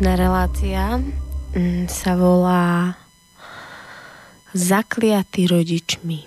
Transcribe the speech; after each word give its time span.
Dnešná 0.00 0.16
relácia 0.16 0.96
mm, 1.52 1.92
sa 1.92 2.16
volá 2.16 2.96
Zakliatý 4.56 5.44
rodičmi. 5.44 6.24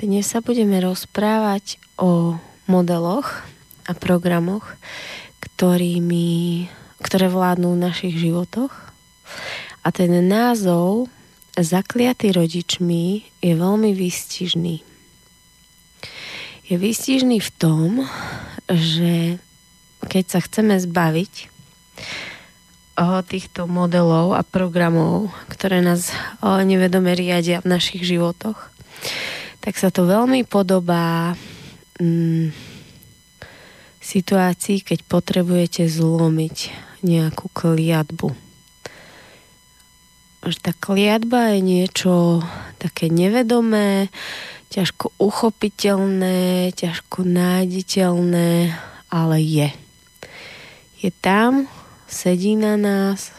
Dnes 0.00 0.24
sa 0.24 0.40
budeme 0.40 0.80
rozprávať 0.80 1.76
o 2.00 2.40
modeloch 2.64 3.44
a 3.84 3.92
programoch, 3.92 4.80
ktorými, 5.44 6.64
ktoré 7.04 7.28
vládnu 7.28 7.76
v 7.76 7.82
našich 7.92 8.16
životoch. 8.16 8.72
A 9.84 9.92
ten 9.92 10.16
názov 10.32 11.12
Zakliatý 11.60 12.32
rodičmi 12.32 13.20
je 13.44 13.52
veľmi 13.52 13.92
výstižný. 13.92 14.80
Je 16.72 16.74
výstižný 16.80 17.36
v 17.36 17.50
tom, 17.60 18.08
že 18.72 19.36
keď 20.06 20.24
sa 20.26 20.40
chceme 20.42 20.78
zbaviť 20.78 21.52
o 23.00 23.24
týchto 23.24 23.64
modelov 23.64 24.36
a 24.36 24.44
programov, 24.44 25.32
ktoré 25.48 25.80
nás 25.80 26.12
o, 26.44 26.60
nevedome 26.60 27.16
riadia 27.16 27.64
v 27.64 27.72
našich 27.72 28.04
životoch, 28.04 28.68
tak 29.64 29.80
sa 29.80 29.88
to 29.88 30.04
veľmi 30.04 30.44
podobá 30.44 31.32
mm, 31.96 32.52
situácii, 34.02 34.84
keď 34.84 35.08
potrebujete 35.08 35.88
zlomiť 35.88 36.56
nejakú 37.00 37.48
kliatbu. 37.48 38.28
Že 40.42 40.58
tá 40.58 40.72
kliatba 40.74 41.54
je 41.54 41.60
niečo 41.62 42.42
také 42.76 43.08
nevedomé, 43.08 44.10
ťažko 44.74 45.14
uchopiteľné, 45.16 46.74
ťažko 46.74 47.22
nájditeľné, 47.22 48.74
ale 49.08 49.36
je 49.38 49.68
je 51.02 51.10
tam, 51.10 51.66
sedí 52.06 52.54
na 52.54 52.78
nás 52.78 53.34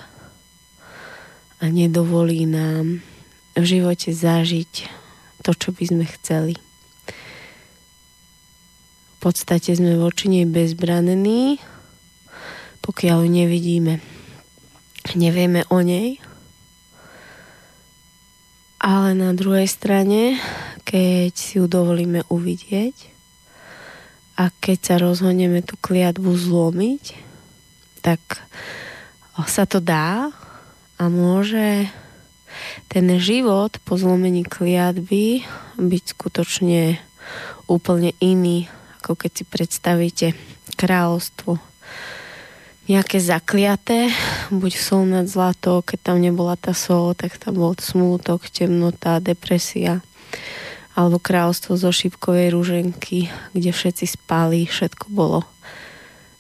a 1.64 1.72
nedovolí 1.72 2.44
nám 2.44 3.00
v 3.56 3.64
živote 3.64 4.12
zažiť 4.12 4.92
to, 5.48 5.56
čo 5.56 5.72
by 5.72 5.84
sme 5.88 6.06
chceli. 6.20 6.60
V 9.16 9.18
podstate 9.24 9.72
sme 9.72 9.96
voči 9.96 10.28
nej 10.28 10.44
bezbranení, 10.44 11.64
pokiaľ 12.84 13.24
ju 13.24 13.30
nevidíme. 13.32 14.04
Nevieme 15.16 15.64
o 15.72 15.80
nej, 15.80 16.20
ale 18.84 19.16
na 19.16 19.32
druhej 19.32 19.72
strane, 19.72 20.36
keď 20.84 21.32
si 21.32 21.64
ju 21.64 21.72
dovolíme 21.72 22.28
uvidieť 22.28 23.16
a 24.36 24.52
keď 24.52 24.78
sa 24.84 24.96
rozhodneme 25.00 25.64
tú 25.64 25.80
kliatbu 25.80 26.36
zlomiť, 26.36 27.32
tak 28.04 28.20
sa 29.48 29.64
to 29.64 29.80
dá 29.80 30.30
a 31.00 31.04
môže 31.08 31.88
ten 32.92 33.08
život 33.18 33.80
po 33.82 33.98
zlomení 33.98 34.46
kliatby 34.46 35.42
byť 35.80 36.04
skutočne 36.14 37.02
úplne 37.66 38.14
iný, 38.22 38.70
ako 39.02 39.18
keď 39.18 39.32
si 39.34 39.44
predstavíte 39.48 40.28
kráľovstvo. 40.78 41.58
Nejaké 42.84 43.24
zakliaté, 43.24 44.12
buď 44.52 44.72
sol 44.76 45.08
nad 45.08 45.26
zlato, 45.26 45.80
keď 45.82 46.12
tam 46.12 46.18
nebola 46.20 46.60
tá 46.60 46.76
sol, 46.76 47.16
tak 47.16 47.40
tam 47.40 47.56
bol 47.56 47.74
smútok, 47.80 48.52
temnota, 48.52 49.24
depresia. 49.24 50.04
Alebo 50.94 51.18
kráľovstvo 51.18 51.80
zo 51.80 51.90
šípkovej 51.90 52.54
rúženky, 52.54 53.32
kde 53.56 53.72
všetci 53.72 54.20
spali, 54.20 54.68
všetko 54.68 55.10
bolo 55.10 55.48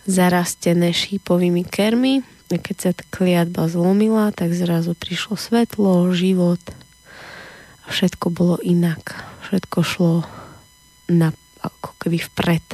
zarastené 0.06 0.92
šípovými 0.92 1.64
kermy. 1.68 2.24
A 2.54 2.62
keď 2.62 2.76
sa 2.78 2.92
kliatba 2.94 3.66
zlomila, 3.66 4.30
tak 4.30 4.54
zrazu 4.54 4.94
prišlo 4.94 5.40
svetlo, 5.40 6.14
život 6.14 6.62
a 7.84 7.88
všetko 7.90 8.30
bolo 8.30 8.56
inak. 8.62 9.18
Všetko 9.50 9.78
šlo 9.82 10.14
na, 11.10 11.34
ako 11.66 11.90
keby 11.98 12.22
vpred. 12.32 12.66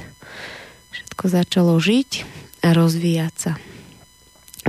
Všetko 0.92 1.24
začalo 1.32 1.74
žiť 1.80 2.28
a 2.66 2.76
rozvíjať 2.76 3.36
sa. 3.40 3.52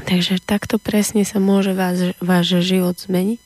Takže 0.00 0.38
takto 0.40 0.78
presne 0.78 1.26
sa 1.26 1.42
môže 1.42 1.74
váš, 1.74 2.14
váš 2.22 2.62
život 2.62 2.94
zmeniť. 2.94 3.40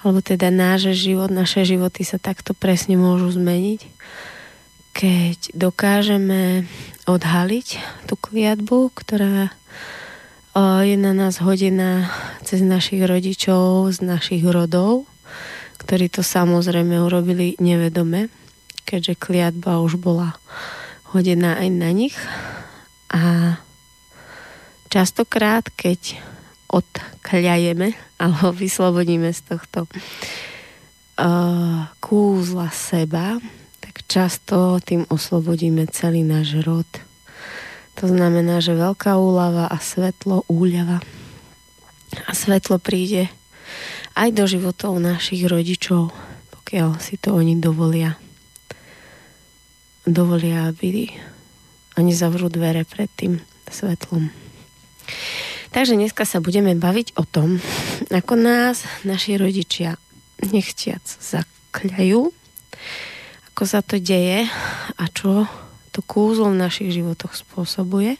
Alebo 0.00 0.24
teda 0.24 0.48
náš 0.48 0.96
život, 0.96 1.28
naše 1.28 1.62
životy 1.62 2.02
sa 2.02 2.16
takto 2.16 2.56
presne 2.56 2.96
môžu 2.96 3.30
zmeniť 3.36 4.00
keď 4.90 5.54
dokážeme 5.54 6.66
odhaliť 7.10 7.68
tú 8.06 8.14
kliatbu, 8.14 8.94
ktorá 8.94 9.50
je 10.82 10.96
na 10.98 11.14
nás 11.14 11.38
hodená 11.38 12.10
cez 12.42 12.62
našich 12.62 13.06
rodičov, 13.06 13.94
z 13.94 14.02
našich 14.02 14.42
rodov, 14.42 15.06
ktorí 15.78 16.10
to 16.10 16.26
samozrejme 16.26 16.98
urobili 16.98 17.54
nevedome, 17.62 18.26
keďže 18.82 19.18
kliatba 19.18 19.78
už 19.78 20.02
bola 20.02 20.34
hodená 21.14 21.62
aj 21.62 21.68
na 21.70 21.90
nich. 21.94 22.18
A 23.10 23.54
častokrát, 24.90 25.66
keď 25.74 26.18
odkľajeme 26.70 27.94
alebo 28.18 28.54
vyslobodíme 28.54 29.32
z 29.34 29.40
tohto 29.54 29.86
uh, 29.86 29.90
kúzla 31.98 32.70
seba, 32.70 33.38
často 34.06 34.78
tým 34.78 35.08
oslobodíme 35.10 35.90
celý 35.90 36.22
náš 36.22 36.62
rod. 36.62 36.86
To 37.98 38.06
znamená, 38.08 38.62
že 38.62 38.78
veľká 38.78 39.18
úlava 39.18 39.66
a 39.68 39.76
svetlo 39.76 40.46
úľava. 40.46 41.02
A 42.26 42.32
svetlo 42.32 42.78
príde 42.80 43.28
aj 44.14 44.34
do 44.34 44.44
životov 44.46 44.98
našich 45.02 45.44
rodičov, 45.46 46.10
pokiaľ 46.54 46.98
si 47.02 47.18
to 47.18 47.34
oni 47.34 47.58
dovolia. 47.58 48.16
Dovolia, 50.06 50.70
aby 50.70 51.10
a 51.94 51.98
nezavrú 52.00 52.48
dvere 52.48 52.86
pred 52.86 53.10
tým 53.18 53.42
svetlom. 53.68 54.30
Takže 55.70 55.94
dneska 55.94 56.26
sa 56.26 56.42
budeme 56.42 56.74
baviť 56.74 57.14
o 57.14 57.22
tom, 57.22 57.62
ako 58.10 58.34
nás 58.34 58.82
naši 59.06 59.38
rodičia 59.38 60.00
nechtiac 60.50 61.02
zakľajú 61.04 62.32
ako 63.60 63.76
sa 63.76 63.84
to 63.84 64.00
deje 64.00 64.48
a 64.96 65.04
čo 65.12 65.44
to 65.92 66.00
kúzlo 66.00 66.48
v 66.48 66.64
našich 66.64 66.96
životoch 66.96 67.36
spôsobuje 67.36 68.16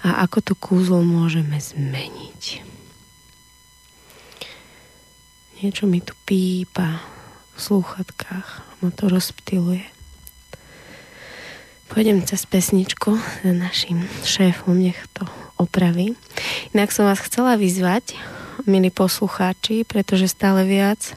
a 0.00 0.24
ako 0.24 0.40
to 0.40 0.54
kúzlo 0.56 1.04
môžeme 1.04 1.60
zmeniť. 1.60 2.64
Niečo 5.60 5.84
mi 5.84 6.00
tu 6.00 6.16
pípa 6.24 7.04
v 7.52 7.58
slúchatkách, 7.60 8.80
ma 8.80 8.88
to 8.96 9.12
rozptiluje. 9.12 9.84
Pôjdem 11.92 12.24
cez 12.24 12.48
pesničku 12.48 13.12
za 13.44 13.52
našim 13.52 14.08
šéfom, 14.24 14.72
nech 14.72 15.04
to 15.12 15.28
opraví. 15.60 16.16
Inak 16.72 16.96
som 16.96 17.04
vás 17.04 17.20
chcela 17.20 17.60
vyzvať, 17.60 18.16
milí 18.64 18.88
poslucháči, 18.88 19.84
pretože 19.84 20.32
stále 20.32 20.64
viac 20.64 21.12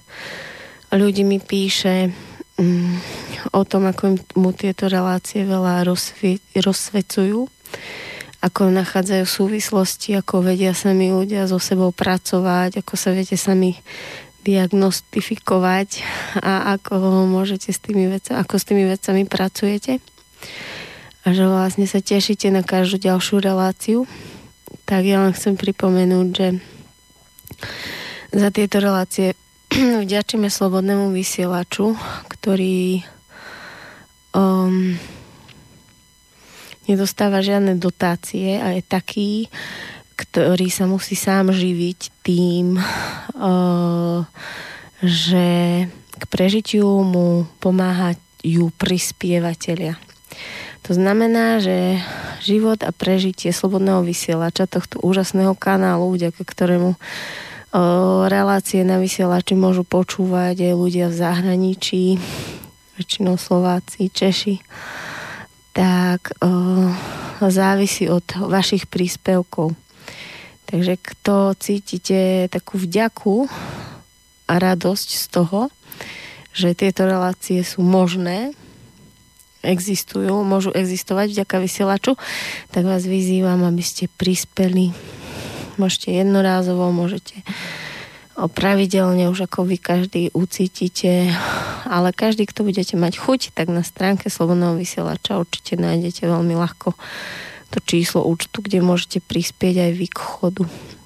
ľudí 0.91 1.23
mi 1.23 1.39
píše, 1.39 2.11
o 3.55 3.61
tom, 3.63 3.87
ako 3.87 4.19
mu 4.35 4.51
tieto 4.51 4.91
relácie 4.91 5.47
veľa 5.47 5.87
rozsvie, 5.87 6.43
rozsvecujú, 6.55 7.47
ako 8.39 8.61
nachádzajú 8.71 9.25
súvislosti, 9.27 10.15
ako 10.15 10.43
vedia 10.43 10.71
sami 10.71 11.11
ľudia 11.11 11.47
so 11.47 11.59
sebou 11.59 11.91
pracovať, 11.91 12.79
ako 12.83 12.93
sa 12.95 13.11
viete 13.11 13.35
sami 13.35 13.75
diagnostifikovať 14.47 15.89
a 16.39 16.79
ako 16.79 17.27
môžete 17.27 17.75
s 17.75 17.79
tými 17.83 18.07
vecami, 18.07 18.35
ako 18.39 18.55
s 18.55 18.63
tými 18.63 18.83
vecami 18.87 19.21
pracujete 19.27 19.99
a 21.27 21.35
že 21.35 21.43
vlastne 21.43 21.83
sa 21.83 21.99
tešíte 21.99 22.47
na 22.47 22.63
každú 22.63 23.03
ďalšiu 23.11 23.43
reláciu. 23.43 24.07
Tak 24.87 25.03
ja 25.03 25.19
len 25.21 25.35
chcem 25.35 25.59
pripomenúť, 25.59 26.27
že 26.31 26.47
za 28.31 28.49
tieto 28.55 28.79
relácie 28.79 29.35
vďačíme 30.05 30.49
slobodnému 30.49 31.13
vysielaču, 31.13 31.93
ktorý 32.25 33.05
um, 34.33 34.97
nedostáva 36.89 37.45
žiadne 37.45 37.77
dotácie 37.77 38.57
a 38.57 38.73
je 38.73 38.81
taký, 38.81 39.31
ktorý 40.17 40.67
sa 40.73 40.89
musí 40.89 41.13
sám 41.13 41.53
živiť 41.53 41.99
tým, 42.25 42.75
uh, 42.75 44.25
že 45.05 45.47
k 46.19 46.23
prežitiu 46.27 46.89
mu 47.05 47.45
pomáhajú 47.61 48.73
prispievateľia. 48.75 49.95
To 50.89 50.91
znamená, 50.97 51.61
že 51.61 52.01
život 52.41 52.81
a 52.81 52.89
prežitie 52.89 53.53
slobodného 53.53 54.01
vysielača 54.01 54.65
tohto 54.65 54.97
úžasného 55.05 55.53
kanálu, 55.53 56.09
vďaka 56.15 56.41
ktorému 56.41 56.97
relácie 58.25 58.81
na 58.81 58.97
vysielači 58.97 59.53
môžu 59.53 59.85
počúvať 59.85 60.69
aj 60.69 60.73
ľudia 60.73 61.05
v 61.11 61.19
zahraničí, 61.19 62.03
väčšinou 62.97 63.37
Slováci, 63.37 64.09
Češi. 64.09 64.57
Tak 65.75 66.33
závisí 67.39 68.09
od 68.09 68.25
vašich 68.35 68.89
príspevkov. 68.89 69.77
Takže 70.69 70.97
kto 70.97 71.53
cítite 71.57 72.49
takú 72.49 72.77
vďaku 72.77 73.49
a 74.49 74.53
radosť 74.57 75.09
z 75.17 75.25
toho, 75.29 75.69
že 76.49 76.73
tieto 76.73 77.05
relácie 77.05 77.61
sú 77.61 77.85
možné, 77.85 78.53
existujú, 79.61 80.41
môžu 80.41 80.73
existovať 80.73 81.37
vďaka 81.37 81.55
vysielaču, 81.61 82.17
tak 82.73 82.83
vás 82.85 83.05
vyzývam, 83.05 83.61
aby 83.65 83.83
ste 83.85 84.09
prispeli. 84.09 84.91
Môžete 85.79 86.11
jednorázovo, 86.11 86.91
môžete 86.91 87.39
pravidelne 88.35 89.27
už 89.31 89.47
ako 89.47 89.67
vy 89.67 89.79
každý 89.79 90.23
ucítite, 90.31 91.31
ale 91.83 92.15
každý, 92.15 92.47
kto 92.47 92.67
budete 92.67 92.95
mať 92.99 93.19
chuť, 93.19 93.51
tak 93.51 93.67
na 93.67 93.83
stránke 93.83 94.31
Slobodného 94.31 94.79
vysielača 94.79 95.39
určite 95.39 95.79
nájdete 95.79 96.27
veľmi 96.27 96.55
ľahko 96.55 96.95
to 97.69 97.79
číslo 97.83 98.25
účtu, 98.25 98.65
kde 98.65 98.81
môžete 98.81 99.21
prispieť 99.21 99.87
aj 99.87 99.91
vy 99.93 100.07
k 100.09 100.19
chodu 100.19 100.63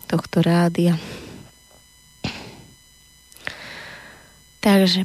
tohto 0.08 0.42
rádia. 0.46 0.96
Takže 4.64 5.04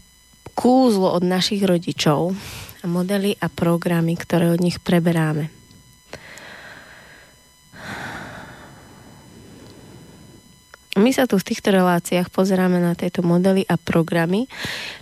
kúzlo 0.55 1.11
od 1.11 1.27
našich 1.27 1.67
rodičov 1.67 2.31
a 2.79 2.85
modely 2.87 3.35
a 3.43 3.51
programy, 3.51 4.15
ktoré 4.15 4.55
od 4.55 4.63
nich 4.63 4.79
preberáme. 4.79 5.58
My 10.99 11.15
sa 11.15 11.31
tu 11.31 11.39
v 11.39 11.47
týchto 11.47 11.71
reláciách 11.71 12.27
pozeráme 12.27 12.83
na 12.83 12.99
tieto 12.99 13.23
modely 13.23 13.63
a 13.71 13.79
programy, 13.79 14.51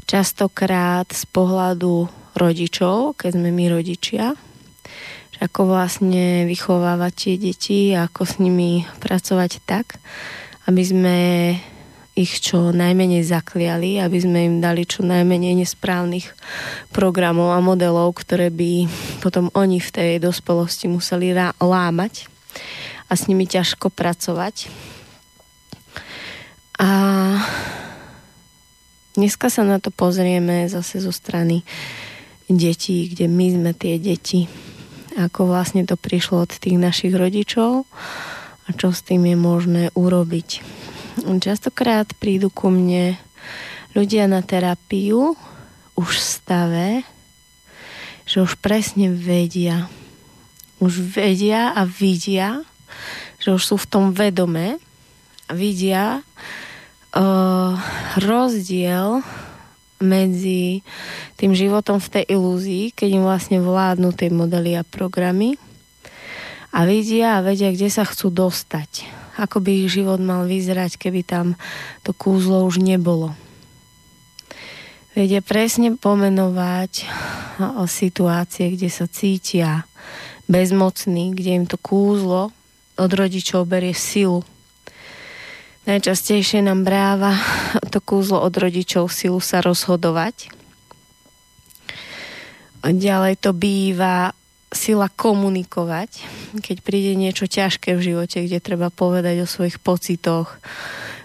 častokrát 0.05 1.09
z 1.09 1.25
pohľadu 1.33 2.05
rodičov, 2.37 3.17
keď 3.17 3.41
sme 3.41 3.49
my 3.49 3.65
rodičia, 3.73 4.37
ako 5.41 5.73
vlastne 5.73 6.45
vychovávať 6.45 7.13
tie 7.17 7.35
deti 7.41 7.81
ako 7.97 8.29
s 8.29 8.37
nimi 8.37 8.85
pracovať 9.01 9.65
tak, 9.65 9.97
aby 10.69 10.83
sme 10.85 11.17
ich 12.13 12.45
čo 12.45 12.77
najmenej 12.77 13.25
zakliali, 13.25 13.97
aby 13.97 14.19
sme 14.21 14.39
im 14.53 14.57
dali 14.61 14.85
čo 14.85 15.01
najmenej 15.01 15.65
nesprávnych 15.65 16.29
programov 16.93 17.57
a 17.57 17.65
modelov, 17.65 18.13
ktoré 18.21 18.53
by 18.53 18.85
potom 19.25 19.49
oni 19.57 19.81
v 19.81 19.91
tej 19.97 20.13
dospelosti 20.21 20.93
museli 20.93 21.33
lámať 21.57 22.29
a 23.09 23.17
s 23.17 23.33
nimi 23.33 23.49
ťažko 23.49 23.89
pracovať 23.89 24.69
a 26.77 26.91
dneska 29.17 29.49
sa 29.49 29.65
na 29.65 29.81
to 29.81 29.89
pozrieme 29.89 30.69
zase 30.69 31.01
zo 31.01 31.13
strany 31.13 31.65
detí, 32.47 33.09
kde 33.09 33.27
my 33.27 33.47
sme 33.57 33.73
tie 33.73 33.97
deti. 33.97 34.47
Ako 35.17 35.49
vlastne 35.49 35.89
to 35.89 35.97
prišlo 35.97 36.45
od 36.45 36.53
tých 36.53 36.77
našich 36.77 37.17
rodičov 37.17 37.89
a 38.67 38.69
čo 38.77 38.93
s 38.93 39.01
tým 39.01 39.25
je 39.25 39.37
možné 39.37 39.85
urobiť. 39.97 40.61
Častokrát 41.41 42.13
prídu 42.21 42.53
ku 42.53 42.69
mne 42.69 43.17
ľudia 43.97 44.29
na 44.29 44.45
terapiu 44.45 45.33
už 45.97 46.09
v 46.13 46.21
stave, 46.21 46.89
že 48.29 48.45
už 48.45 48.61
presne 48.61 49.09
vedia. 49.09 49.89
Už 50.77 51.01
vedia 51.01 51.73
a 51.73 51.89
vidia, 51.89 52.61
že 53.41 53.57
už 53.57 53.63
sú 53.65 53.77
v 53.81 53.89
tom 53.89 54.05
vedome 54.13 54.77
vidia, 55.51 56.23
uh, 57.15 57.73
rozdiel 58.19 59.23
medzi 59.97 60.85
tým 61.41 61.57
životom 61.57 61.97
v 62.03 62.21
tej 62.21 62.25
ilúzii, 62.37 62.85
keď 62.93 63.09
im 63.17 63.25
vlastne 63.25 63.59
vládnu 63.65 64.13
tie 64.13 64.29
modely 64.29 64.77
a 64.77 64.85
programy 64.85 65.57
a 66.77 66.85
vidia 66.85 67.41
a 67.41 67.45
vedia, 67.45 67.73
kde 67.73 67.89
sa 67.89 68.05
chcú 68.05 68.29
dostať. 68.29 69.09
Ako 69.41 69.61
by 69.65 69.85
ich 69.85 69.93
život 69.93 70.21
mal 70.21 70.45
vyzerať, 70.45 71.01
keby 71.01 71.25
tam 71.25 71.47
to 72.05 72.13
kúzlo 72.13 72.65
už 72.69 72.81
nebolo. 72.81 73.33
Vedia 75.17 75.41
presne 75.41 75.97
pomenovať 75.97 77.09
o 77.81 77.89
situácie, 77.89 78.77
kde 78.77 78.93
sa 78.93 79.09
cítia 79.09 79.89
bezmocní, 80.45 81.33
kde 81.33 81.51
im 81.57 81.65
to 81.65 81.81
kúzlo 81.81 82.53
od 83.01 83.11
rodičov 83.13 83.65
berie 83.65 83.97
silu 83.97 84.45
Najčastejšie 85.87 86.67
nám 86.67 86.83
bráva 86.83 87.39
to 87.95 88.03
kúzlo 88.03 88.43
od 88.43 88.51
rodičov 88.59 89.07
silu 89.07 89.39
sa 89.39 89.63
rozhodovať. 89.63 90.51
Ďalej 92.87 93.43
to 93.43 93.51
býva 93.51 94.31
sila 94.71 95.07
komunikovať, 95.11 96.23
keď 96.59 96.77
príde 96.83 97.15
niečo 97.15 97.47
ťažké 97.47 97.95
v 97.95 98.05
živote, 98.13 98.43
kde 98.43 98.59
treba 98.59 98.91
povedať 98.91 99.47
o 99.47 99.51
svojich 99.51 99.79
pocitoch, 99.79 100.59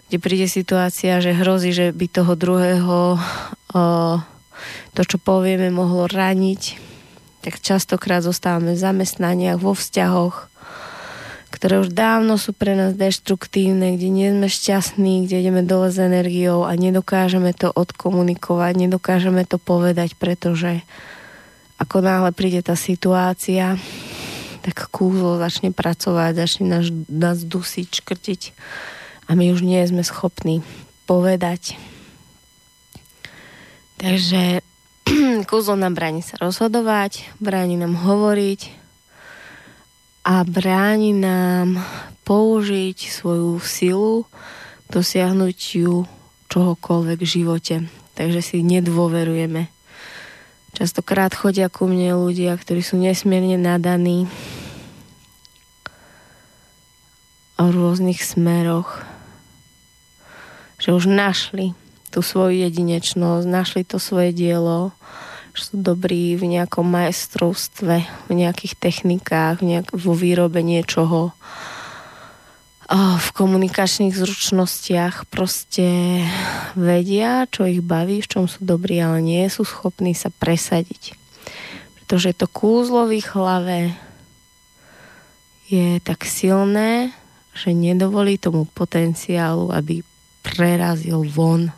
kde 0.08 0.18
príde 0.22 0.46
situácia, 0.46 1.22
že 1.22 1.34
hrozí, 1.34 1.74
že 1.74 1.90
by 1.90 2.06
toho 2.06 2.34
druhého 2.38 3.18
o, 3.18 3.20
to, 4.94 5.02
čo 5.02 5.18
povieme, 5.18 5.74
mohlo 5.74 6.06
raniť, 6.06 6.78
tak 7.42 7.58
častokrát 7.58 8.22
zostávame 8.22 8.78
v 8.78 8.84
zamestnaniach, 8.84 9.58
vo 9.58 9.74
vzťahoch, 9.74 10.51
ktoré 11.62 11.78
už 11.78 11.94
dávno 11.94 12.42
sú 12.42 12.58
pre 12.58 12.74
nás 12.74 12.98
deštruktívne, 12.98 13.94
kde 13.94 14.10
nie 14.10 14.34
sme 14.34 14.50
šťastní, 14.50 15.30
kde 15.30 15.46
ideme 15.46 15.62
dole 15.62 15.94
s 15.94 16.02
energiou 16.02 16.66
a 16.66 16.74
nedokážeme 16.74 17.54
to 17.54 17.70
odkomunikovať, 17.70 18.82
nedokážeme 18.82 19.46
to 19.46 19.62
povedať, 19.62 20.18
pretože 20.18 20.82
ako 21.78 22.02
náhle 22.02 22.34
príde 22.34 22.66
tá 22.66 22.74
situácia, 22.74 23.78
tak 24.66 24.90
kúzlo 24.90 25.38
začne 25.38 25.70
pracovať, 25.70 26.34
začne 26.34 26.66
nás, 26.66 26.90
nás 27.06 27.46
dusiť, 27.46 27.94
škrtiť 27.94 28.42
a 29.30 29.38
my 29.38 29.54
už 29.54 29.62
nie 29.62 29.86
sme 29.86 30.02
schopní 30.02 30.66
povedať. 31.06 31.78
Takže 34.02 34.66
kúzlo 35.50 35.78
nám 35.78 35.94
bráni 35.94 36.26
sa 36.26 36.42
rozhodovať, 36.42 37.22
bráni 37.38 37.78
nám 37.78 38.02
hovoriť, 38.02 38.81
a 40.32 40.48
bráni 40.48 41.12
nám 41.12 41.76
použiť 42.24 42.96
svoju 43.12 43.60
silu, 43.60 44.24
dosiahnuť 44.88 45.58
ju 45.76 46.08
čohokoľvek 46.48 47.20
v 47.20 47.28
živote. 47.28 47.76
Takže 48.16 48.40
si 48.40 48.64
nedôverujeme. 48.64 49.68
Častokrát 50.72 51.36
chodia 51.36 51.68
ku 51.68 51.84
mne 51.84 52.16
ľudia, 52.16 52.56
ktorí 52.56 52.80
sú 52.80 52.96
nesmierne 52.96 53.60
nadaní 53.60 54.32
o 57.60 57.68
rôznych 57.68 58.24
smeroch, 58.24 59.04
že 60.80 60.96
už 60.96 61.12
našli 61.12 61.76
tú 62.08 62.24
svoju 62.24 62.72
jedinečnosť, 62.72 63.46
našli 63.52 63.84
to 63.84 64.00
svoje 64.00 64.32
dielo, 64.32 64.96
že 65.52 65.72
sú 65.72 65.84
dobrí 65.84 66.36
v 66.40 66.60
nejakom 66.60 66.88
majstrovstve, 66.88 67.96
v 68.28 68.34
nejakých 68.34 68.74
technikách, 68.80 69.60
nejak, 69.64 69.92
vo 69.92 70.16
výrobe 70.16 70.64
niečoho, 70.64 71.36
v 72.92 73.28
komunikačných 73.32 74.12
zručnostiach 74.12 75.32
proste 75.32 76.20
vedia, 76.76 77.48
čo 77.48 77.64
ich 77.64 77.80
baví, 77.80 78.20
v 78.20 78.28
čom 78.28 78.46
sú 78.52 78.68
dobrí, 78.68 79.00
ale 79.00 79.24
nie 79.24 79.48
sú 79.48 79.64
schopní 79.64 80.12
sa 80.12 80.28
presadiť. 80.28 81.16
Pretože 81.96 82.36
to 82.36 82.52
kúzlo 82.52 83.08
v 83.08 83.24
ich 83.24 83.32
hlave 83.32 83.96
je 85.72 86.04
tak 86.04 86.28
silné, 86.28 87.16
že 87.56 87.72
nedovolí 87.72 88.36
tomu 88.36 88.68
potenciálu, 88.68 89.72
aby 89.72 90.04
prerazil 90.44 91.24
von 91.24 91.72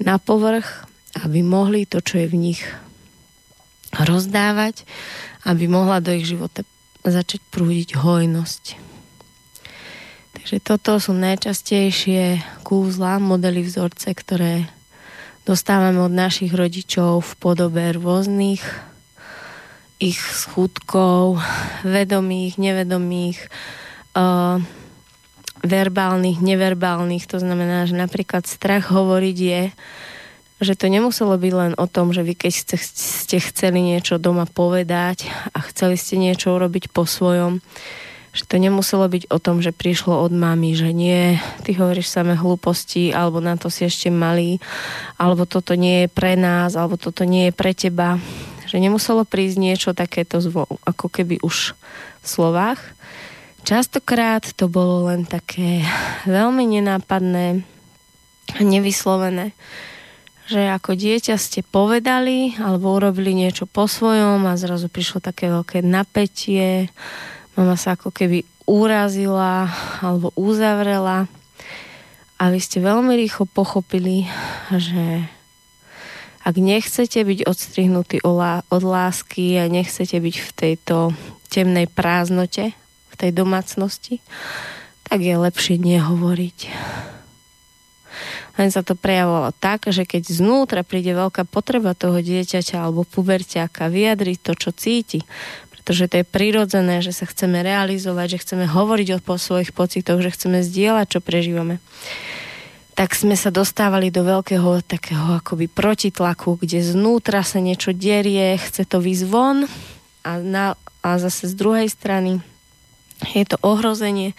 na 0.00 0.16
povrch, 0.16 0.88
aby 1.20 1.44
mohli 1.44 1.84
to, 1.84 2.00
čo 2.00 2.24
je 2.24 2.28
v 2.32 2.36
nich 2.40 2.64
rozdávať, 3.96 4.84
aby 5.48 5.64
mohla 5.70 6.04
do 6.04 6.12
ich 6.12 6.28
života 6.28 6.66
začať 7.06 7.40
prúdiť 7.48 7.96
hojnosť. 7.96 8.64
Takže 10.38 10.56
toto 10.60 10.96
sú 11.00 11.12
najčastejšie 11.16 12.40
kúzla, 12.64 13.20
modely 13.20 13.64
vzorce, 13.64 14.12
ktoré 14.12 14.68
dostávame 15.48 16.04
od 16.04 16.12
našich 16.12 16.52
rodičov 16.52 17.24
v 17.24 17.32
podobe 17.40 17.84
rôznych 17.96 18.60
ich 19.98 20.20
skutkov, 20.20 21.42
vedomých, 21.82 22.54
nevedomých, 22.54 23.50
uh, 24.14 24.62
verbálnych, 25.66 26.38
neverbálnych. 26.38 27.26
To 27.26 27.42
znamená, 27.42 27.90
že 27.90 27.98
napríklad 27.98 28.46
strach 28.46 28.94
hovoriť 28.94 29.36
je, 29.36 29.62
že 30.58 30.74
to 30.74 30.90
nemuselo 30.90 31.38
byť 31.38 31.52
len 31.54 31.72
o 31.78 31.86
tom, 31.86 32.10
že 32.10 32.26
vy 32.26 32.34
keď 32.34 32.52
ste, 32.74 33.38
chceli 33.38 33.78
niečo 33.78 34.18
doma 34.18 34.42
povedať 34.42 35.30
a 35.54 35.62
chceli 35.70 35.94
ste 35.94 36.18
niečo 36.18 36.58
urobiť 36.58 36.90
po 36.90 37.06
svojom, 37.06 37.62
že 38.34 38.42
to 38.44 38.58
nemuselo 38.58 39.06
byť 39.06 39.30
o 39.30 39.38
tom, 39.38 39.62
že 39.62 39.70
prišlo 39.70 40.18
od 40.18 40.34
mami, 40.34 40.74
že 40.74 40.90
nie, 40.90 41.38
ty 41.62 41.78
hovoríš 41.78 42.10
samé 42.10 42.34
hlúposti, 42.34 43.14
alebo 43.14 43.38
na 43.38 43.54
to 43.54 43.70
si 43.70 43.86
ešte 43.86 44.10
malý, 44.10 44.58
alebo 45.14 45.46
toto 45.46 45.78
nie 45.78 46.06
je 46.06 46.08
pre 46.10 46.34
nás, 46.34 46.74
alebo 46.74 46.98
toto 46.98 47.22
nie 47.22 47.50
je 47.50 47.52
pre 47.54 47.72
teba. 47.72 48.18
Že 48.68 48.84
nemuselo 48.84 49.24
prísť 49.24 49.56
niečo 49.62 49.90
takéto 49.96 50.42
zvo, 50.44 50.68
ako 50.84 51.06
keby 51.08 51.40
už 51.40 51.72
v 52.20 52.26
slovách. 52.26 52.82
Častokrát 53.64 54.44
to 54.58 54.68
bolo 54.68 55.08
len 55.08 55.24
také 55.24 55.86
veľmi 56.28 56.66
nenápadné, 56.78 57.64
nevyslovené 58.60 59.56
že 60.48 60.64
ako 60.72 60.96
dieťa 60.96 61.36
ste 61.36 61.60
povedali 61.60 62.56
alebo 62.56 62.96
urobili 62.96 63.36
niečo 63.36 63.68
po 63.68 63.84
svojom 63.84 64.48
a 64.48 64.56
zrazu 64.56 64.88
prišlo 64.88 65.20
také 65.20 65.52
veľké 65.52 65.84
napätie, 65.84 66.88
mama 67.52 67.76
sa 67.76 68.00
ako 68.00 68.08
keby 68.08 68.48
urazila 68.64 69.68
alebo 70.00 70.32
uzavrela. 70.40 71.28
A 72.40 72.48
vy 72.48 72.58
ste 72.64 72.80
veľmi 72.80 73.12
rýchlo 73.12 73.44
pochopili, 73.44 74.24
že 74.72 75.28
ak 76.48 76.54
nechcete 76.56 77.20
byť 77.20 77.44
odstrihnutí 77.44 78.24
od 78.24 78.82
lásky 78.82 79.60
a 79.60 79.68
nechcete 79.68 80.16
byť 80.16 80.36
v 80.38 80.50
tejto 80.56 81.12
temnej 81.52 81.92
prázdnote, 81.92 82.72
v 83.12 83.14
tej 83.20 83.30
domácnosti, 83.36 84.24
tak 85.04 85.20
je 85.20 85.34
lepšie 85.36 85.76
nehovoriť 85.76 86.58
len 88.58 88.74
sa 88.74 88.82
to 88.82 88.98
prejavovalo 88.98 89.54
tak, 89.54 89.86
že 89.88 90.02
keď 90.02 90.34
znútra 90.34 90.82
príde 90.82 91.14
veľká 91.14 91.46
potreba 91.46 91.94
toho 91.94 92.18
dieťaťa 92.18 92.82
alebo 92.82 93.06
puberťáka 93.06 93.86
vyjadriť 93.86 94.38
to, 94.42 94.52
čo 94.58 94.70
cíti, 94.74 95.22
pretože 95.70 96.10
to 96.10 96.20
je 96.20 96.26
prirodzené, 96.26 97.00
že 97.00 97.16
sa 97.16 97.24
chceme 97.24 97.62
realizovať, 97.62 98.36
že 98.36 98.42
chceme 98.44 98.66
hovoriť 98.68 99.08
o 99.16 99.20
svojich 99.38 99.70
pocitoch, 99.72 100.20
že 100.20 100.34
chceme 100.34 100.60
zdieľať, 100.60 101.06
čo 101.06 101.20
prežívame. 101.22 101.80
Tak 102.98 103.14
sme 103.14 103.38
sa 103.38 103.54
dostávali 103.54 104.10
do 104.10 104.26
veľkého 104.26 104.82
takého 104.82 105.38
akoby 105.38 105.70
protitlaku, 105.70 106.58
kde 106.58 106.82
znútra 106.82 107.46
sa 107.46 107.62
niečo 107.62 107.94
derie, 107.94 108.58
chce 108.58 108.84
to 108.84 108.98
výsť 108.98 109.24
von 109.30 109.70
a, 110.26 110.30
na, 110.42 110.74
a 111.00 111.16
zase 111.16 111.46
z 111.46 111.54
druhej 111.54 111.88
strany 111.88 112.42
je 113.38 113.46
to 113.46 113.56
ohrozenie 113.62 114.34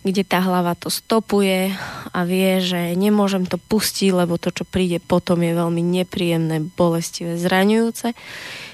kde 0.00 0.24
tá 0.24 0.40
hlava 0.40 0.72
to 0.72 0.88
stopuje 0.88 1.76
a 2.10 2.20
vie, 2.24 2.64
že 2.64 2.96
nemôžem 2.96 3.44
to 3.44 3.60
pustiť, 3.60 4.16
lebo 4.16 4.40
to, 4.40 4.48
čo 4.48 4.64
príde 4.64 4.96
potom, 4.96 5.44
je 5.44 5.52
veľmi 5.52 5.84
nepríjemné, 5.84 6.64
bolestivé, 6.72 7.36
zraňujúce. 7.36 8.16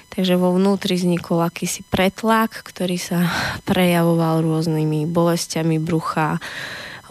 Takže 0.07 0.33
vo 0.39 0.55
vnútri 0.55 0.95
vznikol 0.95 1.43
akýsi 1.43 1.83
pretlak, 1.83 2.63
ktorý 2.63 2.95
sa 2.95 3.27
prejavoval 3.69 4.39
rôznymi 4.39 5.03
bolestiami 5.11 5.83
brucha, 5.83 6.39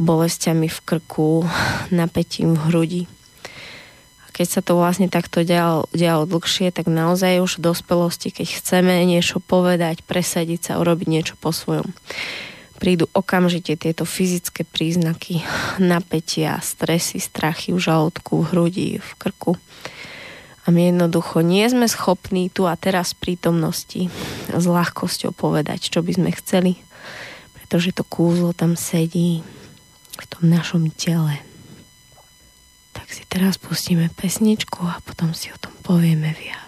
bolestiami 0.00 0.68
v 0.72 0.78
krku, 0.80 1.44
napätím 1.92 2.56
v 2.56 2.62
hrudi. 2.72 3.02
Keď 4.32 4.48
sa 4.48 4.60
to 4.60 4.76
vlastne 4.76 5.08
takto 5.08 5.48
dialo, 5.48 5.88
dialo 5.96 6.28
dlhšie, 6.28 6.68
tak 6.68 6.92
naozaj 6.92 7.40
už 7.40 7.56
v 7.56 7.72
dospelosti, 7.72 8.28
keď 8.28 8.60
chceme 8.60 8.92
niečo 9.08 9.40
povedať, 9.40 10.04
presadiť 10.04 10.60
sa, 10.60 10.72
urobiť 10.76 11.08
niečo 11.08 11.34
po 11.40 11.56
svojom 11.56 11.88
prídu 12.76 13.08
okamžite 13.16 13.74
tieto 13.80 14.04
fyzické 14.04 14.62
príznaky 14.62 15.42
napätia, 15.82 16.60
stresy, 16.60 17.18
strachy 17.18 17.72
v 17.72 17.80
žalúdku, 17.80 18.44
v 18.44 18.48
hrudi, 18.52 18.88
v 19.00 19.10
krku. 19.16 19.56
A 20.66 20.74
my 20.74 20.90
jednoducho 20.90 21.46
nie 21.46 21.62
sme 21.70 21.86
schopní 21.86 22.50
tu 22.50 22.66
a 22.66 22.74
teraz 22.74 23.14
v 23.14 23.30
prítomnosti 23.30 24.10
s 24.50 24.64
ľahkosťou 24.66 25.30
povedať, 25.30 25.94
čo 25.94 26.02
by 26.02 26.12
sme 26.18 26.30
chceli, 26.34 26.74
pretože 27.54 27.94
to 27.94 28.02
kúzlo 28.02 28.50
tam 28.50 28.74
sedí 28.74 29.46
v 30.18 30.24
tom 30.26 30.50
našom 30.50 30.90
tele. 30.90 31.38
Tak 32.98 33.14
si 33.14 33.22
teraz 33.30 33.62
pustíme 33.62 34.10
pesničku 34.10 34.82
a 34.82 34.98
potom 35.06 35.30
si 35.38 35.54
o 35.54 35.58
tom 35.60 35.70
povieme 35.86 36.34
viac. 36.34 36.66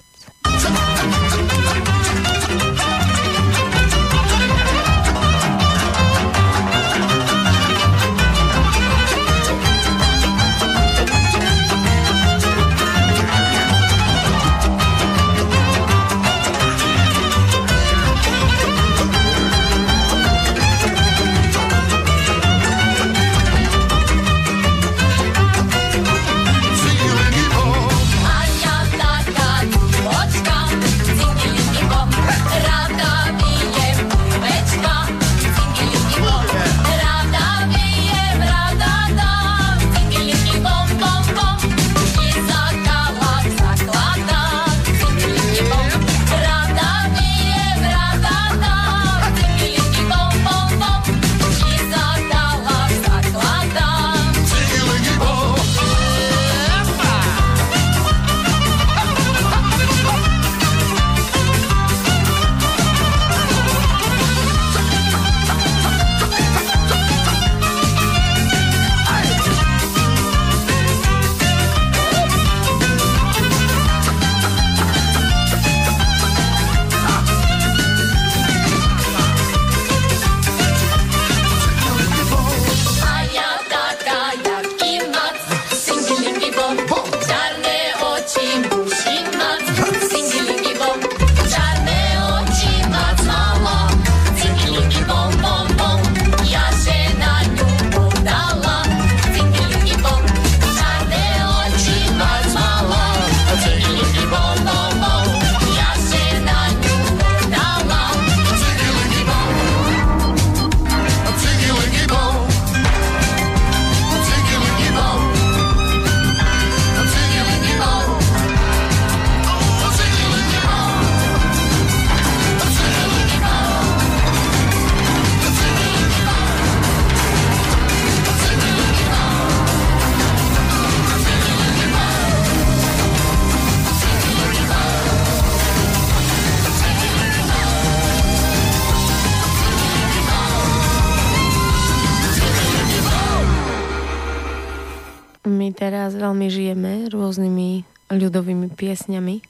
Veľmi 146.28 146.52
žijeme 146.52 146.92
rôznymi 147.08 147.88
ľudovými 148.12 148.68
piesňami 148.76 149.40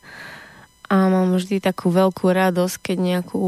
a 0.89 1.11
mám 1.11 1.35
vždy 1.35 1.59
takú 1.59 1.91
veľkú 1.91 2.31
radosť, 2.31 2.77
keď 2.81 2.99
nejakú 3.03 3.43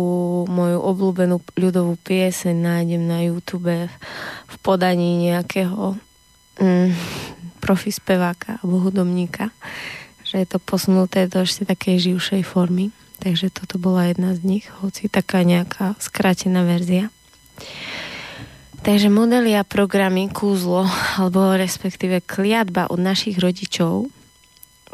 moju 0.51 0.79
obľúbenú 0.83 1.39
ľudovú 1.55 1.95
pieseň 2.03 2.53
nájdem 2.53 3.07
na 3.07 3.23
YouTube 3.23 3.87
v 4.51 4.57
podaní 4.67 5.31
nejakého 5.31 5.95
mm, 6.59 6.91
profi 7.63 7.95
speváka 7.95 8.59
alebo 8.61 8.91
hudobníka, 8.91 9.55
že 10.27 10.43
je 10.43 10.47
to 10.51 10.59
posunuté 10.59 11.31
do 11.31 11.47
ešte 11.47 11.63
takej 11.65 12.13
živšej 12.13 12.43
formy. 12.43 12.91
Takže 13.23 13.55
toto 13.55 13.79
bola 13.79 14.11
jedna 14.11 14.35
z 14.35 14.43
nich, 14.43 14.67
hoci 14.83 15.07
taká 15.07 15.47
nejaká 15.47 15.95
skrátená 16.03 16.67
verzia. 16.67 17.15
Takže 18.81 19.13
modely 19.13 19.53
a 19.61 19.63
programy 19.63 20.33
kúzlo, 20.33 20.89
alebo 21.21 21.53
respektíve 21.53 22.25
kliatba 22.25 22.89
od 22.89 22.97
našich 22.97 23.37
rodičov 23.37 24.09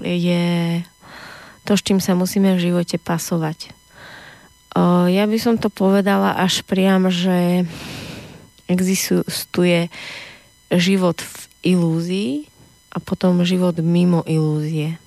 je 0.03 0.83
to, 1.63 1.73
s 1.79 1.83
čím 1.87 2.03
sa 2.03 2.19
musíme 2.19 2.59
v 2.59 2.63
živote 2.67 2.99
pasovať. 2.99 3.71
O, 4.75 5.07
ja 5.07 5.23
by 5.31 5.39
som 5.39 5.55
to 5.55 5.71
povedala 5.71 6.35
až 6.35 6.67
priam, 6.67 7.07
že 7.15 7.63
existuje 8.67 9.87
život 10.75 11.23
v 11.23 11.35
ilúzii 11.79 12.33
a 12.91 12.99
potom 12.99 13.47
život 13.47 13.79
mimo 13.79 14.27
ilúzie. 14.27 14.99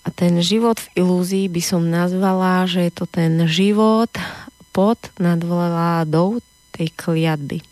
A 0.00 0.08
ten 0.08 0.40
život 0.40 0.80
v 0.80 1.04
ilúzii 1.04 1.52
by 1.52 1.60
som 1.60 1.92
nazvala, 1.92 2.64
že 2.64 2.88
je 2.88 2.92
to 2.94 3.04
ten 3.04 3.44
život 3.44 4.08
pod 4.72 4.96
nad 5.20 5.44
tej 6.76 6.92
kliatby. 6.92 7.64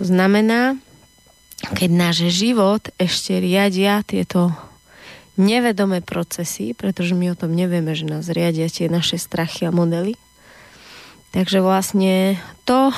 To 0.00 0.02
znamená, 0.04 0.80
keď 1.76 1.90
náš 1.92 2.16
život 2.32 2.88
ešte 3.00 3.40
riadia 3.40 4.04
tieto 4.04 4.52
nevedomé 5.36 6.00
procesy, 6.00 6.72
pretože 6.72 7.12
my 7.12 7.32
o 7.32 7.38
tom 7.38 7.52
nevieme, 7.52 7.92
že 7.92 8.08
nás 8.08 8.32
riadia 8.32 8.72
tie 8.72 8.88
naše 8.88 9.20
strachy 9.20 9.68
a 9.68 9.72
modely. 9.72 10.16
Takže 11.36 11.60
vlastne 11.60 12.40
to, 12.64 12.88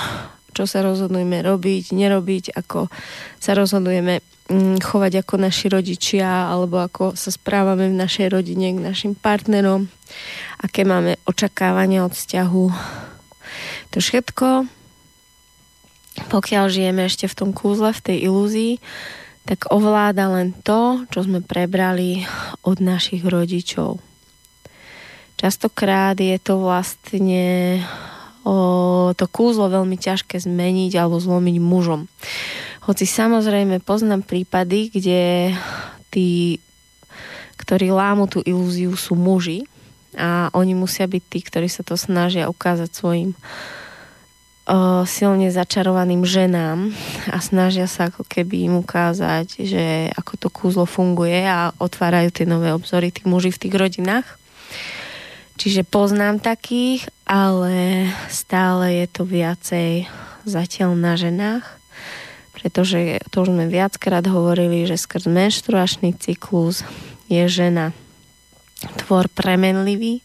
čo 0.55 0.65
sa 0.67 0.87
rozhodujeme 0.87 1.43
robiť, 1.43 1.91
nerobiť, 1.91 2.55
ako 2.55 2.87
sa 3.43 3.53
rozhodujeme 3.59 4.23
mm, 4.51 4.79
chovať 4.79 5.27
ako 5.27 5.35
naši 5.39 5.67
rodičia, 5.67 6.47
alebo 6.47 6.79
ako 6.79 7.19
sa 7.19 7.35
správame 7.35 7.91
v 7.91 7.99
našej 7.99 8.31
rodine 8.31 8.71
k 8.71 8.79
našim 8.79 9.13
partnerom, 9.19 9.91
aké 10.63 10.87
máme 10.87 11.19
očakávania 11.27 12.07
od 12.07 12.15
vzťahu. 12.15 12.65
To 13.91 13.99
všetko, 13.99 14.78
pokiaľ 16.27 16.65
žijeme 16.67 17.07
ešte 17.07 17.31
v 17.31 17.39
tom 17.39 17.51
kúzle, 17.55 17.95
v 17.95 18.05
tej 18.05 18.19
ilúzii, 18.27 18.75
tak 19.49 19.73
ovláda 19.73 20.29
len 20.29 20.53
to, 20.61 21.09
čo 21.09 21.25
sme 21.25 21.41
prebrali 21.41 22.29
od 22.67 22.85
našich 22.85 23.25
rodičov. 23.25 23.97
Častokrát 25.39 26.19
je 26.19 26.37
to 26.43 26.61
vlastne 26.61 27.79
o, 28.43 29.15
to 29.15 29.25
kúzlo 29.31 29.71
veľmi 29.71 29.97
ťažké 29.97 30.43
zmeniť 30.43 30.93
alebo 30.99 31.23
zlomiť 31.23 31.57
mužom. 31.63 32.11
Hoci 32.85 33.05
samozrejme 33.07 33.81
poznám 33.81 34.27
prípady, 34.27 34.93
kde 34.93 35.55
tí, 36.13 36.59
ktorí 37.57 37.89
lámu 37.89 38.29
tú 38.29 38.45
ilúziu, 38.45 38.93
sú 38.99 39.17
muži 39.17 39.65
a 40.19 40.53
oni 40.53 40.75
musia 40.75 41.07
byť 41.07 41.23
tí, 41.25 41.39
ktorí 41.41 41.69
sa 41.71 41.87
to 41.87 41.95
snažia 41.95 42.51
ukázať 42.51 42.91
svojim 42.91 43.33
silne 45.09 45.49
začarovaným 45.49 46.29
ženám 46.29 46.93
a 47.33 47.41
snažia 47.41 47.89
sa 47.89 48.13
ako 48.13 48.29
keby 48.29 48.69
im 48.69 48.85
ukázať, 48.85 49.65
že 49.65 50.13
ako 50.13 50.33
to 50.37 50.49
kúzlo 50.53 50.85
funguje 50.85 51.41
a 51.41 51.73
otvárajú 51.81 52.29
tie 52.29 52.45
nové 52.45 52.69
obzory 52.77 53.09
tých 53.09 53.25
muží 53.25 53.49
v 53.49 53.63
tých 53.65 53.75
rodinách. 53.75 54.29
Čiže 55.59 55.89
poznám 55.89 56.39
takých, 56.39 57.09
ale 57.27 58.07
stále 58.31 59.03
je 59.03 59.07
to 59.11 59.27
viacej 59.27 60.07
zatiaľ 60.47 60.95
na 60.95 61.19
ženách, 61.19 61.65
pretože 62.55 63.19
to 63.33 63.43
už 63.43 63.51
sme 63.57 63.67
viackrát 63.67 64.23
hovorili, 64.29 64.87
že 64.87 65.01
skrz 65.01 65.27
menštruačný 65.27 66.15
cyklus 66.15 66.87
je 67.27 67.43
žena 67.51 67.91
tvor 69.03 69.27
premenlivý, 69.33 70.23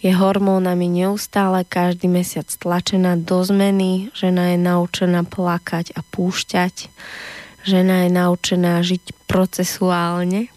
je 0.00 0.12
hormónami 0.16 0.88
neustále 0.88 1.60
každý 1.68 2.08
mesiac 2.08 2.48
tlačená 2.48 3.20
do 3.20 3.44
zmeny, 3.44 4.08
žena 4.16 4.56
je 4.56 4.58
naučená 4.58 5.28
plakať 5.28 5.92
a 5.92 6.00
púšťať, 6.00 6.88
žena 7.68 8.08
je 8.08 8.10
naučená 8.16 8.80
žiť 8.80 9.28
procesuálne, 9.28 10.48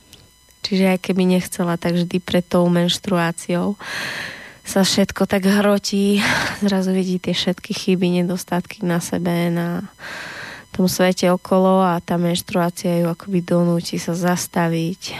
čiže 0.63 0.95
aj 0.95 0.99
keby 1.03 1.23
nechcela, 1.27 1.75
tak 1.75 1.99
vždy 1.99 2.23
pred 2.23 2.47
tou 2.47 2.63
menštruáciou 2.71 3.75
sa 4.63 4.87
všetko 4.87 5.27
tak 5.27 5.43
hrotí, 5.43 6.23
zrazu 6.63 6.95
vidí 6.95 7.19
tie 7.19 7.35
všetky 7.35 7.75
chyby, 7.75 8.23
nedostatky 8.23 8.87
na 8.87 9.03
sebe, 9.03 9.51
na 9.51 9.83
tom 10.71 10.87
svete 10.87 11.27
okolo 11.27 11.83
a 11.83 11.99
tá 11.99 12.15
menštruácia 12.15 13.03
ju 13.03 13.11
akoby 13.11 13.43
donúti 13.43 13.99
sa 13.99 14.15
zastaviť, 14.15 15.19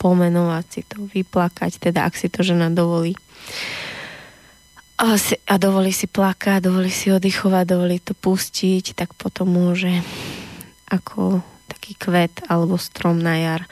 pomenovať 0.00 0.64
si 0.64 0.80
to, 0.88 1.04
vyplakať, 1.04 1.76
teda 1.76 2.08
ak 2.08 2.16
si 2.16 2.32
to 2.32 2.40
žena 2.40 2.72
dovolí. 2.72 3.12
A, 4.94 5.18
si, 5.18 5.34
a 5.50 5.58
dovolí 5.58 5.90
si 5.90 6.06
plakať, 6.06 6.70
dovolí 6.70 6.88
si 6.88 7.10
oddychovať, 7.10 7.64
dovolí 7.66 7.98
to 7.98 8.14
pustiť, 8.14 8.94
tak 8.94 9.10
potom 9.18 9.50
môže 9.50 9.90
ako 10.86 11.42
taký 11.66 11.98
kvet 11.98 12.46
alebo 12.46 12.78
strom 12.78 13.18
na 13.18 13.36
jar 13.40 13.62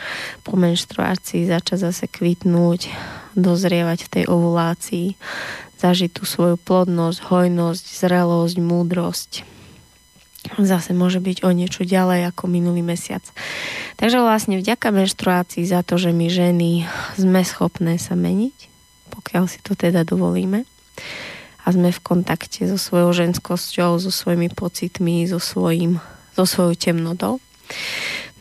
po 0.42 0.58
menštruácii 0.58 1.46
začať 1.46 1.78
zase 1.88 2.04
kvitnúť, 2.11 2.90
dozrievať 3.38 3.98
v 4.04 4.12
tej 4.18 4.24
ovulácii, 4.28 5.16
zažiť 5.78 6.11
tú 6.11 6.26
svoju 6.26 6.58
plodnosť, 6.58 7.18
hojnosť, 7.30 7.85
zrelosť, 7.87 8.56
múdrosť. 8.58 9.32
Zase 10.58 10.90
môže 10.90 11.22
byť 11.22 11.46
o 11.46 11.54
niečo 11.54 11.87
ďalej 11.87 12.35
ako 12.35 12.50
minulý 12.50 12.82
mesiac. 12.82 13.22
Takže 13.94 14.18
vlastne 14.18 14.58
vďaka 14.58 14.90
menštruácii 14.90 15.62
za 15.62 15.87
to, 15.87 16.02
že 16.02 16.11
my 16.11 16.26
ženy 16.26 16.70
sme 17.14 17.46
schopné 17.46 18.02
sa 18.02 18.18
meniť, 18.18 18.71
pokiaľ 19.22 19.44
si 19.46 19.62
to 19.62 19.78
teda 19.78 20.02
dovolíme. 20.02 20.66
A 21.62 21.66
sme 21.70 21.94
v 21.94 22.02
kontakte 22.02 22.66
so 22.66 22.74
svojou 22.74 23.14
ženskosťou, 23.14 24.02
so 24.02 24.11
svojimi 24.11 24.50
pocitmi, 24.50 25.30
so, 25.30 25.38
svojím, 25.38 26.02
so 26.35 26.42
svojou 26.42 26.74
temnotou. 26.74 27.38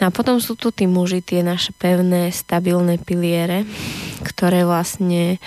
No 0.02 0.10
a 0.10 0.12
potom 0.12 0.41
sú 0.41 0.58
tu 0.58 0.74
tí 0.74 0.89
muži, 0.89 1.22
tie 1.22 1.46
naše 1.46 1.78
pevné, 1.78 2.34
stabilné 2.34 2.98
piliere, 2.98 3.70
ktoré 4.26 4.65
vlastne 4.65 5.38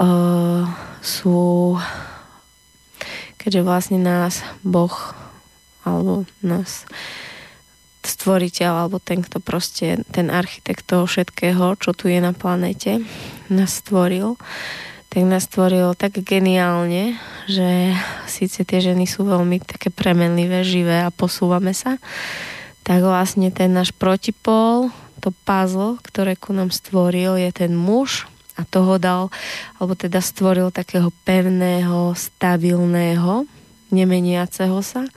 uh, 0.00 0.64
sú, 1.04 1.76
keďže 3.36 3.60
vlastne 3.60 4.00
nás 4.00 4.40
Boh 4.64 4.96
alebo 5.84 6.24
nás 6.40 6.88
stvoriteľ 8.08 8.72
alebo 8.88 8.98
ten, 8.98 9.20
kto 9.20 9.38
proste, 9.38 10.00
ten 10.08 10.32
architekt 10.32 10.88
toho 10.88 11.04
všetkého, 11.04 11.76
čo 11.76 11.92
tu 11.92 12.08
je 12.08 12.18
na 12.18 12.32
planete, 12.32 13.04
nás 13.52 13.84
stvoril, 13.84 14.40
tak 15.08 15.22
nás 15.24 15.48
stvoril 15.48 15.96
tak 15.96 16.20
geniálne, 16.20 17.16
že 17.48 17.92
síce 18.28 18.64
tie 18.64 18.80
ženy 18.80 19.08
sú 19.08 19.24
veľmi 19.24 19.60
také 19.64 19.88
premenlivé, 19.88 20.64
živé 20.64 21.04
a 21.04 21.12
posúvame 21.12 21.72
sa, 21.72 21.96
tak 22.84 23.04
vlastne 23.04 23.52
ten 23.52 23.72
náš 23.72 23.92
protipol, 23.92 24.88
to 25.20 25.32
puzzle, 25.44 26.00
ktoré 26.04 26.36
ku 26.36 26.56
nám 26.56 26.72
stvoril, 26.72 27.36
je 27.36 27.50
ten 27.52 27.72
muž 27.76 28.24
a 28.58 28.64
toho 28.66 28.98
dal, 28.98 29.30
alebo 29.78 29.94
teda 29.94 30.18
stvoril 30.18 30.74
takého 30.74 31.12
pevného, 31.22 32.12
stabilného, 32.16 33.46
nemeniaceho 33.90 34.78
sa 34.84 35.08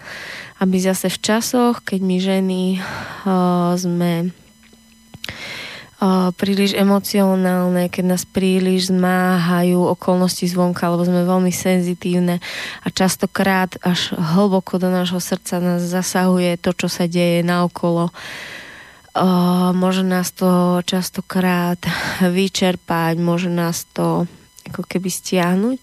aby 0.62 0.78
zase 0.78 1.10
v 1.10 1.18
časoch, 1.18 1.82
keď 1.82 2.00
my 2.06 2.18
ženy 2.22 2.62
uh, 2.78 3.74
sme 3.74 4.30
uh, 4.30 6.30
príliš 6.38 6.78
emocionálne, 6.78 7.90
keď 7.90 8.06
nás 8.06 8.30
príliš 8.30 8.94
zmáhajú 8.94 9.90
okolnosti 9.90 10.46
zvonka, 10.46 10.86
alebo 10.86 11.02
sme 11.02 11.26
veľmi 11.26 11.50
senzitívne 11.50 12.38
a 12.86 12.88
častokrát 12.94 13.74
až 13.82 14.14
hlboko 14.14 14.78
do 14.78 14.94
nášho 14.94 15.18
srdca 15.18 15.58
nás 15.58 15.82
zasahuje 15.82 16.62
to, 16.62 16.78
čo 16.78 16.86
sa 16.86 17.10
deje 17.10 17.42
naokolo. 17.42 18.14
Uh, 19.12 19.74
môže 19.74 20.06
nás 20.06 20.30
to 20.30 20.86
častokrát 20.86 21.82
vyčerpať, 22.22 23.18
môže 23.18 23.50
nás 23.50 23.90
to 23.98 24.30
ako 24.69 24.86
keby 24.86 25.10
stiahnuť, 25.10 25.78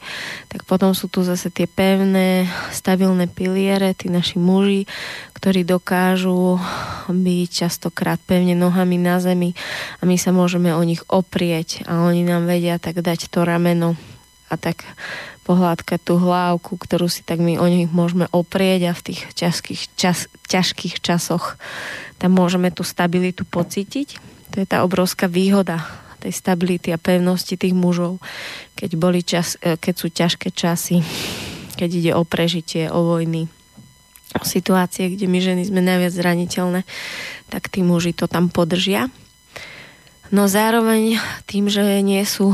tak 0.46 0.62
potom 0.68 0.94
sú 0.94 1.10
tu 1.10 1.26
zase 1.26 1.50
tie 1.50 1.66
pevné, 1.66 2.46
stabilné 2.70 3.26
piliere, 3.26 3.96
tí 3.96 4.06
naši 4.06 4.38
muži, 4.38 4.86
ktorí 5.34 5.66
dokážu 5.66 6.62
byť 7.10 7.48
častokrát 7.50 8.22
pevne 8.22 8.54
nohami 8.54 9.00
na 9.00 9.18
zemi 9.18 9.58
a 9.98 10.06
my 10.06 10.14
sa 10.14 10.30
môžeme 10.30 10.70
o 10.70 10.82
nich 10.86 11.02
oprieť 11.10 11.82
a 11.90 12.06
oni 12.06 12.22
nám 12.22 12.46
vedia 12.46 12.78
tak 12.78 13.02
dať 13.02 13.30
to 13.30 13.42
rameno 13.42 13.98
a 14.48 14.54
tak 14.56 14.86
pohľadkať 15.48 16.00
tú 16.04 16.20
hlávku, 16.20 16.76
ktorú 16.76 17.08
si 17.08 17.24
tak 17.24 17.40
my 17.40 17.56
o 17.56 17.66
nich 17.68 17.88
môžeme 17.88 18.28
oprieť 18.28 18.92
a 18.92 18.92
v 18.92 19.04
tých 19.12 19.20
ťažkých, 19.32 19.82
čas, 19.96 20.28
ťažkých 20.44 21.00
časoch 21.00 21.56
tam 22.20 22.36
môžeme 22.36 22.68
tú 22.68 22.84
stabilitu 22.84 23.48
pocítiť. 23.48 24.20
To 24.52 24.56
je 24.60 24.66
tá 24.68 24.84
obrovská 24.84 25.24
výhoda 25.24 26.07
tej 26.18 26.32
stability 26.34 26.90
a 26.90 26.98
pevnosti 26.98 27.54
tých 27.54 27.72
mužov, 27.72 28.18
keď, 28.74 28.90
boli 28.98 29.22
čas, 29.22 29.54
e, 29.62 29.78
keď 29.78 29.94
sú 29.94 30.06
ťažké 30.10 30.48
časy, 30.50 31.00
keď 31.78 31.90
ide 31.94 32.12
o 32.18 32.26
prežitie, 32.26 32.90
o 32.90 33.06
vojny, 33.06 33.46
o 34.34 34.44
situácie, 34.44 35.14
kde 35.14 35.30
my 35.30 35.38
ženy 35.38 35.62
sme 35.64 35.80
najviac 35.80 36.12
zraniteľné, 36.12 36.80
tak 37.48 37.70
tí 37.70 37.86
muži 37.86 38.12
to 38.12 38.26
tam 38.26 38.50
podržia. 38.50 39.08
No 40.28 40.44
zároveň 40.44 41.16
tým, 41.48 41.72
že 41.72 42.04
nie 42.04 42.20
sú, 42.28 42.52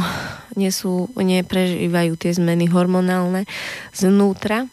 nie 0.55 0.71
sú, 0.71 1.11
neprežívajú 1.19 2.15
tie 2.15 2.31
zmeny 2.31 2.71
hormonálne 2.71 3.51
znútra, 3.91 4.71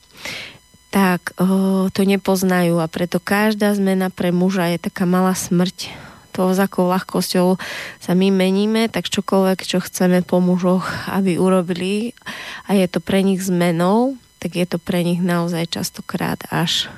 tak 0.94 1.34
o, 1.40 1.88
to 1.90 2.06
nepoznajú 2.06 2.78
a 2.78 2.92
preto 2.92 3.18
každá 3.18 3.74
zmena 3.74 4.14
pre 4.14 4.30
muža 4.30 4.70
je 4.76 4.78
taká 4.78 5.10
malá 5.10 5.34
smrť 5.34 6.11
to 6.42 6.58
s 6.58 6.58
akou 6.58 6.90
ľahkosťou 6.90 7.62
sa 8.02 8.12
my 8.18 8.34
meníme, 8.34 8.90
tak 8.90 9.14
čokoľvek, 9.14 9.62
čo 9.62 9.78
chceme 9.78 10.26
po 10.26 10.42
mužoch, 10.42 10.90
aby 11.14 11.38
urobili 11.38 12.18
a 12.66 12.74
je 12.74 12.90
to 12.90 12.98
pre 12.98 13.22
nich 13.22 13.46
zmenou, 13.46 14.18
tak 14.42 14.58
je 14.58 14.66
to 14.66 14.82
pre 14.82 15.06
nich 15.06 15.22
naozaj 15.22 15.70
častokrát 15.70 16.42
až 16.50 16.90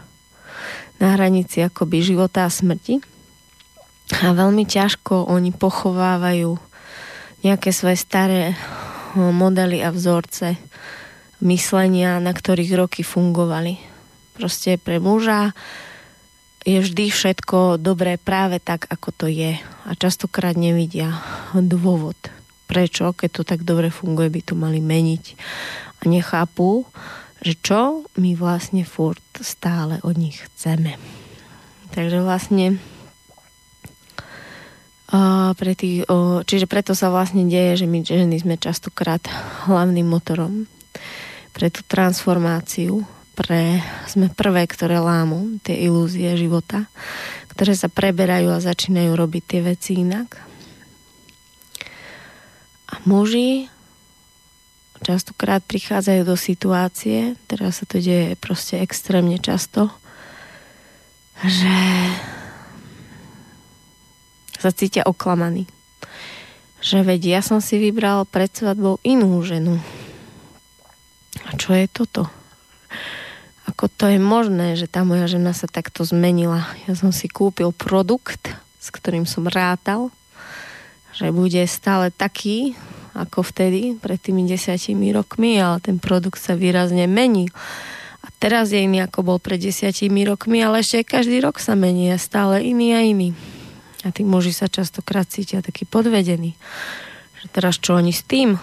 na 0.95 1.19
hranici 1.19 1.59
akoby 1.59 1.99
života 1.99 2.47
a 2.47 2.53
smrti. 2.53 3.03
A 4.23 4.31
veľmi 4.31 4.63
ťažko 4.63 5.27
oni 5.27 5.51
pochovávajú 5.51 6.55
nejaké 7.43 7.75
svoje 7.75 7.99
staré 7.99 8.55
modely 9.19 9.83
a 9.83 9.91
vzorce 9.91 10.55
myslenia, 11.43 12.23
na 12.23 12.31
ktorých 12.31 12.79
roky 12.79 13.03
fungovali. 13.03 13.75
Proste 14.39 14.79
pre 14.79 15.03
muža 15.03 15.51
je 16.63 16.79
vždy 16.79 17.11
všetko 17.11 17.77
dobré 17.79 18.15
práve 18.15 18.63
tak, 18.63 18.87
ako 18.87 19.11
to 19.11 19.25
je. 19.27 19.59
A 19.59 19.91
častokrát 19.99 20.55
nevidia 20.55 21.19
dôvod, 21.51 22.15
prečo, 22.71 23.11
keď 23.11 23.29
to 23.29 23.43
tak 23.43 23.67
dobre 23.67 23.91
funguje, 23.91 24.31
by 24.31 24.41
to 24.41 24.55
mali 24.55 24.79
meniť. 24.79 25.23
A 25.99 26.07
nechápu, 26.07 26.87
že 27.43 27.59
čo 27.59 28.07
my 28.15 28.39
vlastne 28.39 28.87
furt 28.87 29.19
stále 29.43 29.99
od 30.07 30.15
nich 30.15 30.39
chceme. 30.39 30.95
Takže 31.91 32.23
vlastne 32.23 32.79
pre 35.53 35.77
tých, 35.77 36.09
čiže 36.49 36.65
preto 36.65 36.97
sa 36.97 37.13
vlastne 37.13 37.45
deje, 37.45 37.83
že 37.83 37.87
my 37.91 38.01
ženy 38.01 38.41
sme 38.41 38.55
častokrát 38.57 39.21
hlavným 39.69 40.07
motorom 40.07 40.65
pre 41.53 41.69
tú 41.69 41.85
transformáciu 41.85 43.05
pre, 43.33 43.81
sme 44.05 44.29
prvé, 44.29 44.69
ktoré 44.69 45.01
lámu 45.01 45.57
tie 45.65 45.77
ilúzie 45.85 46.33
života, 46.37 46.85
ktoré 47.53 47.73
sa 47.73 47.89
preberajú 47.89 48.53
a 48.53 48.61
začínajú 48.61 49.13
robiť 49.13 49.43
tie 49.45 49.61
veci 49.65 50.01
inak. 50.01 50.37
A 52.93 53.01
muži 53.09 53.69
častokrát 55.03 55.65
prichádzajú 55.65 56.21
do 56.23 56.37
situácie, 56.39 57.35
teraz 57.49 57.83
sa 57.83 57.85
to 57.89 57.99
deje 57.99 58.39
proste 58.39 58.79
extrémne 58.79 59.35
často, 59.41 59.91
že 61.43 61.75
sa 64.61 64.71
cítia 64.71 65.03
oklamaní. 65.03 65.67
Že 66.79 67.03
veď 67.03 67.21
ja 67.39 67.41
som 67.43 67.59
si 67.59 67.75
vybral 67.81 68.23
pred 68.23 68.47
svadbou 68.47 69.03
inú 69.03 69.43
ženu. 69.43 69.75
A 71.43 71.51
čo 71.59 71.75
je 71.75 71.89
toto? 71.91 72.31
Ako 73.63 73.87
to 73.87 74.11
je 74.11 74.19
možné, 74.19 74.75
že 74.75 74.91
tá 74.91 75.07
moja 75.07 75.23
žena 75.31 75.55
sa 75.55 75.71
takto 75.71 76.03
zmenila. 76.03 76.67
Ja 76.83 76.99
som 76.99 77.15
si 77.15 77.31
kúpil 77.31 77.71
produkt, 77.71 78.51
s 78.83 78.91
ktorým 78.91 79.23
som 79.23 79.47
rátal, 79.47 80.11
že 81.15 81.31
bude 81.31 81.63
stále 81.71 82.11
taký, 82.11 82.75
ako 83.15 83.45
vtedy, 83.45 83.95
pred 83.95 84.19
tými 84.19 84.43
desiatimi 84.43 85.15
rokmi, 85.15 85.61
ale 85.63 85.79
ten 85.79 85.95
produkt 85.95 86.43
sa 86.43 86.59
výrazne 86.59 87.07
mení. 87.07 87.47
A 88.23 88.27
teraz 88.35 88.75
je 88.75 88.83
iný, 88.83 88.99
ako 89.05 89.23
bol 89.23 89.37
pred 89.39 89.61
desiatimi 89.61 90.27
rokmi, 90.27 90.59
ale 90.59 90.83
ešte 90.83 91.07
každý 91.07 91.39
rok 91.39 91.61
sa 91.63 91.77
mení 91.79 92.11
a 92.11 92.19
stále 92.19 92.59
iný 92.65 92.91
a 92.91 92.99
iný. 92.99 93.31
A 94.03 94.11
tí 94.11 94.27
muži 94.27 94.51
sa 94.51 94.67
častokrát 94.67 95.31
cítia 95.31 95.63
takí 95.63 95.87
podvedení. 95.87 96.59
Že 97.39 97.47
teraz 97.47 97.79
čo 97.79 97.95
oni 97.95 98.11
s 98.11 98.27
tým? 98.27 98.59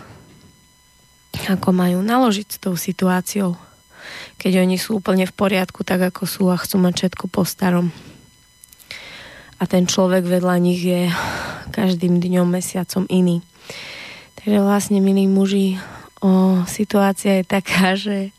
Ako 1.49 1.73
majú 1.73 2.05
naložiť 2.05 2.47
s 2.53 2.59
tou 2.61 2.77
situáciou? 2.77 3.70
Keď 4.41 4.65
oni 4.65 4.81
sú 4.81 5.05
úplne 5.05 5.29
v 5.29 5.37
poriadku 5.37 5.85
tak, 5.85 6.01
ako 6.01 6.25
sú 6.25 6.49
a 6.49 6.57
chcú 6.57 6.81
mať 6.81 6.95
všetko 6.97 7.25
po 7.29 7.45
starom. 7.45 7.93
A 9.61 9.69
ten 9.69 9.85
človek 9.85 10.25
vedľa 10.25 10.57
nich 10.57 10.81
je 10.81 11.13
každým 11.77 12.17
dňom, 12.17 12.49
mesiacom 12.49 13.05
iný. 13.13 13.45
Takže 14.41 14.65
vlastne, 14.65 15.05
milí 15.05 15.29
muži, 15.29 15.77
o, 16.25 16.65
situácia 16.65 17.45
je 17.45 17.45
taká, 17.45 17.93
že 18.01 18.33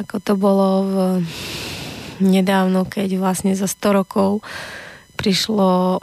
ako 0.00 0.16
to 0.24 0.32
bolo 0.40 0.68
v, 0.88 0.94
nedávno, 2.24 2.88
keď 2.88 3.20
vlastne 3.20 3.52
za 3.52 3.68
100 3.68 4.00
rokov 4.00 4.40
prišlo 5.20 6.00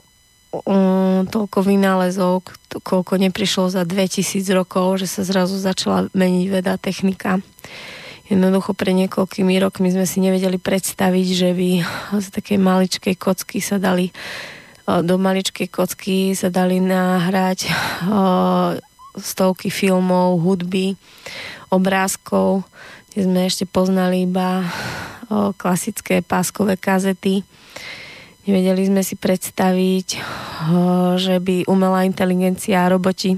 um, 0.53 1.25
toľko 1.25 1.59
vynálezov, 1.65 2.45
koľko 2.85 3.13
neprišlo 3.17 3.73
za 3.73 3.83
2000 3.83 4.45
rokov, 4.53 5.01
že 5.01 5.07
sa 5.09 5.25
zrazu 5.25 5.57
začala 5.57 6.07
meniť 6.13 6.45
veda, 6.47 6.77
technika. 6.77 7.41
Jednoducho 8.31 8.71
pre 8.71 8.95
niekoľkými 8.95 9.59
rokmi 9.59 9.91
sme 9.91 10.07
si 10.07 10.23
nevedeli 10.23 10.55
predstaviť, 10.55 11.27
že 11.35 11.49
by 11.51 11.69
z 12.15 12.27
takej 12.31 12.57
maličkej 12.63 13.19
kocky 13.19 13.59
sa 13.59 13.75
dali 13.75 14.15
do 14.87 15.15
maličkej 15.19 15.67
kocky 15.67 16.31
sa 16.31 16.47
dali 16.47 16.79
nahrať 16.79 17.67
stovky 19.19 19.67
filmov, 19.67 20.39
hudby, 20.39 20.95
obrázkov, 21.67 22.63
kde 23.11 23.19
sme 23.27 23.39
ešte 23.51 23.67
poznali 23.67 24.23
iba 24.23 24.63
klasické 25.59 26.23
páskové 26.23 26.79
kazety. 26.79 27.43
Nevedeli 28.47 28.87
sme 28.87 29.03
si 29.03 29.19
predstaviť, 29.19 30.07
že 31.19 31.35
by 31.43 31.67
umelá 31.67 32.07
inteligencia 32.07 32.87
a 32.87 32.91
roboti 32.91 33.37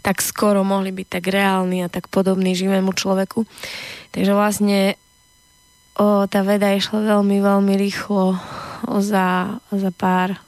tak 0.00 0.24
skoro 0.24 0.64
mohli 0.64 0.90
byť 0.92 1.06
tak 1.06 1.24
reálni 1.28 1.84
a 1.84 1.92
tak 1.92 2.08
podobní 2.08 2.56
živému 2.56 2.92
človeku. 2.92 3.44
Takže 4.10 4.32
vlastne 4.32 5.00
o, 5.96 6.26
tá 6.26 6.40
veda 6.42 6.72
išla 6.72 7.16
veľmi, 7.16 7.38
veľmi 7.40 7.74
rýchlo 7.76 8.34
o, 8.34 8.98
za, 8.98 9.60
za 9.70 9.90
pár 9.94 10.40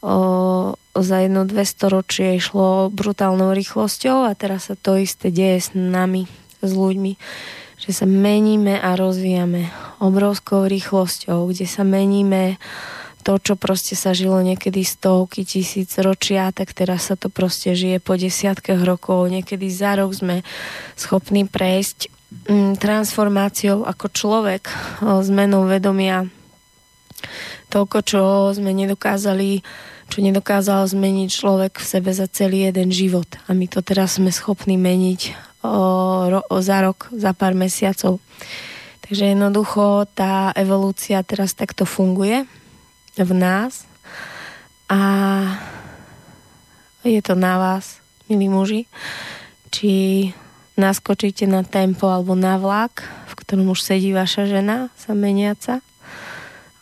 o, 0.00 0.74
za 0.94 1.16
jedno, 1.26 1.42
dve 1.44 1.66
storočie 1.66 2.38
išlo 2.38 2.94
brutálnou 2.94 3.50
rýchlosťou 3.50 4.30
a 4.30 4.32
teraz 4.38 4.70
sa 4.70 4.78
to 4.78 4.94
isté 4.94 5.34
deje 5.34 5.58
s 5.58 5.68
nami, 5.74 6.30
s 6.62 6.70
ľuďmi 6.70 7.18
že 7.84 7.92
sa 7.92 8.06
meníme 8.08 8.80
a 8.80 8.96
rozvíjame 8.96 9.68
obrovskou 10.00 10.64
rýchlosťou, 10.64 11.52
kde 11.52 11.66
sa 11.68 11.84
meníme 11.84 12.56
to, 13.24 13.40
čo 13.40 13.56
proste 13.56 13.96
sa 13.96 14.12
žilo 14.12 14.44
niekedy 14.44 14.84
stovky 14.84 15.48
tisíc 15.48 15.96
ročia, 15.96 16.52
tak 16.52 16.76
teraz 16.76 17.08
sa 17.08 17.16
to 17.16 17.32
proste 17.32 17.72
žije 17.72 17.96
po 18.04 18.20
desiatkách 18.20 18.84
rokov. 18.84 19.32
Niekedy 19.32 19.64
za 19.72 19.96
rok 19.96 20.12
sme 20.12 20.44
schopní 21.00 21.48
prejsť 21.48 22.12
mm, 22.52 22.76
transformáciou 22.76 23.88
ako 23.88 24.06
človek, 24.12 24.68
zmenou 25.24 25.64
vedomia. 25.64 26.28
Toľko, 27.72 27.98
čo 28.04 28.22
sme 28.52 28.76
nedokázali 28.76 29.64
čo 30.04 30.20
nedokázal 30.20 30.84
zmeniť 30.84 31.28
človek 31.32 31.80
v 31.80 31.86
sebe 31.88 32.12
za 32.12 32.28
celý 32.28 32.68
jeden 32.68 32.92
život. 32.92 33.26
A 33.48 33.56
my 33.56 33.64
to 33.72 33.80
teraz 33.80 34.20
sme 34.20 34.28
schopní 34.28 34.76
meniť 34.76 35.32
o, 35.64 35.72
ro, 36.28 36.40
o, 36.44 36.60
za 36.60 36.84
rok, 36.84 37.08
za 37.08 37.32
pár 37.32 37.56
mesiacov. 37.56 38.20
Takže 39.08 39.32
jednoducho 39.32 40.04
tá 40.12 40.52
evolúcia 40.52 41.24
teraz 41.24 41.56
takto 41.56 41.88
funguje 41.88 42.44
v 43.22 43.32
nás 43.34 43.86
a 44.90 45.00
je 47.04 47.20
to 47.20 47.36
na 47.36 47.60
vás, 47.60 48.00
milí 48.26 48.48
muži, 48.48 48.88
či 49.70 50.32
naskočíte 50.74 51.46
na 51.46 51.62
tempo 51.62 52.10
alebo 52.10 52.34
na 52.34 52.58
vlak, 52.58 53.06
v 53.30 53.32
ktorom 53.38 53.70
už 53.70 53.84
sedí 53.84 54.10
vaša 54.10 54.50
žena, 54.50 54.90
sa 54.98 55.14
meniaca, 55.14 55.84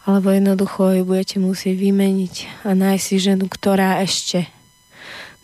alebo 0.08 0.32
jednoducho 0.32 0.96
ju 0.96 1.02
budete 1.04 1.36
musieť 1.42 1.76
vymeniť 1.76 2.64
a 2.64 2.72
nájsť 2.72 3.04
si 3.04 3.16
ženu, 3.20 3.50
ktorá 3.50 4.00
ešte 4.00 4.48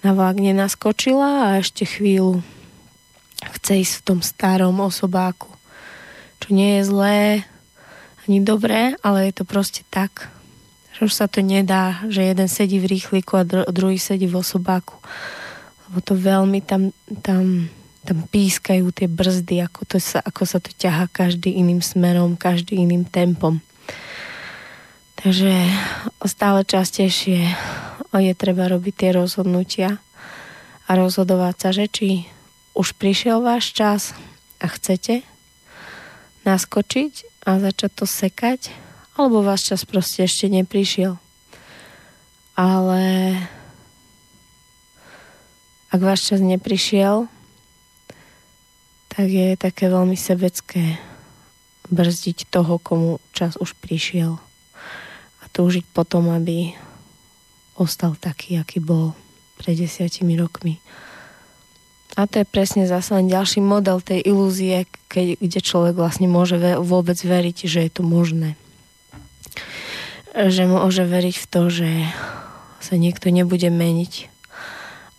na 0.01 0.14
vlak 0.14 0.38
nenaskočila 0.38 1.51
a 1.53 1.59
ešte 1.59 1.85
chvíľu 1.85 2.40
chce 3.59 3.83
ísť 3.83 3.94
v 3.98 4.05
tom 4.07 4.18
starom 4.22 4.79
osobáku. 4.79 5.51
Čo 6.38 6.55
nie 6.55 6.79
je 6.79 6.83
zlé 6.87 7.18
ani 8.27 8.38
dobré, 8.46 8.94
ale 9.03 9.31
je 9.31 9.42
to 9.42 9.44
proste 9.44 9.83
tak 9.90 10.31
že 10.99 11.07
už 11.07 11.15
sa 11.15 11.31
to 11.31 11.39
nedá, 11.39 12.03
že 12.11 12.27
jeden 12.27 12.51
sedí 12.51 12.83
v 12.83 12.99
rýchliku 12.99 13.39
a 13.39 13.47
druhý 13.71 14.03
sedí 14.03 14.27
v 14.27 14.43
osobáku. 14.43 14.99
Lebo 15.87 16.03
to 16.03 16.19
veľmi 16.19 16.59
tam, 16.59 16.91
tam, 17.23 17.71
tam 18.03 18.19
pískajú 18.27 18.91
tie 18.91 19.07
brzdy, 19.07 19.63
ako, 19.63 19.87
to 19.87 19.97
sa, 20.03 20.19
ako 20.19 20.43
sa 20.43 20.59
to 20.59 20.75
ťaha 20.75 21.07
každý 21.07 21.55
iným 21.55 21.79
smerom, 21.79 22.35
každý 22.35 22.83
iným 22.83 23.07
tempom. 23.07 23.63
Takže 25.23 25.55
stále 26.27 26.67
častejšie 26.67 27.47
je 28.19 28.35
treba 28.35 28.67
robiť 28.67 28.95
tie 28.99 29.11
rozhodnutia 29.15 30.03
a 30.87 30.91
rozhodovať 30.99 31.55
sa, 31.63 31.69
že 31.71 31.87
či 31.87 32.09
už 32.75 32.99
prišiel 32.99 33.39
váš 33.39 33.71
čas 33.71 34.19
a 34.59 34.67
chcete 34.67 35.23
naskočiť 36.43 37.47
a 37.47 37.63
začať 37.63 37.91
to 37.95 38.05
sekať 38.07 38.88
alebo 39.19 39.43
váš 39.43 39.75
čas 39.75 39.83
proste 39.83 40.23
ešte 40.23 40.47
neprišiel. 40.47 41.19
Ale 42.55 43.35
ak 45.91 46.01
váš 46.01 46.31
čas 46.31 46.39
neprišiel, 46.39 47.27
tak 49.11 49.27
je 49.27 49.59
také 49.59 49.91
veľmi 49.91 50.15
sebecké 50.15 51.03
brzdiť 51.91 52.47
toho, 52.47 52.79
komu 52.79 53.19
čas 53.35 53.59
už 53.59 53.75
prišiel. 53.83 54.39
A 55.43 55.45
túžiť 55.51 55.83
potom, 55.91 56.31
aby 56.31 56.79
ostal 57.75 58.15
taký, 58.15 58.63
aký 58.63 58.79
bol 58.79 59.19
pred 59.59 59.75
desiatimi 59.75 60.39
rokmi. 60.39 60.79
A 62.15 62.27
to 62.27 62.43
je 62.43 62.47
presne 62.47 62.87
zase 62.87 63.15
len 63.15 63.31
ďalší 63.31 63.63
model 63.63 64.03
tej 64.03 64.23
ilúzie, 64.27 64.87
keď, 65.11 65.39
kde 65.39 65.61
človek 65.63 65.95
vlastne 65.95 66.31
môže 66.31 66.59
vôbec 66.83 67.19
veriť, 67.19 67.67
že 67.67 67.87
je 67.87 67.91
to 67.91 68.03
možné. 68.07 68.59
Že 70.37 70.71
môže 70.71 71.03
veriť 71.09 71.37
v 71.40 71.47
to, 71.49 71.62
že 71.73 71.90
sa 72.79 72.94
niekto 72.94 73.29
nebude 73.29 73.68
meniť, 73.68 74.31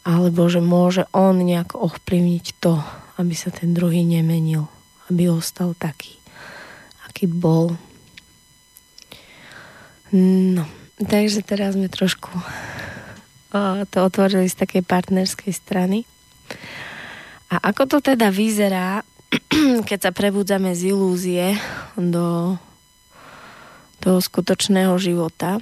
alebo 0.08 0.48
že 0.48 0.64
môže 0.64 1.06
on 1.12 1.44
nejak 1.44 1.76
ovplyvniť 1.76 2.46
to, 2.64 2.80
aby 3.20 3.36
sa 3.36 3.52
ten 3.52 3.76
druhý 3.76 4.08
nemenil, 4.08 4.72
aby 5.12 5.28
ostal 5.28 5.76
taký, 5.76 6.16
aký 7.10 7.28
bol. 7.28 7.76
No, 10.16 10.66
takže 10.98 11.46
teraz 11.46 11.76
sme 11.78 11.92
trošku 11.92 12.32
to 13.90 13.98
otvorili 14.06 14.46
z 14.46 14.56
takej 14.62 14.84
partnerskej 14.86 15.52
strany. 15.54 16.06
A 17.50 17.74
ako 17.74 17.98
to 17.98 18.14
teda 18.14 18.30
vyzerá, 18.30 19.02
keď 19.90 20.00
sa 20.10 20.12
prebudzame 20.14 20.78
z 20.78 20.94
ilúzie 20.94 21.58
do 21.98 22.58
toho 24.02 24.20
skutočného 24.24 24.96
života? 25.00 25.60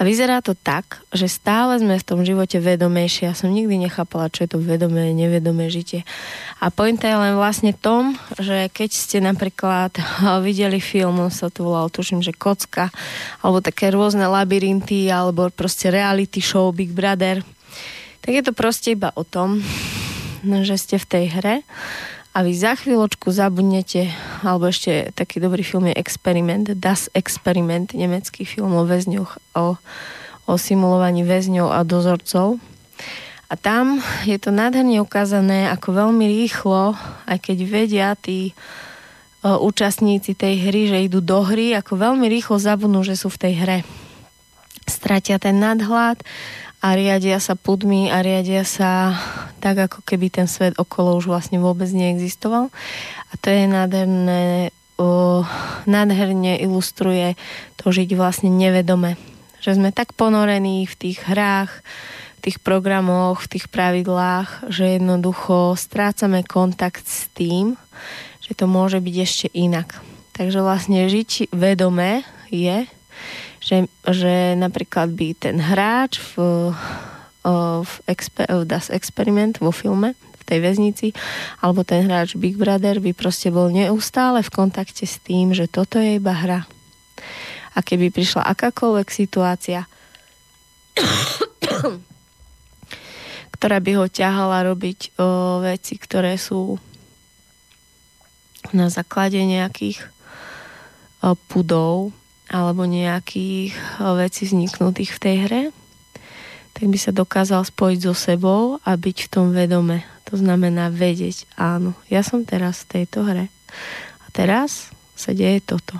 A 0.00 0.04
vyzerá 0.08 0.40
to 0.40 0.56
tak, 0.56 1.04
že 1.12 1.28
stále 1.28 1.76
sme 1.76 2.00
v 2.00 2.08
tom 2.08 2.24
živote 2.24 2.56
vedomejšie. 2.56 3.28
Ja 3.28 3.36
som 3.36 3.52
nikdy 3.52 3.84
nechápala, 3.84 4.32
čo 4.32 4.48
je 4.48 4.56
to 4.56 4.56
vedomé, 4.56 5.12
nevedomé 5.12 5.68
žitie. 5.68 6.08
A 6.56 6.72
pointa 6.72 7.04
je 7.04 7.20
len 7.20 7.36
vlastne 7.36 7.76
tom, 7.76 8.16
že 8.40 8.72
keď 8.72 8.90
ste 8.96 9.20
napríklad 9.20 9.92
videli 10.48 10.80
film, 10.80 11.20
on 11.20 11.28
sa 11.28 11.52
to 11.52 11.68
volal, 11.68 11.92
tuším, 11.92 12.24
že 12.24 12.32
Kocka, 12.32 12.88
alebo 13.44 13.60
také 13.60 13.92
rôzne 13.92 14.24
labyrinty, 14.24 15.12
alebo 15.12 15.52
proste 15.52 15.92
reality 15.92 16.40
show 16.40 16.72
Big 16.72 16.96
Brother, 16.96 17.44
tak 18.24 18.32
je 18.32 18.40
to 18.40 18.56
proste 18.56 18.96
iba 18.96 19.12
o 19.12 19.24
tom, 19.28 19.60
že 20.68 20.80
ste 20.80 20.96
v 20.96 21.06
tej 21.12 21.24
hre 21.28 21.56
a 22.30 22.46
vy 22.46 22.54
za 22.54 22.78
chvíľočku 22.78 23.34
zabudnete, 23.34 24.06
alebo 24.46 24.70
ešte 24.70 25.10
taký 25.18 25.42
dobrý 25.42 25.66
film 25.66 25.90
je 25.90 25.98
Experiment, 25.98 26.78
Das 26.78 27.10
Experiment, 27.10 27.90
nemecký 27.90 28.46
film 28.46 28.78
o 28.78 28.86
väzňoch, 28.86 29.58
o, 29.58 29.74
o 30.46 30.52
simulovaní 30.54 31.26
väzňov 31.26 31.74
a 31.74 31.82
dozorcov. 31.82 32.62
A 33.50 33.58
tam 33.58 33.98
je 34.30 34.38
to 34.38 34.54
nádherne 34.54 35.02
ukázané, 35.02 35.66
ako 35.74 36.06
veľmi 36.06 36.22
rýchlo, 36.30 36.94
aj 37.26 37.38
keď 37.50 37.58
vedia 37.66 38.08
tí 38.14 38.54
o, 39.42 39.66
účastníci 39.66 40.38
tej 40.38 40.70
hry, 40.70 40.86
že 40.86 41.10
idú 41.10 41.18
do 41.18 41.42
hry, 41.42 41.74
ako 41.74 41.98
veľmi 41.98 42.30
rýchlo 42.30 42.62
zabudnú, 42.62 43.02
že 43.02 43.18
sú 43.18 43.26
v 43.26 43.42
tej 43.42 43.54
hre. 43.58 43.78
Stratia 44.86 45.42
ten 45.42 45.58
nadhľad 45.58 46.22
a 46.80 46.96
riadia 46.96 47.36
sa 47.36 47.52
pudmi 47.52 48.08
a 48.08 48.24
riadia 48.24 48.64
sa 48.64 49.12
tak, 49.60 49.76
ako 49.88 50.00
keby 50.00 50.32
ten 50.32 50.48
svet 50.48 50.80
okolo 50.80 51.20
už 51.20 51.28
vlastne 51.28 51.60
vôbec 51.60 51.92
neexistoval. 51.92 52.72
A 53.28 53.32
to 53.36 53.52
je 53.52 53.68
nádherné, 53.68 54.72
o, 54.96 55.44
nádherne 55.84 56.56
ilustruje 56.56 57.36
to 57.76 57.92
žiť 57.92 58.16
vlastne 58.16 58.48
nevedome. 58.48 59.20
Že 59.60 59.76
sme 59.76 59.90
tak 59.92 60.16
ponorení 60.16 60.88
v 60.88 60.94
tých 60.96 61.20
hrách, 61.28 61.84
v 62.40 62.48
tých 62.48 62.58
programoch, 62.64 63.44
v 63.44 63.60
tých 63.60 63.68
pravidlách, 63.68 64.72
že 64.72 64.96
jednoducho 64.96 65.76
strácame 65.76 66.40
kontakt 66.48 67.04
s 67.04 67.28
tým, 67.36 67.76
že 68.40 68.56
to 68.56 68.64
môže 68.64 69.04
byť 69.04 69.16
ešte 69.20 69.46
inak. 69.52 70.00
Takže 70.32 70.64
vlastne 70.64 71.04
žiť 71.04 71.52
vedome 71.52 72.24
je 72.48 72.88
že, 73.60 73.86
že 74.08 74.56
napríklad 74.56 75.12
by 75.12 75.36
ten 75.36 75.60
hráč 75.60 76.16
v, 76.32 76.72
v, 77.84 77.92
exper, 78.08 78.48
v 78.48 78.64
Das 78.64 78.88
Experiment 78.88 79.60
vo 79.60 79.70
filme 79.70 80.16
v 80.16 80.42
tej 80.48 80.58
väznici, 80.64 81.12
alebo 81.60 81.84
ten 81.84 82.08
hráč 82.08 82.34
Big 82.40 82.56
Brother 82.56 82.98
by 82.98 83.12
proste 83.12 83.52
bol 83.52 83.68
neustále 83.68 84.40
v 84.40 84.50
kontakte 84.50 85.04
s 85.04 85.20
tým, 85.20 85.52
že 85.52 85.68
toto 85.68 86.00
je 86.00 86.16
iba 86.16 86.32
hra. 86.32 86.64
A 87.76 87.78
keby 87.84 88.10
prišla 88.10 88.48
akákoľvek 88.48 89.08
situácia, 89.12 89.84
ktorá 93.60 93.76
by 93.78 93.92
ho 94.00 94.08
ťahala 94.08 94.64
robiť 94.72 95.20
o, 95.20 95.60
veci, 95.60 96.00
ktoré 96.00 96.40
sú 96.40 96.80
na 98.72 98.88
základe 98.88 99.36
nejakých 99.36 100.00
o, 101.20 101.36
pudov 101.36 102.16
alebo 102.50 102.82
nejakých 102.82 103.70
eh, 103.70 104.14
vecí 104.18 104.50
vzniknutých 104.50 105.14
v 105.14 105.22
tej 105.22 105.36
hre, 105.46 105.62
tak 106.74 106.84
by 106.90 106.98
sa 106.98 107.14
dokázal 107.14 107.62
spojiť 107.66 107.98
so 108.02 108.14
sebou 108.14 108.62
a 108.82 108.90
byť 108.94 109.16
v 109.26 109.30
tom 109.30 109.54
vedome. 109.54 110.02
To 110.30 110.38
znamená 110.38 110.90
vedieť, 110.90 111.46
áno, 111.58 111.94
ja 112.06 112.22
som 112.22 112.46
teraz 112.46 112.86
v 112.86 113.02
tejto 113.02 113.26
hre. 113.26 113.50
A 114.22 114.26
teraz 114.30 114.94
sa 115.18 115.34
deje 115.34 115.58
toto. 115.62 115.98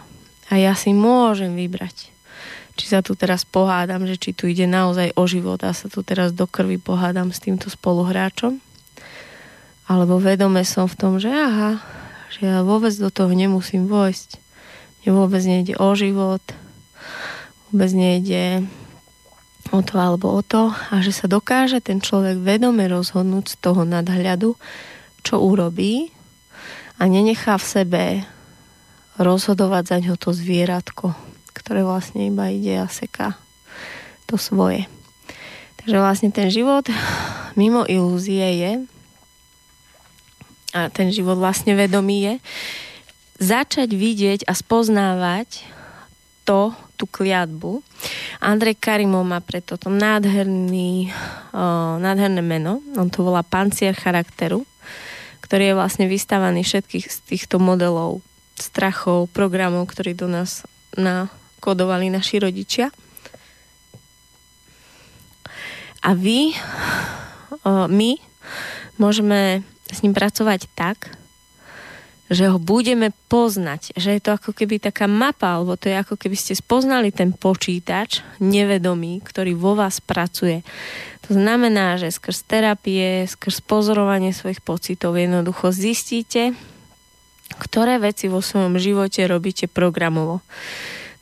A 0.50 0.58
ja 0.58 0.74
si 0.78 0.94
môžem 0.94 1.54
vybrať, 1.58 2.10
či 2.78 2.84
sa 2.86 3.02
tu 3.02 3.18
teraz 3.18 3.42
pohádam, 3.42 4.06
že 4.06 4.18
či 4.18 4.30
tu 4.30 4.46
ide 4.46 4.66
naozaj 4.70 5.14
o 5.18 5.26
život 5.26 5.58
a 5.66 5.74
sa 5.74 5.90
tu 5.90 6.06
teraz 6.06 6.30
do 6.30 6.46
krvi 6.46 6.78
pohádam 6.78 7.34
s 7.34 7.42
týmto 7.42 7.66
spoluhráčom. 7.70 8.62
Alebo 9.90 10.22
vedome 10.22 10.62
som 10.62 10.86
v 10.86 10.98
tom, 10.98 11.12
že 11.18 11.30
aha, 11.34 11.82
že 12.30 12.46
ja 12.46 12.62
vôbec 12.62 12.94
do 12.94 13.10
toho 13.10 13.34
nemusím 13.34 13.90
vojsť 13.90 14.49
že 15.00 15.10
vôbec 15.10 15.42
nejde 15.44 15.74
o 15.80 15.88
život, 15.96 16.44
vôbec 17.70 17.90
nejde 17.92 18.64
o 19.70 19.80
to 19.80 19.94
alebo 19.96 20.34
o 20.34 20.42
to 20.42 20.74
a 20.90 20.98
že 21.00 21.14
sa 21.14 21.30
dokáže 21.30 21.78
ten 21.78 22.02
človek 22.02 22.42
vedome 22.42 22.84
rozhodnúť 22.90 23.54
z 23.54 23.56
toho 23.62 23.86
nadhľadu, 23.86 24.58
čo 25.22 25.34
urobí 25.38 26.10
a 26.98 27.06
nenechá 27.06 27.56
v 27.56 27.66
sebe 27.66 28.04
rozhodovať 29.20 29.84
za 29.86 29.96
ňo 30.00 30.14
to 30.16 30.32
zvieratko, 30.32 31.12
ktoré 31.54 31.84
vlastne 31.84 32.26
iba 32.26 32.50
ide 32.50 32.80
a 32.80 32.88
seká 32.88 33.36
to 34.26 34.40
svoje. 34.40 34.88
Takže 35.80 35.96
vlastne 35.96 36.30
ten 36.34 36.52
život 36.52 36.88
mimo 37.56 37.88
ilúzie 37.88 38.46
je 38.60 38.72
a 40.70 40.86
ten 40.92 41.10
život 41.10 41.34
vlastne 41.34 41.74
vedomý 41.74 42.18
je, 42.26 42.34
začať 43.40 43.88
vidieť 43.96 44.40
a 44.44 44.52
spoznávať 44.52 45.64
to, 46.44 46.76
tú 47.00 47.08
kliatbu. 47.08 47.80
Andrej 48.44 48.76
Karimov 48.76 49.24
má 49.24 49.40
preto 49.40 49.80
to 49.80 49.88
nádherný, 49.88 51.08
o, 51.56 51.96
nádherné 51.96 52.44
meno. 52.44 52.84
On 53.00 53.08
to 53.08 53.24
volá 53.24 53.40
pancier 53.40 53.96
charakteru, 53.96 54.68
ktorý 55.40 55.72
je 55.72 55.78
vlastne 55.80 56.04
vystávaný 56.04 56.60
všetkých 56.60 57.06
z 57.08 57.18
týchto 57.24 57.56
modelov 57.56 58.20
strachov, 58.60 59.32
programov, 59.32 59.88
ktorí 59.88 60.12
do 60.12 60.28
nás 60.28 60.68
nakodovali 61.00 62.12
naši 62.12 62.44
rodičia. 62.44 62.92
A 66.04 66.12
vy, 66.12 66.52
o, 67.64 67.88
my 67.88 68.20
môžeme 69.00 69.64
s 69.88 70.04
ním 70.04 70.12
pracovať 70.12 70.68
tak, 70.76 71.19
že 72.30 72.46
ho 72.46 72.62
budeme 72.62 73.10
poznať, 73.26 73.98
že 73.98 74.14
je 74.14 74.20
to 74.22 74.38
ako 74.38 74.54
keby 74.54 74.78
taká 74.78 75.10
mapa, 75.10 75.58
alebo 75.58 75.74
to 75.74 75.90
je 75.90 75.98
ako 75.98 76.14
keby 76.14 76.38
ste 76.38 76.54
spoznali 76.54 77.10
ten 77.10 77.34
počítač 77.34 78.22
nevedomý, 78.38 79.18
ktorý 79.18 79.58
vo 79.58 79.74
vás 79.74 79.98
pracuje. 79.98 80.62
To 81.26 81.34
znamená, 81.34 81.98
že 81.98 82.14
skrz 82.14 82.46
terapie, 82.46 83.26
skrz 83.26 83.66
pozorovanie 83.66 84.30
svojich 84.30 84.62
pocitov 84.62 85.18
jednoducho 85.18 85.74
zistíte, 85.74 86.54
ktoré 87.58 87.98
veci 87.98 88.30
vo 88.30 88.38
svojom 88.38 88.78
živote 88.78 89.26
robíte 89.26 89.66
programovo. 89.66 90.38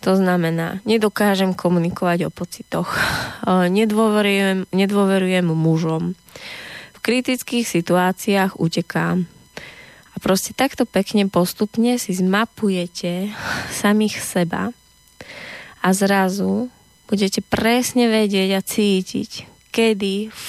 To 0.05 0.13
znamená, 0.15 0.85
nedokážem 0.85 1.57
komunikovať 1.57 2.29
o 2.29 2.31
pocitoch, 2.31 2.93
nedôverujem, 3.81 4.69
nedôverujem 4.77 5.49
mužom, 5.49 6.13
v 6.93 6.99
kritických 7.01 7.65
situáciách 7.65 8.61
utekám, 8.61 9.25
a 10.19 10.25
proste 10.27 10.51
takto 10.51 10.83
pekne 10.83 11.31
postupne 11.31 11.95
si 11.95 12.11
zmapujete 12.11 13.31
samých 13.71 14.19
seba 14.19 14.75
a 15.79 15.89
zrazu 15.95 16.67
budete 17.07 17.39
presne 17.39 18.11
vedieť 18.11 18.51
a 18.59 18.61
cítiť, 18.67 19.47
kedy 19.71 20.35
v, 20.35 20.43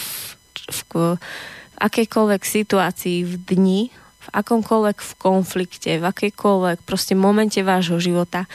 v, 0.73 0.79
v 0.89 1.77
akejkoľvek 1.77 2.41
situácii 2.41 3.29
v 3.29 3.33
dni, 3.45 3.81
v 3.93 4.27
akomkoľvek 4.33 4.97
v 5.05 5.11
konflikte, 5.21 6.01
v 6.01 6.05
akejkoľvek 6.17 6.81
proste 6.81 7.13
momente 7.13 7.61
vášho 7.61 8.01
života 8.01 8.49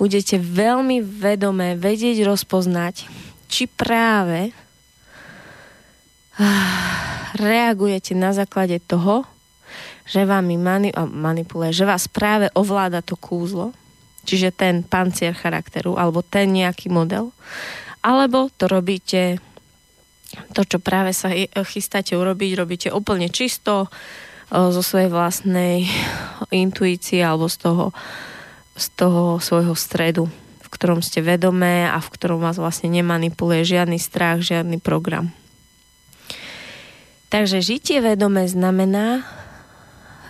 budete 0.00 0.40
veľmi 0.40 1.04
vedomé 1.04 1.76
vedieť 1.76 2.24
rozpoznať, 2.24 3.04
či 3.52 3.68
práve 3.68 4.48
ah, 6.40 7.28
reagujete 7.36 8.16
na 8.16 8.32
základe 8.32 8.80
toho, 8.80 9.28
že 10.04 10.28
vám 10.28 10.44
mani- 10.60 10.92
manipuluje, 10.96 11.72
že 11.72 11.88
vás 11.88 12.08
práve 12.08 12.52
ovláda 12.52 13.00
to 13.00 13.16
kúzlo, 13.16 13.72
čiže 14.24 14.52
ten 14.52 14.84
pancier 14.84 15.32
charakteru, 15.32 15.96
alebo 15.96 16.20
ten 16.20 16.52
nejaký 16.52 16.92
model, 16.92 17.32
alebo 18.04 18.52
to 18.52 18.68
robíte 18.68 19.40
to, 20.52 20.62
čo 20.66 20.82
práve 20.82 21.14
sa 21.14 21.30
chystáte 21.64 22.18
urobiť, 22.18 22.50
robíte 22.58 22.88
úplne 22.90 23.30
čisto 23.30 23.88
zo 24.50 24.82
svojej 24.82 25.08
vlastnej 25.08 25.88
intuície 26.52 27.24
alebo 27.24 27.48
z 27.48 27.56
toho, 27.64 27.86
z 28.76 28.86
toho 28.98 29.38
svojho 29.40 29.72
stredu, 29.78 30.28
v 30.60 30.68
ktorom 30.68 31.00
ste 31.00 31.22
vedomé 31.24 31.86
a 31.88 31.96
v 32.02 32.12
ktorom 32.12 32.42
vás 32.42 32.58
vlastne 32.60 32.90
nemanipuluje 32.92 33.62
žiadny 33.62 33.96
strach, 33.96 34.42
žiadny 34.42 34.82
program. 34.82 35.32
Takže 37.30 37.64
žitie 37.64 37.98
vedomé 37.98 38.46
znamená 38.46 39.26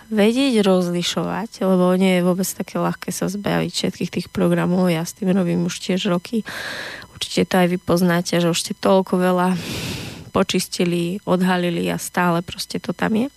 vedieť 0.09 0.61
rozlišovať, 0.61 1.65
lebo 1.65 1.93
nie 1.97 2.19
je 2.19 2.25
vôbec 2.25 2.45
také 2.45 2.77
ľahké 2.77 3.09
sa 3.09 3.25
zbaviť 3.25 3.71
všetkých 3.71 4.13
tých 4.13 4.27
programov. 4.29 4.91
Ja 4.93 5.01
s 5.01 5.17
tým 5.17 5.33
robím 5.33 5.65
už 5.65 5.81
tiež 5.81 6.09
roky. 6.11 6.45
Určite 7.15 7.47
to 7.49 7.55
aj 7.61 7.67
vy 7.73 7.77
poznáte, 7.81 8.37
že 8.37 8.51
už 8.51 8.59
ste 8.59 8.73
toľko 8.77 9.17
veľa 9.17 9.57
počistili, 10.35 11.23
odhalili 11.23 11.87
a 11.87 11.95
stále 11.95 12.43
proste 12.43 12.77
to 12.77 12.91
tam 12.91 13.15
je. 13.15 13.27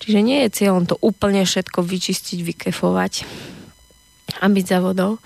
Čiže 0.00 0.20
nie 0.20 0.44
je 0.44 0.54
cieľom 0.62 0.84
to 0.84 0.96
úplne 1.00 1.44
všetko 1.44 1.80
vyčistiť, 1.80 2.38
vykefovať 2.44 3.12
a 4.40 4.46
byť 4.46 4.64
za 4.68 4.78
vodou, 4.84 5.18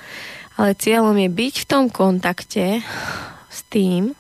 ale 0.55 0.79
cieľom 0.79 1.19
je 1.19 1.31
byť 1.31 1.55
v 1.63 1.69
tom 1.69 1.85
kontakte 1.91 2.83
s 3.51 3.61
tým 3.71 4.15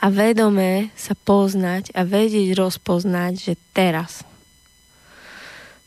a 0.00 0.06
vedome 0.12 0.92
sa 0.92 1.16
poznať 1.16 1.92
a 1.96 2.04
vedieť 2.04 2.52
rozpoznať, 2.56 3.32
že 3.38 3.54
teraz 3.72 4.24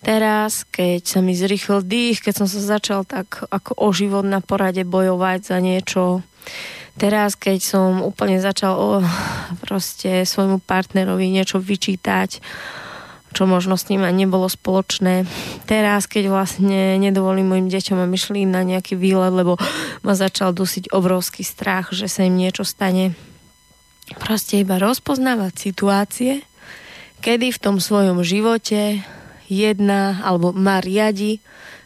teraz, 0.05 0.61
keď 0.69 1.01
sa 1.01 1.19
mi 1.25 1.33
zrýchlil 1.33 1.81
dých, 1.81 2.21
keď 2.21 2.45
som 2.45 2.47
sa 2.47 2.61
začal 2.61 3.09
tak 3.09 3.41
ako 3.49 3.73
o 3.81 3.89
život 3.89 4.21
na 4.21 4.37
porade 4.37 4.85
bojovať 4.85 5.39
za 5.41 5.57
niečo, 5.57 6.21
teraz, 7.01 7.33
keď 7.33 7.57
som 7.57 8.05
úplne 8.05 8.37
začal 8.37 8.77
o, 8.77 8.87
proste 9.65 10.21
svojmu 10.21 10.61
partnerovi 10.61 11.33
niečo 11.33 11.57
vyčítať, 11.57 12.37
čo 13.35 13.43
možno 13.49 13.75
s 13.75 13.91
ním 13.91 14.05
nebolo 14.15 14.47
spoločné. 14.47 15.27
Teraz, 15.67 16.07
keď 16.07 16.31
vlastne 16.31 16.95
nedovolím 17.01 17.51
mojim 17.51 17.67
deťom, 17.67 17.99
aby 17.99 18.15
šli 18.15 18.47
na 18.47 18.63
nejaký 18.63 18.95
výlet, 18.95 19.33
lebo 19.33 19.59
ma 20.05 20.13
začal 20.15 20.55
dusiť 20.55 20.93
obrovský 20.93 21.43
strach, 21.43 21.91
že 21.91 22.07
sa 22.07 22.23
im 22.23 22.39
niečo 22.39 22.63
stane. 22.63 23.17
Proste 24.21 24.61
iba 24.61 24.77
rozpoznávať 24.77 25.53
situácie, 25.57 26.45
kedy 27.25 27.51
v 27.51 27.59
tom 27.59 27.81
svojom 27.81 28.21
živote 28.21 29.03
jedna 29.49 30.21
alebo 30.23 30.51
má 30.51 30.81
riadi 30.81 31.39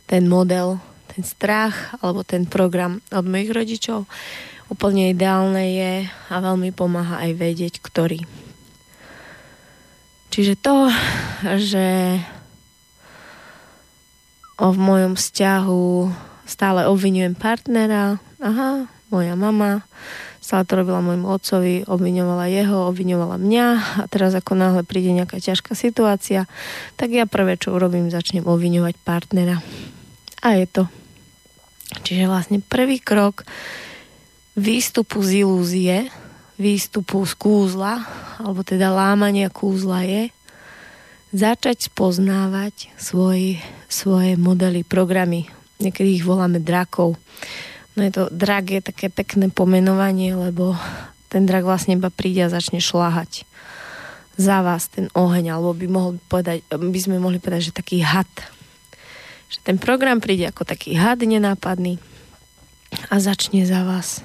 ten 0.10 0.26
model, 0.26 0.82
ten 1.12 1.24
strach 1.24 1.93
alebo 2.00 2.24
ten 2.26 2.50
program 2.50 3.04
od 3.13 3.26
mojich 3.26 3.52
rodičov. 3.52 4.10
Úplne 4.69 5.13
ideálne 5.13 5.65
je 5.74 5.93
a 6.08 6.36
veľmi 6.38 6.69
pomáha 6.74 7.26
aj 7.26 7.32
vedieť, 7.36 7.74
ktorý. 7.82 8.22
Čiže 10.30 10.62
to, 10.62 10.93
že 11.58 11.86
v 14.60 14.78
mojom 14.78 15.17
vzťahu 15.17 15.88
stále 16.45 16.86
obvinujem 16.86 17.34
partnera, 17.34 18.22
aha, 18.38 18.86
moja 19.10 19.34
mama, 19.34 19.82
stále 20.39 20.63
to 20.63 20.80
robila 20.80 21.04
môjmu 21.04 21.28
otcovi, 21.28 21.84
obviňovala 21.86 22.49
jeho, 22.49 22.89
obviňovala 22.89 23.36
mňa 23.38 23.67
a 23.99 24.04
teraz 24.08 24.34
ako 24.34 24.56
náhle 24.56 24.84
príde 24.88 25.12
nejaká 25.12 25.38
ťažká 25.39 25.75
situácia, 25.75 26.47
tak 26.95 27.12
ja 27.12 27.28
prvé, 27.28 27.60
čo 27.60 27.75
urobím, 27.75 28.12
začnem 28.12 28.47
obviňovať 28.47 28.95
partnera. 29.04 29.60
A 30.39 30.56
je 30.56 30.65
to. 30.65 30.84
Čiže 32.06 32.32
vlastne 32.32 32.58
prvý 32.63 33.04
krok 33.04 33.43
výstupu 34.56 35.19
z 35.23 35.43
ilúzie, 35.43 35.95
výstupu 36.60 37.23
z 37.23 37.34
kúzla, 37.39 38.04
alebo 38.39 38.63
teda 38.63 38.91
lámania 38.91 39.47
kúzla 39.47 40.04
je 40.04 40.32
začať 41.32 41.93
spoznávať 41.93 42.89
svoj, 42.97 43.62
svoje 43.86 44.34
modely, 44.36 44.82
programy. 44.84 45.45
Niekedy 45.80 46.19
ich 46.19 46.25
voláme 46.28 46.60
drakov. 46.60 47.15
No 47.97 48.06
je 48.06 48.12
to, 48.13 48.23
drak 48.30 48.69
je 48.69 48.82
také 48.86 49.08
pekné 49.10 49.49
pomenovanie, 49.49 50.38
lebo 50.38 50.78
ten 51.30 51.45
drak 51.45 51.65
vlastne 51.65 51.97
iba 51.97 52.10
príde 52.10 52.45
a 52.45 52.54
začne 52.54 52.82
šláhať 52.82 53.45
za 54.39 54.63
vás 54.63 54.88
ten 54.88 55.12
oheň, 55.12 55.60
alebo 55.60 55.75
by, 55.75 55.88
mohol 55.91 56.12
povedať, 56.32 56.63
by 56.71 56.99
sme 56.99 57.19
mohli 57.19 57.43
povedať, 57.43 57.69
že 57.69 57.73
taký 57.75 57.99
had. 57.99 58.32
Že 59.52 59.58
ten 59.67 59.78
program 59.78 60.23
príde 60.23 60.47
ako 60.47 60.63
taký 60.63 60.95
had 60.95 61.19
nenápadný 61.19 61.99
a 63.12 63.19
začne 63.19 63.67
za 63.67 63.84
vás. 63.84 64.23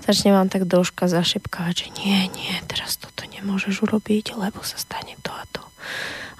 Začne 0.00 0.32
vám 0.32 0.48
tak 0.48 0.64
troška 0.64 1.04
zašepkávať, 1.10 1.74
že 1.84 1.88
nie, 2.00 2.32
nie, 2.32 2.54
teraz 2.64 2.96
toto 2.96 3.28
nemôžeš 3.28 3.84
urobiť, 3.84 4.40
lebo 4.40 4.64
sa 4.64 4.80
stane 4.80 5.20
to 5.20 5.36
a 5.36 5.44
to. 5.52 5.62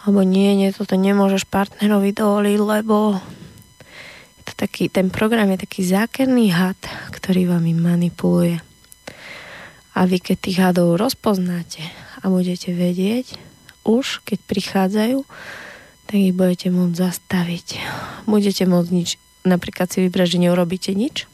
Alebo 0.07 0.25
nie, 0.25 0.57
nie, 0.57 0.73
toto 0.73 0.97
nemôžeš 0.97 1.45
partnerovi 1.51 2.17
dovoliť, 2.17 2.59
lebo 2.63 3.21
to 4.47 4.53
taký, 4.55 4.87
ten 4.87 5.11
program 5.11 5.51
je 5.53 5.67
taký 5.67 5.83
zákerný 5.83 6.55
had, 6.55 6.79
ktorý 7.11 7.51
vami 7.51 7.75
manipuluje. 7.75 8.63
A 9.97 10.05
vy 10.07 10.23
keď 10.23 10.37
tých 10.39 10.59
hadov 10.63 10.95
rozpoznáte 11.01 11.83
a 12.23 12.31
budete 12.31 12.71
vedieť, 12.71 13.35
už 13.83 14.23
keď 14.23 14.39
prichádzajú, 14.47 15.19
tak 16.07 16.17
ich 16.19 16.35
budete 16.35 16.71
môcť 16.71 16.95
zastaviť. 16.95 17.67
Budete 18.31 18.65
môcť 18.67 18.91
nič, 18.95 19.19
napríklad 19.43 19.91
si 19.91 20.07
vybrať, 20.07 20.39
že 20.39 20.43
neurobíte 20.43 20.93
nič, 20.95 21.27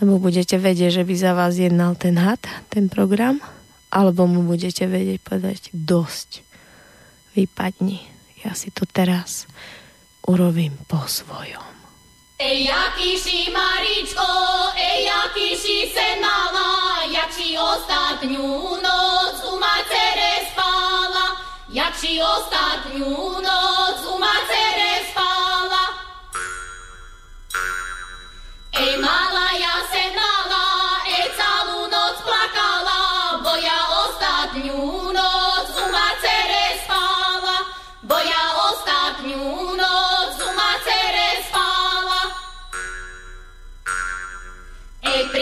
lebo 0.00 0.20
budete 0.20 0.60
vedieť, 0.60 1.00
že 1.00 1.06
by 1.08 1.14
za 1.16 1.32
vás 1.32 1.56
jednal 1.56 1.96
ten 1.96 2.20
had, 2.20 2.40
ten 2.68 2.92
program, 2.92 3.40
alebo 3.88 4.28
mu 4.28 4.44
budete 4.44 4.84
vedieť 4.84 5.24
povedať 5.24 5.62
dosť. 5.72 6.44
Vypadni. 7.32 8.04
Ja 8.44 8.52
si 8.52 8.68
to 8.72 8.84
teraz 8.84 9.48
urobím 10.26 10.76
po 10.88 11.00
svojom. 11.08 11.65
Ej, 12.38 12.68
jaký 12.68 13.18
si 13.18 13.48
Maričko, 13.50 14.28
ej, 14.76 15.08
jaký 15.08 15.56
si 15.56 15.88
se 15.88 16.20
mala, 16.20 17.00
jak 17.08 17.32
si 17.32 17.56
ostatňu 17.56 18.76
noc 18.76 19.40
u 19.40 19.56
macere 19.56 20.44
spala, 20.52 21.40
jak 21.68 21.96
si 21.96 22.20
ostatňu 22.20 23.40
noc 23.40 24.04
u 24.04 24.20
macere 24.20 25.08
spala. 25.08 25.84
Ej, 28.84 29.00
mala, 29.00 29.56
ja 29.56 29.75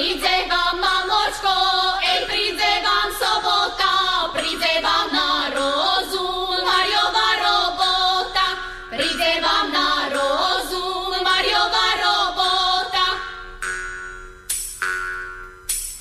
Príde 0.04 0.36
vám 0.52 0.84
mamočko, 0.84 1.56
ej 2.04 2.28
príde 2.28 2.72
vám 2.84 3.08
sobota, 3.16 4.28
príde 4.36 4.84
vám 4.84 5.08
na 5.08 5.48
rozum 5.48 6.60
Mariova 6.60 7.28
robota, 7.40 8.48
príde 8.92 9.40
vám 9.40 9.72
na 9.72 10.12
rozum 10.12 11.08
Mariova 11.24 11.88
robota. 12.04 13.06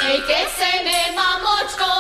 Ej 0.04 0.20
ke 0.28 0.42
seme 0.52 1.16
mamočko, 1.16 1.92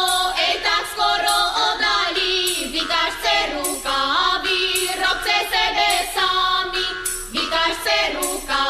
ej 0.43 0.59
tak 0.59 0.83
skoro 0.91 1.37
odali, 1.71 2.67
vykáš 2.67 3.13
se 3.23 3.37
rukami, 3.55 4.91
robce 4.99 5.37
sebe 5.47 5.89
sami, 6.11 6.85
vykáš 7.31 7.73
se 7.79 7.97
rukami. 8.19 8.62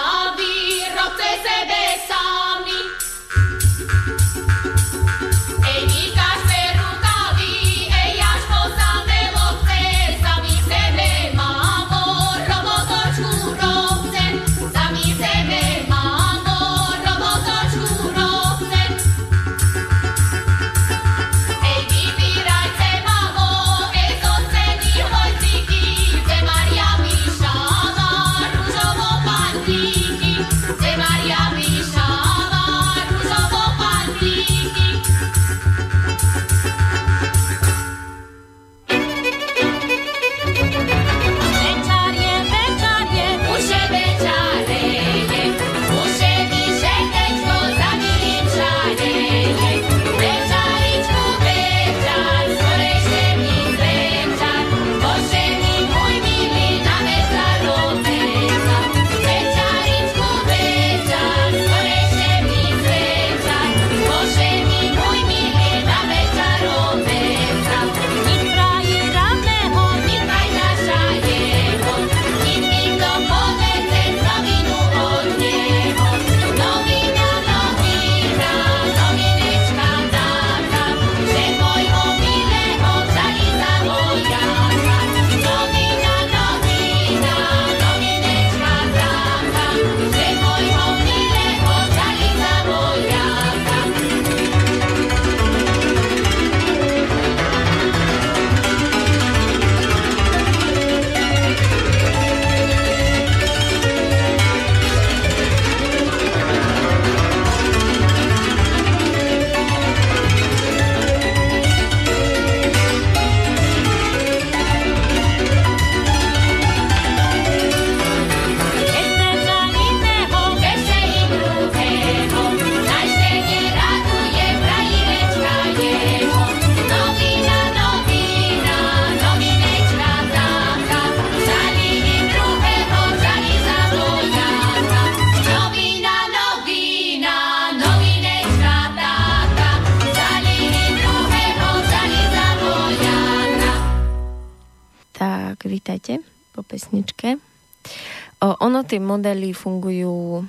Tie 148.94 149.02
modely 149.02 149.58
fungujú 149.58 150.46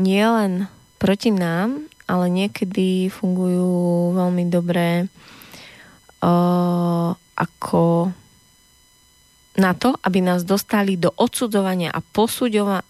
nielen 0.00 0.72
proti 0.96 1.28
nám, 1.28 1.84
ale 2.08 2.32
niekedy 2.32 3.12
fungujú 3.12 3.68
veľmi 4.16 4.48
dobre 4.48 5.04
o, 6.24 6.32
ako 7.12 8.08
na 9.60 9.76
to, 9.76 9.92
aby 10.00 10.24
nás 10.24 10.48
dostali 10.48 10.96
do 10.96 11.12
odsudzovania 11.12 11.92
a 11.92 12.00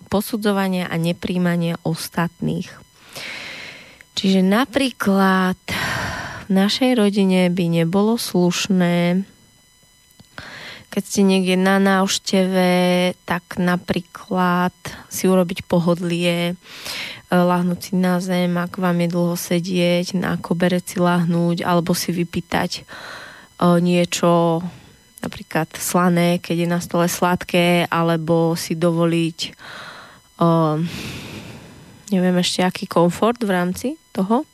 posudzovania 0.06 0.86
a 0.86 0.94
nepríjmania 0.94 1.74
ostatných. 1.82 2.70
Čiže 4.14 4.46
napríklad 4.46 5.58
v 6.46 6.50
našej 6.54 6.94
rodine 6.94 7.50
by 7.50 7.82
nebolo 7.82 8.14
slušné, 8.14 9.26
keď 10.98 11.06
ste 11.06 11.22
niekde 11.22 11.54
na 11.54 11.78
návšteve, 11.78 12.70
tak 13.22 13.54
napríklad 13.54 14.74
si 15.06 15.30
urobiť 15.30 15.62
pohodlie, 15.70 16.50
e, 16.50 16.54
lahnúť 17.30 17.78
si 17.78 17.92
na 17.94 18.18
zem, 18.18 18.50
ak 18.58 18.82
vám 18.82 19.06
je 19.06 19.14
dlho 19.14 19.38
sedieť, 19.38 20.18
na 20.18 20.34
koberec 20.42 20.82
si 20.82 20.98
lahnúť, 20.98 21.62
alebo 21.62 21.94
si 21.94 22.10
vypýtať 22.10 22.82
e, 22.82 22.84
niečo 23.78 24.58
napríklad 25.22 25.70
slané, 25.78 26.42
keď 26.42 26.66
je 26.66 26.68
na 26.74 26.82
stole 26.82 27.06
sladké, 27.06 27.86
alebo 27.86 28.58
si 28.58 28.74
dovoliť 28.74 29.38
uh, 30.38 30.78
neviem 32.14 32.38
ešte 32.38 32.62
aký 32.62 32.86
komfort 32.86 33.42
v 33.42 33.50
rámci 33.50 33.88
toho. 34.14 34.46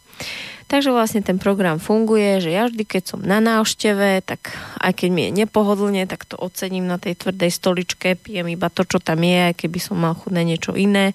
Takže 0.64 0.90
vlastne 0.90 1.20
ten 1.20 1.36
program 1.36 1.76
funguje, 1.76 2.40
že 2.40 2.50
ja 2.50 2.64
vždy, 2.66 2.88
keď 2.88 3.02
som 3.04 3.20
na 3.20 3.36
návšteve, 3.38 4.24
tak 4.24 4.56
aj 4.80 4.96
keď 4.96 5.08
mi 5.12 5.22
je 5.28 5.44
nepohodlne, 5.44 6.08
tak 6.08 6.24
to 6.24 6.40
ocením 6.40 6.88
na 6.88 6.96
tej 6.96 7.20
tvrdej 7.20 7.52
stoličke, 7.52 8.16
pijem 8.16 8.48
iba 8.48 8.72
to, 8.72 8.88
čo 8.88 8.96
tam 8.96 9.20
je, 9.20 9.52
aj 9.52 9.54
keby 9.60 9.78
som 9.78 10.00
mal 10.00 10.16
chudné 10.16 10.40
niečo 10.42 10.72
iné. 10.72 11.12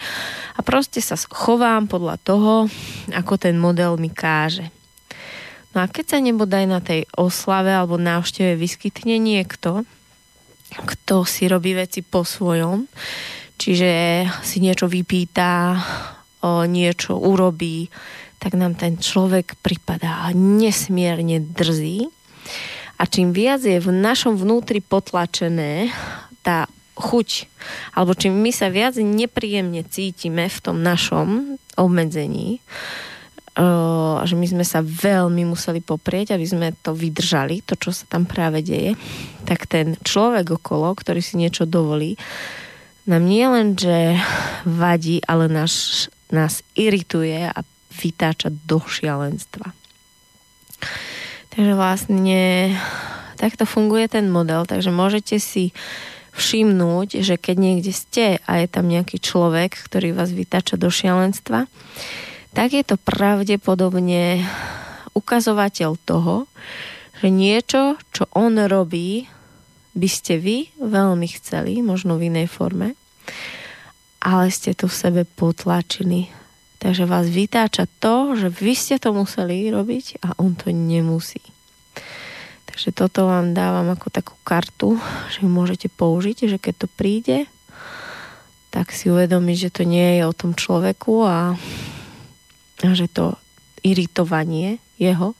A 0.54 0.62
proste 0.62 1.02
sa 1.02 1.18
chovám 1.18 1.90
podľa 1.90 2.22
toho, 2.22 2.54
ako 3.10 3.34
ten 3.42 3.58
model 3.58 3.98
mi 3.98 4.14
káže. 4.14 4.70
No 5.74 5.82
a 5.82 5.90
keď 5.90 6.06
sa 6.14 6.20
nebodaj 6.22 6.66
na 6.66 6.82
tej 6.82 7.06
oslave 7.14 7.74
alebo 7.74 7.98
návšteve 7.98 8.58
vyskytne 8.58 9.18
niekto, 9.22 9.86
kto 10.78 11.26
si 11.26 11.50
robí 11.50 11.74
veci 11.74 12.06
po 12.06 12.22
svojom, 12.22 12.86
čiže 13.58 14.26
si 14.46 14.62
niečo 14.62 14.86
vypýta, 14.86 15.78
niečo 16.70 17.18
urobí, 17.18 17.90
tak 18.40 18.56
nám 18.56 18.76
ten 18.80 18.96
človek 18.96 19.60
pripadá 19.60 20.32
nesmierne 20.34 21.44
drzý. 21.44 22.08
A 23.00 23.08
čím 23.08 23.32
viac 23.32 23.64
je 23.64 23.80
v 23.80 23.92
našom 23.92 24.36
vnútri 24.36 24.84
potlačené 24.84 25.92
tá 26.44 26.68
chuť, 27.00 27.48
alebo 27.96 28.12
čím 28.12 28.44
my 28.44 28.52
sa 28.52 28.68
viac 28.68 29.00
nepríjemne 29.00 29.88
cítime 29.88 30.52
v 30.52 30.60
tom 30.60 30.84
našom 30.84 31.56
obmedzení, 31.80 32.60
že 34.24 34.36
my 34.36 34.48
sme 34.48 34.64
sa 34.68 34.84
veľmi 34.84 35.48
museli 35.48 35.80
poprieť, 35.80 36.36
aby 36.36 36.44
sme 36.48 36.68
to 36.80 36.92
vydržali, 36.92 37.64
to, 37.64 37.80
čo 37.80 37.92
sa 37.92 38.08
tam 38.08 38.28
práve 38.28 38.64
deje, 38.64 39.00
tak 39.48 39.68
ten 39.68 39.96
človek 40.00 40.60
okolo, 40.60 40.92
ktorý 40.96 41.20
si 41.24 41.40
niečo 41.40 41.64
dovolí, 41.68 42.20
nám 43.08 43.24
nie 43.24 43.48
len, 43.48 43.80
že 43.80 44.20
vadí, 44.68 45.24
ale 45.24 45.48
nás, 45.48 46.08
nás 46.32 46.64
irituje 46.76 47.48
a 47.48 47.60
vytáča 48.00 48.50
do 48.66 48.80
šialenstva. 48.80 49.76
Takže 51.52 51.74
vlastne 51.76 52.72
takto 53.36 53.68
funguje 53.68 54.08
ten 54.08 54.32
model, 54.32 54.64
takže 54.64 54.96
môžete 54.96 55.38
si 55.44 55.76
všimnúť, 56.40 57.20
že 57.20 57.36
keď 57.36 57.56
niekde 57.60 57.92
ste 57.92 58.26
a 58.48 58.52
je 58.64 58.68
tam 58.72 58.88
nejaký 58.88 59.20
človek, 59.20 59.76
ktorý 59.76 60.16
vás 60.16 60.32
vytáča 60.32 60.80
do 60.80 60.88
šialenstva, 60.88 61.68
tak 62.56 62.72
je 62.72 62.84
to 62.88 62.96
pravdepodobne 62.96 64.48
ukazovateľ 65.12 66.00
toho, 66.08 66.48
že 67.20 67.28
niečo, 67.28 68.00
čo 68.16 68.32
on 68.32 68.56
robí, 68.56 69.28
by 69.92 70.08
ste 70.08 70.40
vy 70.40 70.72
veľmi 70.80 71.28
chceli, 71.36 71.84
možno 71.84 72.16
v 72.16 72.32
inej 72.32 72.48
forme, 72.48 72.96
ale 74.24 74.48
ste 74.48 74.72
to 74.72 74.88
v 74.88 74.96
sebe 74.96 75.22
potlačili. 75.28 76.39
Takže 76.80 77.04
vás 77.04 77.28
vytáča 77.28 77.92
to, 78.00 78.40
že 78.40 78.48
vy 78.48 78.72
ste 78.72 78.96
to 79.00 79.12
museli 79.12 79.68
robiť 79.68 80.24
a 80.24 80.36
on 80.40 80.56
to 80.56 80.72
nemusí. 80.72 81.44
Takže 82.72 82.96
toto 82.96 83.28
vám 83.28 83.52
dávam 83.52 83.92
ako 83.92 84.08
takú 84.08 84.36
kartu, 84.48 84.96
že 85.28 85.44
ju 85.44 85.50
môžete 85.52 85.92
použiť, 85.92 86.48
že 86.48 86.58
keď 86.58 86.74
to 86.80 86.88
príde, 86.88 87.38
tak 88.72 88.96
si 88.96 89.12
uvedomiť, 89.12 89.58
že 89.68 89.74
to 89.76 89.84
nie 89.84 90.20
je 90.20 90.24
o 90.24 90.34
tom 90.34 90.56
človeku 90.56 91.28
a 91.28 91.60
a 92.80 92.96
že 92.96 93.12
to 93.12 93.36
iritovanie 93.84 94.80
jeho 94.96 95.36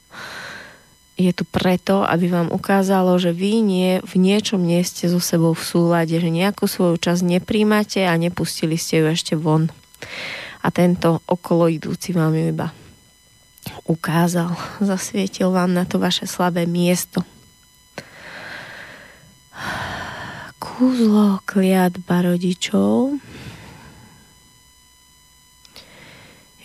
je 1.20 1.36
tu 1.36 1.44
preto, 1.44 2.08
aby 2.08 2.32
vám 2.32 2.48
ukázalo, 2.48 3.20
že 3.20 3.36
vy 3.36 3.60
nie, 3.60 4.00
v 4.08 4.14
niečom 4.16 4.64
nie 4.64 4.80
ste 4.88 5.12
so 5.12 5.20
sebou 5.20 5.52
v 5.52 5.60
súlade, 5.60 6.16
že 6.16 6.32
nejakú 6.32 6.64
svoju 6.64 6.96
časť 6.96 7.28
nepríjmate 7.28 8.08
a 8.08 8.16
nepustili 8.16 8.80
ste 8.80 9.04
ju 9.04 9.06
ešte 9.12 9.36
von. 9.36 9.68
A 10.60 10.68
tento 10.70 11.24
okolo 11.28 11.72
idúci 11.72 12.12
vám 12.12 12.36
ju 12.36 12.52
iba 12.52 12.68
ukázal, 13.86 14.56
zasvietil 14.80 15.52
vám 15.52 15.74
na 15.76 15.84
to 15.86 16.00
vaše 16.00 16.26
slabé 16.26 16.66
miesto. 16.66 17.22
Kúzlo 20.58 21.44
kliatba 21.44 22.24
rodičov 22.24 23.20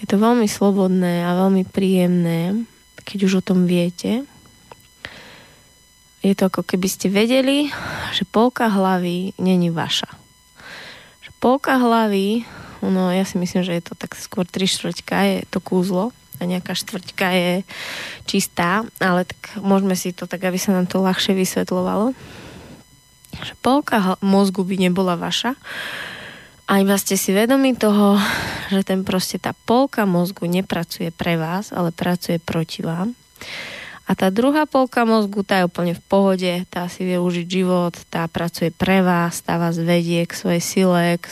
Je 0.05 0.13
to 0.13 0.21
veľmi 0.21 0.45
slobodné 0.45 1.25
a 1.25 1.33
veľmi 1.33 1.65
príjemné, 1.65 2.69
keď 3.09 3.19
už 3.25 3.33
o 3.41 3.47
tom 3.47 3.65
viete. 3.65 4.29
Je 6.21 6.37
to 6.37 6.53
ako 6.53 6.61
keby 6.61 6.93
ste 6.93 7.09
vedeli, 7.09 7.73
že 8.13 8.29
polka 8.29 8.69
hlavy 8.69 9.33
není 9.41 9.73
vaša. 9.73 10.13
Že 11.25 11.31
polka 11.41 11.81
hlavy, 11.81 12.45
no 12.89 13.13
ja 13.13 13.25
si 13.29 13.37
myslím, 13.41 13.63
že 13.63 13.77
je 13.77 13.85
to 13.85 13.95
tak 13.95 14.17
skôr 14.17 14.49
tri 14.49 14.65
štvrťka, 14.65 15.17
je 15.29 15.39
to 15.49 15.59
kúzlo 15.61 16.11
a 16.39 16.43
nejaká 16.45 16.75
štvrťka 16.75 17.29
je 17.33 17.53
čistá, 18.27 18.83
ale 18.99 19.29
tak 19.29 19.61
môžeme 19.63 19.95
si 19.95 20.11
to 20.11 20.27
tak, 20.27 20.43
aby 20.43 20.59
sa 20.59 20.75
nám 20.75 20.91
to 20.91 20.99
ľahšie 20.99 21.37
vysvetľovalo. 21.37 22.11
Že 23.35 23.53
polka 23.63 24.19
mozgu 24.23 24.63
by 24.67 24.77
nebola 24.79 25.15
vaša, 25.15 25.55
a 26.65 26.81
iba 26.81 26.97
ste 26.97 27.21
si 27.21 27.37
vedomi 27.37 27.77
toho, 27.77 28.17
že 28.73 28.89
ten 28.89 29.05
proste 29.05 29.37
tá 29.37 29.53
polka 29.53 30.09
mozgu 30.09 30.49
nepracuje 30.49 31.13
pre 31.13 31.37
vás, 31.37 31.77
ale 31.77 31.93
pracuje 31.93 32.41
proti 32.41 32.81
vám. 32.81 33.13
A 34.05 34.13
tá 34.17 34.29
druhá 34.33 34.65
polka 34.65 35.05
mozgu, 35.05 35.45
tá 35.45 35.61
je 35.61 35.69
úplne 35.69 35.93
v 35.97 36.05
pohode, 36.09 36.53
tá 36.73 36.89
si 36.89 37.05
vie 37.05 37.21
užiť 37.21 37.47
život, 37.49 37.93
tá 38.09 38.25
pracuje 38.29 38.73
pre 38.73 39.05
vás, 39.05 39.45
tá 39.45 39.61
vás 39.61 39.77
vedie 39.77 40.25
k 40.25 40.33
svojej 40.33 40.61
sile, 40.65 41.05
k, 41.21 41.29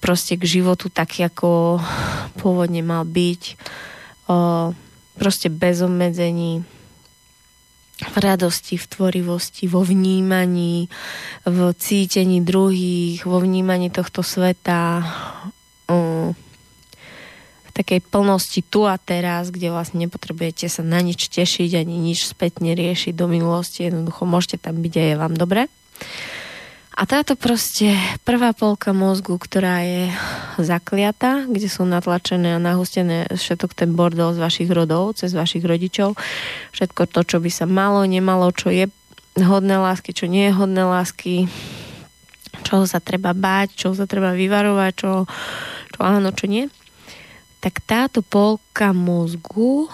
proste 0.00 0.40
k 0.40 0.44
životu 0.48 0.88
tak, 0.88 1.20
ako 1.20 1.78
pôvodne 2.40 2.80
mal 2.80 3.04
byť. 3.04 3.42
O, 4.26 4.72
proste 5.20 5.52
bez 5.52 5.84
obmedzení 5.84 6.64
v 8.00 8.16
radosti, 8.16 8.80
v 8.80 8.86
tvorivosti, 8.88 9.68
vo 9.68 9.84
vnímaní, 9.84 10.88
v 11.44 11.58
cítení 11.76 12.40
druhých, 12.40 13.28
vo 13.28 13.44
vnímaní 13.44 13.92
tohto 13.92 14.24
sveta, 14.24 15.04
v 17.70 17.70
takej 17.76 18.00
plnosti 18.08 18.64
tu 18.64 18.88
a 18.88 18.96
teraz, 18.96 19.52
kde 19.52 19.68
vlastne 19.68 20.08
nepotrebujete 20.08 20.72
sa 20.72 20.80
na 20.80 21.04
nič 21.04 21.28
tešiť 21.28 21.76
ani 21.76 22.00
nič 22.00 22.24
spätne 22.24 22.72
riešiť 22.72 23.12
do 23.12 23.28
minulosti, 23.28 23.86
jednoducho 23.86 24.24
môžete 24.24 24.64
tam 24.64 24.80
byť 24.80 24.94
a 24.96 25.02
je 25.04 25.14
vám 25.20 25.34
dobre. 25.36 25.68
A 26.90 27.06
táto 27.06 27.38
proste 27.38 27.94
prvá 28.26 28.50
polka 28.50 28.90
mozgu, 28.90 29.38
ktorá 29.38 29.86
je 29.86 30.10
zakliata, 30.58 31.46
kde 31.46 31.70
sú 31.70 31.86
natlačené 31.86 32.58
a 32.58 32.62
nahustené 32.62 33.30
všetok 33.30 33.72
ten 33.78 33.94
bordel 33.94 34.34
z 34.34 34.42
vašich 34.42 34.70
rodov, 34.74 35.14
cez 35.14 35.30
vašich 35.30 35.62
rodičov, 35.62 36.18
všetko 36.74 37.06
to, 37.06 37.20
čo 37.22 37.36
by 37.38 37.50
sa 37.50 37.70
malo, 37.70 38.02
nemalo, 38.02 38.50
čo 38.50 38.74
je 38.74 38.90
hodné 39.38 39.78
lásky, 39.78 40.10
čo 40.10 40.26
nie 40.26 40.50
je 40.50 40.58
hodné 40.58 40.82
lásky, 40.82 41.46
čoho 42.66 42.84
sa 42.84 42.98
treba 42.98 43.32
báť, 43.38 43.78
čoho 43.78 43.94
sa 43.94 44.10
treba 44.10 44.34
vyvarovať, 44.34 44.92
čo, 44.98 45.12
čo 45.94 46.00
áno, 46.02 46.34
čo 46.34 46.50
nie. 46.50 46.66
Tak 47.60 47.84
táto 47.84 48.24
polka 48.24 48.96
mozgu 48.96 49.86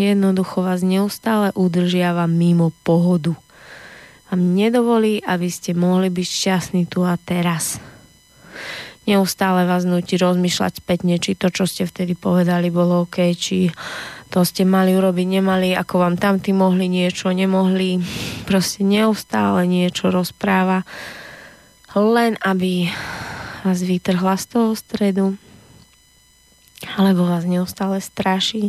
jednoducho 0.00 0.64
vás 0.64 0.80
neustále 0.80 1.52
udržiava 1.52 2.24
mimo 2.24 2.72
pohodu 2.82 3.36
vám 4.34 4.58
nedovolí, 4.58 5.22
aby 5.22 5.46
ste 5.46 5.78
mohli 5.78 6.10
byť 6.10 6.26
šťastní 6.26 6.90
tu 6.90 7.06
a 7.06 7.14
teraz. 7.14 7.78
Neustále 9.06 9.62
vás 9.62 9.86
nutí 9.86 10.18
rozmýšľať 10.18 10.82
spätne, 10.82 11.22
či 11.22 11.38
to, 11.38 11.54
čo 11.54 11.70
ste 11.70 11.86
vtedy 11.86 12.18
povedali, 12.18 12.66
bolo 12.74 13.06
OK, 13.06 13.30
či 13.38 13.70
to 14.34 14.42
ste 14.42 14.66
mali 14.66 14.98
urobiť, 14.98 15.38
nemali, 15.38 15.70
ako 15.78 16.02
vám 16.02 16.18
tamty 16.18 16.50
mohli 16.50 16.90
niečo, 16.90 17.30
nemohli. 17.30 18.02
Proste 18.42 18.82
neustále 18.82 19.70
niečo 19.70 20.10
rozpráva, 20.10 20.82
len 21.94 22.34
aby 22.42 22.90
vás 23.62 23.86
vytrhla 23.86 24.34
z 24.34 24.44
toho 24.50 24.74
stredu, 24.74 25.38
alebo 26.82 27.24
vás 27.24 27.48
neustále 27.48 28.02
straší 28.02 28.68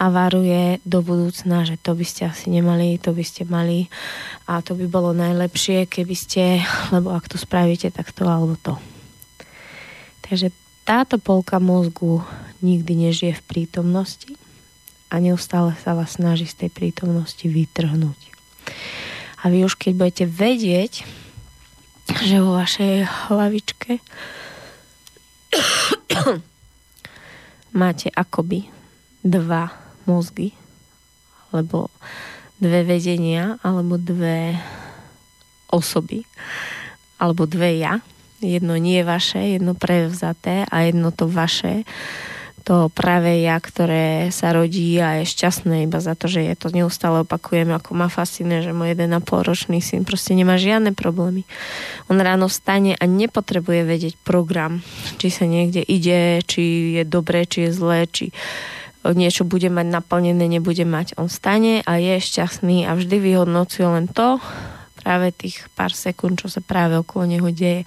a 0.00 0.10
varuje 0.10 0.82
do 0.82 1.04
budúcna, 1.04 1.62
že 1.62 1.78
to 1.78 1.94
by 1.94 2.02
ste 2.02 2.26
asi 2.26 2.50
nemali, 2.50 2.98
to 2.98 3.14
by 3.14 3.22
ste 3.22 3.46
mali 3.46 3.86
a 4.50 4.58
to 4.64 4.74
by 4.74 4.90
bolo 4.90 5.14
najlepšie, 5.14 5.86
keby 5.86 6.16
ste, 6.18 6.64
lebo 6.94 7.14
ak 7.14 7.30
to 7.30 7.38
spravíte, 7.38 7.94
tak 7.94 8.10
to 8.10 8.26
alebo 8.26 8.58
to. 8.58 8.74
Takže 10.24 10.50
táto 10.84 11.20
polka 11.20 11.60
mozgu 11.62 12.24
nikdy 12.64 13.08
nežije 13.08 13.38
v 13.38 13.46
prítomnosti 13.46 14.34
a 15.12 15.20
neustále 15.20 15.76
sa 15.78 15.94
vás 15.94 16.18
snaží 16.18 16.48
z 16.48 16.66
tej 16.66 16.70
prítomnosti 16.72 17.44
vytrhnúť. 17.44 18.20
A 19.44 19.52
vy 19.52 19.68
už 19.68 19.76
keď 19.76 19.92
budete 19.94 20.24
vedieť, 20.24 21.04
že 22.24 22.40
vo 22.40 22.56
vašej 22.56 23.04
hlavičke 23.28 24.00
máte 27.74 28.08
akoby 28.14 28.70
dva 29.26 29.74
mozgy, 30.06 30.54
alebo 31.50 31.90
dve 32.62 32.86
vedenia, 32.86 33.58
alebo 33.60 33.98
dve 33.98 34.54
osoby, 35.68 36.22
alebo 37.18 37.44
dve 37.50 37.82
ja. 37.82 37.98
Jedno 38.38 38.76
nie 38.78 39.02
vaše, 39.02 39.58
jedno 39.58 39.74
prevzaté 39.74 40.68
a 40.68 40.86
jedno 40.86 41.10
to 41.10 41.26
vaše 41.26 41.82
to 42.64 42.88
práve 42.88 43.44
ja, 43.44 43.60
ktoré 43.60 44.32
sa 44.32 44.56
rodí 44.56 44.96
a 44.96 45.20
je 45.20 45.28
šťastné 45.28 45.84
iba 45.84 46.00
za 46.00 46.16
to, 46.16 46.32
že 46.32 46.48
je 46.48 46.56
to 46.56 46.72
neustále 46.72 47.20
opakujem, 47.22 47.68
ako 47.76 47.92
ma 47.92 48.08
fascinuje, 48.08 48.64
že 48.64 48.72
môj 48.72 48.96
1,5 48.96 49.20
ročný 49.44 49.84
syn 49.84 50.08
proste 50.08 50.32
nemá 50.32 50.56
žiadne 50.56 50.96
problémy. 50.96 51.44
On 52.08 52.16
ráno 52.16 52.48
vstane 52.48 52.96
a 52.96 53.04
nepotrebuje 53.04 53.84
vedieť 53.84 54.14
program, 54.24 54.80
či 55.20 55.28
sa 55.28 55.44
niekde 55.44 55.84
ide, 55.84 56.40
či 56.48 56.96
je 56.96 57.04
dobré, 57.04 57.44
či 57.44 57.68
je 57.68 57.70
zlé, 57.76 58.08
či 58.08 58.32
niečo 59.04 59.44
bude 59.44 59.68
mať 59.68 59.86
naplnené, 60.00 60.48
nebude 60.48 60.88
mať. 60.88 61.20
On 61.20 61.28
stane 61.28 61.84
a 61.84 62.00
je 62.00 62.16
šťastný 62.16 62.88
a 62.88 62.96
vždy 62.96 63.20
vyhodnocuje 63.20 63.84
len 63.84 64.08
to, 64.08 64.40
práve 65.04 65.36
tých 65.36 65.68
pár 65.76 65.92
sekúnd, 65.92 66.40
čo 66.40 66.48
sa 66.48 66.64
práve 66.64 66.96
okolo 66.96 67.28
neho 67.28 67.52
deje. 67.52 67.84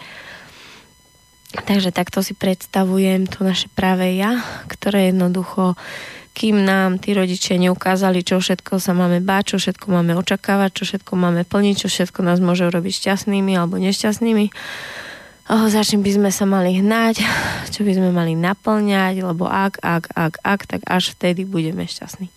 Takže 1.47 1.95
takto 1.95 2.19
si 2.19 2.35
predstavujem 2.35 3.23
to 3.23 3.47
naše 3.47 3.71
práve 3.71 4.19
ja, 4.19 4.43
ktoré 4.67 5.15
jednoducho 5.15 5.79
kým 6.37 6.61
nám 6.61 7.01
tí 7.01 7.17
rodičia 7.17 7.57
neukázali, 7.57 8.21
čo 8.21 8.37
všetko 8.37 8.77
sa 8.77 8.93
máme 8.93 9.25
báť, 9.25 9.57
čo 9.57 9.57
všetko 9.57 9.89
máme 9.89 10.13
očakávať, 10.21 10.69
čo 10.69 10.83
všetko 10.85 11.17
máme 11.17 11.41
plniť, 11.49 11.75
čo 11.81 11.87
všetko 11.89 12.21
nás 12.21 12.37
môže 12.37 12.69
urobiť 12.69 12.93
šťastnými 12.93 13.57
alebo 13.57 13.81
nešťastnými. 13.81 14.45
Oh, 15.49 15.65
za 15.65 15.81
čím 15.81 16.05
by 16.05 16.11
sme 16.13 16.29
sa 16.29 16.45
mali 16.45 16.77
hnať, 16.77 17.25
čo 17.73 17.81
by 17.81 17.89
sme 17.89 18.13
mali 18.13 18.37
naplňať, 18.37 19.25
lebo 19.25 19.49
ak, 19.49 19.81
ak, 19.81 20.13
ak, 20.13 20.33
ak, 20.45 20.61
tak 20.69 20.81
až 20.85 21.17
vtedy 21.17 21.41
budeme 21.41 21.89
šťastní. 21.89 22.29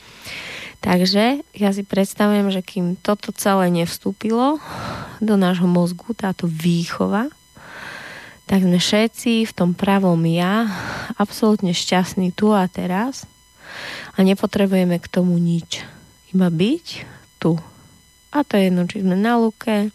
Takže 0.81 1.45
ja 1.53 1.69
si 1.77 1.85
predstavujem, 1.85 2.49
že 2.49 2.65
kým 2.65 2.97
toto 2.97 3.37
celé 3.37 3.69
nevstúpilo 3.69 4.57
do 5.21 5.35
nášho 5.37 5.69
mozgu, 5.69 6.17
táto 6.17 6.49
výchova, 6.49 7.29
tak 8.51 8.67
sme 8.67 8.83
všetci 8.83 9.47
v 9.47 9.53
tom 9.55 9.79
pravom 9.79 10.19
ja 10.27 10.67
absolútne 11.15 11.71
šťastní 11.71 12.35
tu 12.35 12.51
a 12.51 12.67
teraz 12.67 13.23
a 14.19 14.27
nepotrebujeme 14.27 14.99
k 14.99 15.07
tomu 15.07 15.39
nič. 15.39 15.87
Iba 16.35 16.51
byť 16.51 16.87
tu. 17.39 17.63
A 18.35 18.43
to 18.43 18.59
je 18.59 18.67
jedno, 18.67 18.91
či 18.91 19.07
sme 19.07 19.15
na 19.15 19.39
luke, 19.39 19.95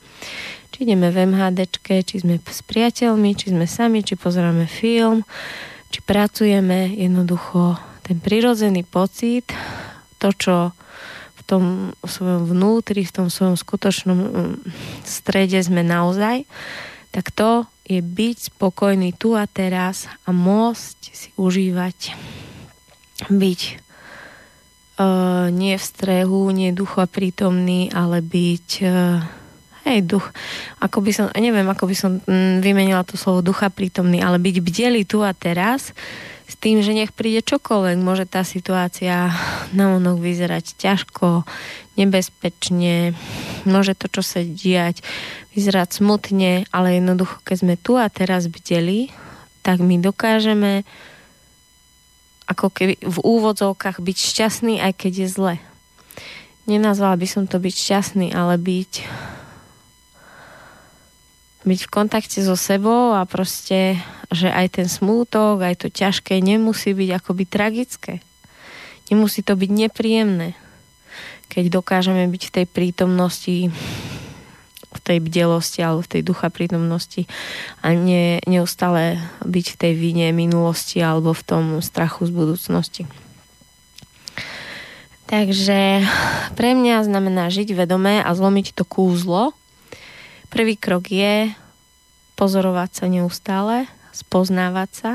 či 0.71 0.77
ideme 0.87 1.11
v 1.11 1.27
MHDčke, 1.27 1.99
či 2.07 2.23
sme 2.23 2.39
s 2.39 2.63
priateľmi, 2.63 3.35
či 3.35 3.51
sme 3.51 3.67
sami, 3.67 4.07
či 4.07 4.15
pozeráme 4.15 4.71
film, 4.71 5.27
či 5.91 5.99
pracujeme. 5.99 6.95
Jednoducho 6.95 7.75
ten 8.07 8.23
prirodzený 8.23 8.87
pocit, 8.87 9.51
to, 10.15 10.31
čo 10.31 10.55
v 11.35 11.41
tom 11.43 11.63
svojom 12.07 12.47
vnútri, 12.47 13.03
v 13.03 13.15
tom 13.19 13.27
svojom 13.27 13.59
skutočnom 13.59 14.15
mm, 14.15 14.55
strede 15.03 15.59
sme 15.59 15.83
naozaj, 15.83 16.47
tak 17.11 17.35
to 17.35 17.67
je 17.85 18.01
byť 18.01 18.53
spokojný 18.53 19.13
tu 19.13 19.37
a 19.37 19.45
teraz 19.45 20.09
a 20.25 20.33
môcť 20.33 20.99
si 21.13 21.29
užívať. 21.37 22.17
Byť 23.29 23.61
uh, 24.99 25.47
nie 25.53 25.77
v 25.77 25.85
strehu, 25.85 26.49
nie 26.49 26.73
ducha 26.73 27.05
prítomný, 27.05 27.93
ale 27.93 28.25
byť 28.25 28.69
uh, 28.83 29.21
hej, 29.85 30.01
duch, 30.01 30.25
ako 30.81 30.97
by 31.05 31.11
som, 31.13 31.25
neviem, 31.37 31.69
ako 31.69 31.85
by 31.85 31.95
som 31.95 32.11
mm, 32.25 32.65
vymenila 32.65 33.05
to 33.05 33.15
slovo 33.15 33.45
ducha 33.45 33.69
prítomný, 33.69 34.19
ale 34.19 34.41
byť 34.41 34.55
bdeli 34.65 35.05
tu 35.05 35.21
a 35.21 35.31
teraz 35.31 35.93
s 36.45 36.55
tým, 36.61 36.85
že 36.85 36.93
nech 36.93 37.09
príde 37.09 37.41
čokoľvek. 37.41 37.97
Môže 38.01 38.29
tá 38.29 38.45
situácia 38.45 39.33
na 39.73 39.97
onok 39.97 40.21
vyzerať 40.21 40.77
ťažko, 40.77 41.43
nebezpečne, 41.97 43.17
môže 43.65 43.97
to, 43.97 44.05
čo 44.11 44.21
sa 44.21 44.41
diať, 44.45 45.01
vyzerať 45.57 46.01
smutne, 46.01 46.69
ale 46.69 47.01
jednoducho, 47.01 47.41
keď 47.41 47.57
sme 47.57 47.75
tu 47.81 47.97
a 47.97 48.05
teraz 48.11 48.45
bdeli, 48.45 49.09
tak 49.65 49.81
my 49.81 49.97
dokážeme 49.97 50.85
ako 52.45 52.69
keby 52.69 53.01
v 53.01 53.17
úvodzovkách 53.25 54.05
byť 54.05 54.17
šťastný, 54.17 54.77
aj 54.77 54.93
keď 55.01 55.25
je 55.25 55.27
zle. 55.33 55.55
Nenazvala 56.69 57.17
by 57.17 57.25
som 57.25 57.43
to 57.49 57.57
byť 57.57 57.73
šťastný, 57.73 58.27
ale 58.37 58.61
byť 58.61 58.91
byť 61.65 61.79
v 61.85 61.91
kontakte 61.91 62.39
so 62.45 62.53
sebou 62.53 63.17
a 63.17 63.25
proste, 63.25 63.97
že 64.29 64.53
aj 64.53 64.79
ten 64.79 64.87
smútok, 64.87 65.65
aj 65.65 65.75
to 65.81 65.87
ťažké 65.89 66.37
nemusí 66.39 66.93
byť 66.93 67.09
akoby 67.17 67.43
tragické. 67.49 68.13
Nemusí 69.09 69.41
to 69.41 69.57
byť 69.57 69.69
nepríjemné. 69.73 70.53
Keď 71.49 71.73
dokážeme 71.73 72.25
byť 72.29 72.43
v 72.49 72.53
tej 72.53 72.65
prítomnosti 72.69 73.57
v 74.95 74.99
tej 75.03 75.19
bdelosti 75.19 75.83
alebo 75.83 76.07
v 76.07 76.11
tej 76.17 76.21
ducha 76.23 76.47
prítomnosti 76.47 77.27
a 77.83 77.91
nie, 77.91 78.39
neustále 78.47 79.19
byť 79.43 79.65
v 79.75 79.79
tej 79.79 79.93
vine 79.93 80.31
minulosti 80.31 81.03
alebo 81.03 81.35
v 81.35 81.43
tom 81.43 81.65
strachu 81.83 82.25
z 82.25 82.31
budúcnosti. 82.31 83.03
Takže 85.25 86.05
pre 86.53 86.77
mňa 86.77 87.03
znamená 87.03 87.49
žiť 87.51 87.75
vedomé 87.75 88.21
a 88.21 88.29
zlomiť 88.31 88.77
to 88.77 88.85
kúzlo. 88.87 89.57
Prvý 90.49 90.75
krok 90.79 91.09
je 91.11 91.51
pozorovať 92.35 92.89
sa 92.91 93.05
neustále, 93.07 93.87
spoznávať 94.15 94.89
sa 94.91 95.11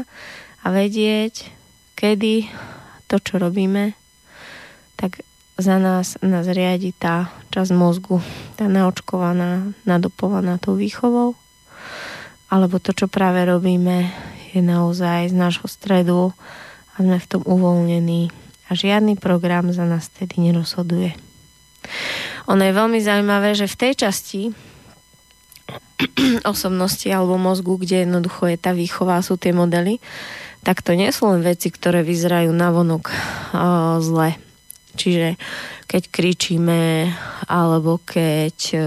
a 0.60 0.66
vedieť, 0.72 1.48
kedy 1.96 2.48
to, 3.08 3.16
čo 3.20 3.40
robíme, 3.40 3.96
tak 4.96 5.24
za 5.60 5.76
nás, 5.76 6.16
nás 6.24 6.48
riadi 6.48 6.96
tá 6.96 7.28
časť 7.52 7.72
mozgu, 7.76 8.24
tá 8.56 8.68
naočkovaná, 8.68 9.76
nadopovaná 9.84 10.56
tou 10.56 10.76
výchovou, 10.76 11.36
alebo 12.48 12.80
to, 12.80 12.96
čo 12.96 13.06
práve 13.06 13.44
robíme, 13.44 14.08
je 14.56 14.60
naozaj 14.64 15.30
z 15.30 15.36
nášho 15.36 15.68
stredu 15.70 16.32
a 16.96 17.04
sme 17.04 17.20
v 17.20 17.30
tom 17.30 17.42
uvoľnení 17.46 18.32
a 18.66 18.70
žiadny 18.74 19.14
program 19.20 19.70
za 19.70 19.86
nás 19.86 20.10
tedy 20.10 20.40
nerozhoduje. 20.40 21.14
Ono 22.50 22.62
je 22.62 22.72
veľmi 22.74 22.98
zaujímavé, 22.98 23.54
že 23.54 23.70
v 23.70 23.78
tej 23.78 23.92
časti 24.06 24.42
osobnosti 26.52 27.06
alebo 27.10 27.40
mozgu, 27.40 27.76
kde 27.80 28.08
jednoducho 28.08 28.50
je 28.50 28.58
tá 28.58 28.72
výchova, 28.72 29.24
sú 29.24 29.36
tie 29.36 29.54
modely, 29.54 30.00
tak 30.64 30.84
to 30.84 30.92
nie 30.92 31.08
sú 31.12 31.32
len 31.32 31.40
veci, 31.40 31.72
ktoré 31.72 32.04
vyzerajú 32.04 32.52
navonok 32.52 33.04
o, 33.08 33.14
zle 34.04 34.36
Čiže 34.96 35.38
keď 35.86 36.02
kričíme, 36.10 37.10
alebo 37.46 38.02
keď 38.02 38.56
e, 38.74 38.80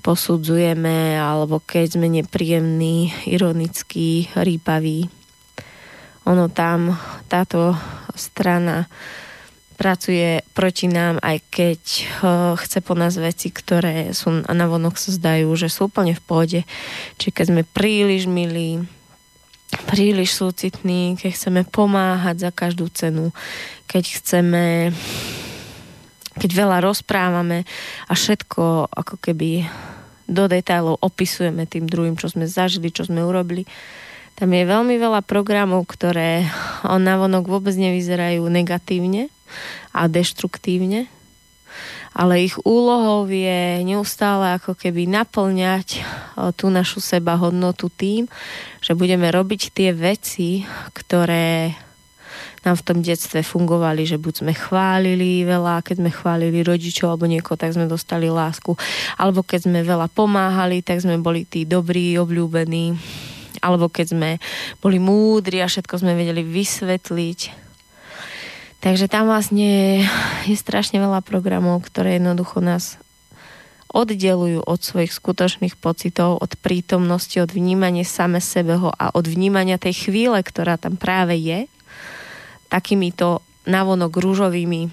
posudzujeme, 0.00 1.20
alebo 1.20 1.60
keď 1.60 2.00
sme 2.00 2.08
nepríjemní, 2.08 3.12
ironickí, 3.28 4.32
rýpaví. 4.32 5.08
Ono 6.26 6.48
tam, 6.48 6.96
táto 7.28 7.76
strana 8.16 8.86
pracuje 9.82 10.46
proti 10.54 10.86
nám, 10.86 11.18
aj 11.18 11.42
keď 11.50 11.82
chce 12.54 12.78
po 12.86 12.94
nás 12.94 13.18
veci, 13.18 13.50
ktoré 13.50 14.14
sú 14.14 14.46
na 14.46 14.66
vonok 14.70 14.94
sa 14.94 15.10
zdajú, 15.10 15.50
že 15.58 15.66
sú 15.66 15.90
úplne 15.90 16.14
v 16.14 16.22
pôde. 16.22 16.60
Čiže 17.18 17.34
keď 17.34 17.46
sme 17.50 17.62
príliš 17.66 18.30
milí, 18.30 18.86
príliš 19.90 20.38
súcitní, 20.38 21.18
keď 21.18 21.34
chceme 21.34 21.60
pomáhať 21.66 22.46
za 22.46 22.50
každú 22.54 22.86
cenu, 22.94 23.34
keď 23.90 24.22
chceme 24.22 24.94
keď 26.32 26.50
veľa 26.54 26.78
rozprávame 26.80 27.68
a 28.08 28.12
všetko 28.14 28.88
ako 28.88 29.20
keby 29.20 29.68
do 30.30 30.48
detailov 30.48 31.02
opisujeme 31.02 31.66
tým 31.68 31.90
druhým, 31.90 32.16
čo 32.16 32.30
sme 32.30 32.48
zažili, 32.48 32.88
čo 32.88 33.04
sme 33.04 33.20
urobili. 33.20 33.68
Tam 34.32 34.48
je 34.48 34.64
veľmi 34.64 34.96
veľa 34.96 35.20
programov, 35.28 35.84
ktoré 35.84 36.48
on 36.88 37.04
navonok 37.04 37.44
vôbec 37.44 37.76
nevyzerajú 37.76 38.40
negatívne, 38.48 39.28
a 39.92 40.08
deštruktívne. 40.08 41.08
Ale 42.12 42.44
ich 42.44 42.60
úlohou 42.68 43.24
je 43.24 43.80
neustále 43.88 44.60
ako 44.60 44.76
keby 44.76 45.08
naplňať 45.08 46.04
tú 46.60 46.68
našu 46.68 47.00
seba 47.00 47.40
hodnotu 47.40 47.88
tým, 47.88 48.28
že 48.84 48.92
budeme 48.92 49.32
robiť 49.32 49.72
tie 49.72 49.96
veci, 49.96 50.68
ktoré 50.92 51.72
nám 52.62 52.78
v 52.78 52.86
tom 52.86 52.98
detstve 53.02 53.42
fungovali, 53.42 54.06
že 54.06 54.22
buď 54.22 54.44
sme 54.44 54.52
chválili 54.54 55.42
veľa, 55.42 55.82
keď 55.82 56.04
sme 56.04 56.10
chválili 56.14 56.62
rodičov 56.62 57.10
alebo 57.10 57.26
niekoho, 57.26 57.58
tak 57.58 57.74
sme 57.74 57.90
dostali 57.90 58.30
lásku. 58.30 58.78
Alebo 59.18 59.42
keď 59.42 59.66
sme 59.66 59.80
veľa 59.82 60.06
pomáhali, 60.12 60.84
tak 60.84 61.02
sme 61.02 61.18
boli 61.18 61.42
tí 61.42 61.66
dobrí, 61.66 62.14
obľúbení. 62.20 62.94
Alebo 63.64 63.90
keď 63.90 64.14
sme 64.14 64.30
boli 64.78 65.02
múdri 65.02 65.58
a 65.58 65.66
všetko 65.66 66.06
sme 66.06 66.14
vedeli 66.14 66.46
vysvetliť. 66.46 67.61
Takže 68.82 69.06
tam 69.06 69.30
vlastne 69.30 70.02
je 70.50 70.56
strašne 70.58 70.98
veľa 70.98 71.22
programov, 71.22 71.86
ktoré 71.86 72.18
jednoducho 72.18 72.58
nás 72.58 72.98
oddelujú 73.92 74.64
od 74.66 74.80
svojich 74.82 75.14
skutočných 75.14 75.78
pocitov, 75.78 76.42
od 76.42 76.58
prítomnosti, 76.58 77.38
od 77.38 77.52
vnímania 77.52 78.02
same 78.02 78.42
sebeho 78.42 78.90
a 78.90 79.14
od 79.14 79.28
vnímania 79.28 79.78
tej 79.78 80.08
chvíle, 80.08 80.40
ktorá 80.42 80.80
tam 80.80 80.98
práve 80.98 81.38
je 81.38 81.70
takýmito 82.72 83.44
navonok 83.68 84.18
rúžovými 84.18 84.90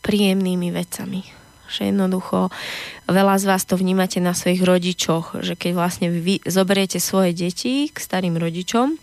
príjemnými 0.00 0.70
vecami. 0.72 1.26
Že 1.66 1.90
jednoducho 1.90 2.54
veľa 3.10 3.36
z 3.42 3.44
vás 3.50 3.66
to 3.66 3.74
vnímate 3.74 4.22
na 4.22 4.32
svojich 4.32 4.62
rodičoch, 4.62 5.42
že 5.42 5.58
keď 5.58 5.72
vlastne 5.74 6.08
vy 6.08 6.38
zoberiete 6.46 7.02
svoje 7.02 7.34
deti 7.34 7.90
k 7.90 7.96
starým 7.98 8.38
rodičom, 8.38 8.94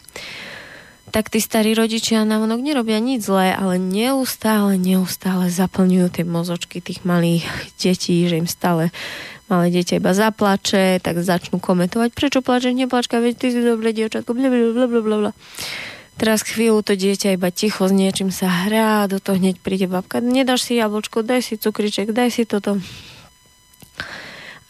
tak 1.14 1.30
tí 1.30 1.38
starí 1.38 1.78
rodičia 1.78 2.26
navonok 2.26 2.58
nerobia 2.58 2.98
nič 2.98 3.30
zlé, 3.30 3.54
ale 3.54 3.78
neustále, 3.78 4.82
neustále 4.82 5.46
zaplňujú 5.54 6.10
tie 6.10 6.26
mozočky 6.26 6.82
tých 6.82 7.06
malých 7.06 7.46
detí, 7.78 8.26
že 8.26 8.42
im 8.42 8.50
stále 8.50 8.90
malé 9.46 9.70
dieťa 9.70 10.02
iba 10.02 10.10
zaplače, 10.18 10.98
tak 11.06 11.22
začnú 11.22 11.62
komentovať, 11.62 12.18
prečo 12.18 12.42
plačeš, 12.42 12.74
neplačka, 12.74 13.22
veď 13.22 13.34
ty 13.38 13.48
si 13.54 13.62
dobré 13.62 13.94
dievčatko, 13.94 14.34
blablabla. 14.34 15.38
Teraz 16.18 16.42
chvíľu 16.42 16.82
to 16.82 16.98
dieťa 16.98 17.38
iba 17.38 17.54
ticho 17.54 17.86
s 17.86 17.94
niečím 17.94 18.34
sa 18.34 18.66
hrá, 18.66 19.06
do 19.06 19.22
toho 19.22 19.38
hneď 19.38 19.62
príde 19.62 19.86
babka, 19.86 20.18
nedáš 20.18 20.66
si 20.66 20.82
jablčko, 20.82 21.22
daj 21.22 21.46
si 21.46 21.62
cukriček, 21.62 22.10
daj 22.10 22.34
si 22.34 22.50
toto. 22.50 22.82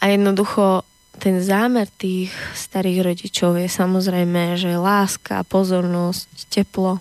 A 0.03 0.11
jednoducho 0.11 0.83
ten 1.22 1.41
zámer 1.41 1.86
tých 1.93 2.34
starých 2.57 3.14
rodičov 3.14 3.57
je 3.61 3.70
samozrejme, 3.70 4.57
že 4.57 4.80
láska, 4.80 5.45
pozornosť, 5.45 6.49
teplo, 6.49 6.99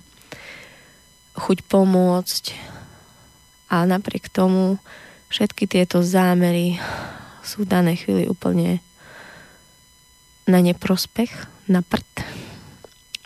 chuť 1.36 1.58
pomôcť 1.64 2.44
a 3.72 3.88
napriek 3.88 4.28
tomu 4.28 4.76
všetky 5.32 5.64
tieto 5.64 6.04
zámery 6.04 6.76
sú 7.40 7.64
v 7.64 7.72
danej 7.72 8.04
chvíli 8.04 8.28
úplne 8.28 8.84
na 10.44 10.60
neprospech, 10.60 11.32
na 11.72 11.80
prd 11.80 12.04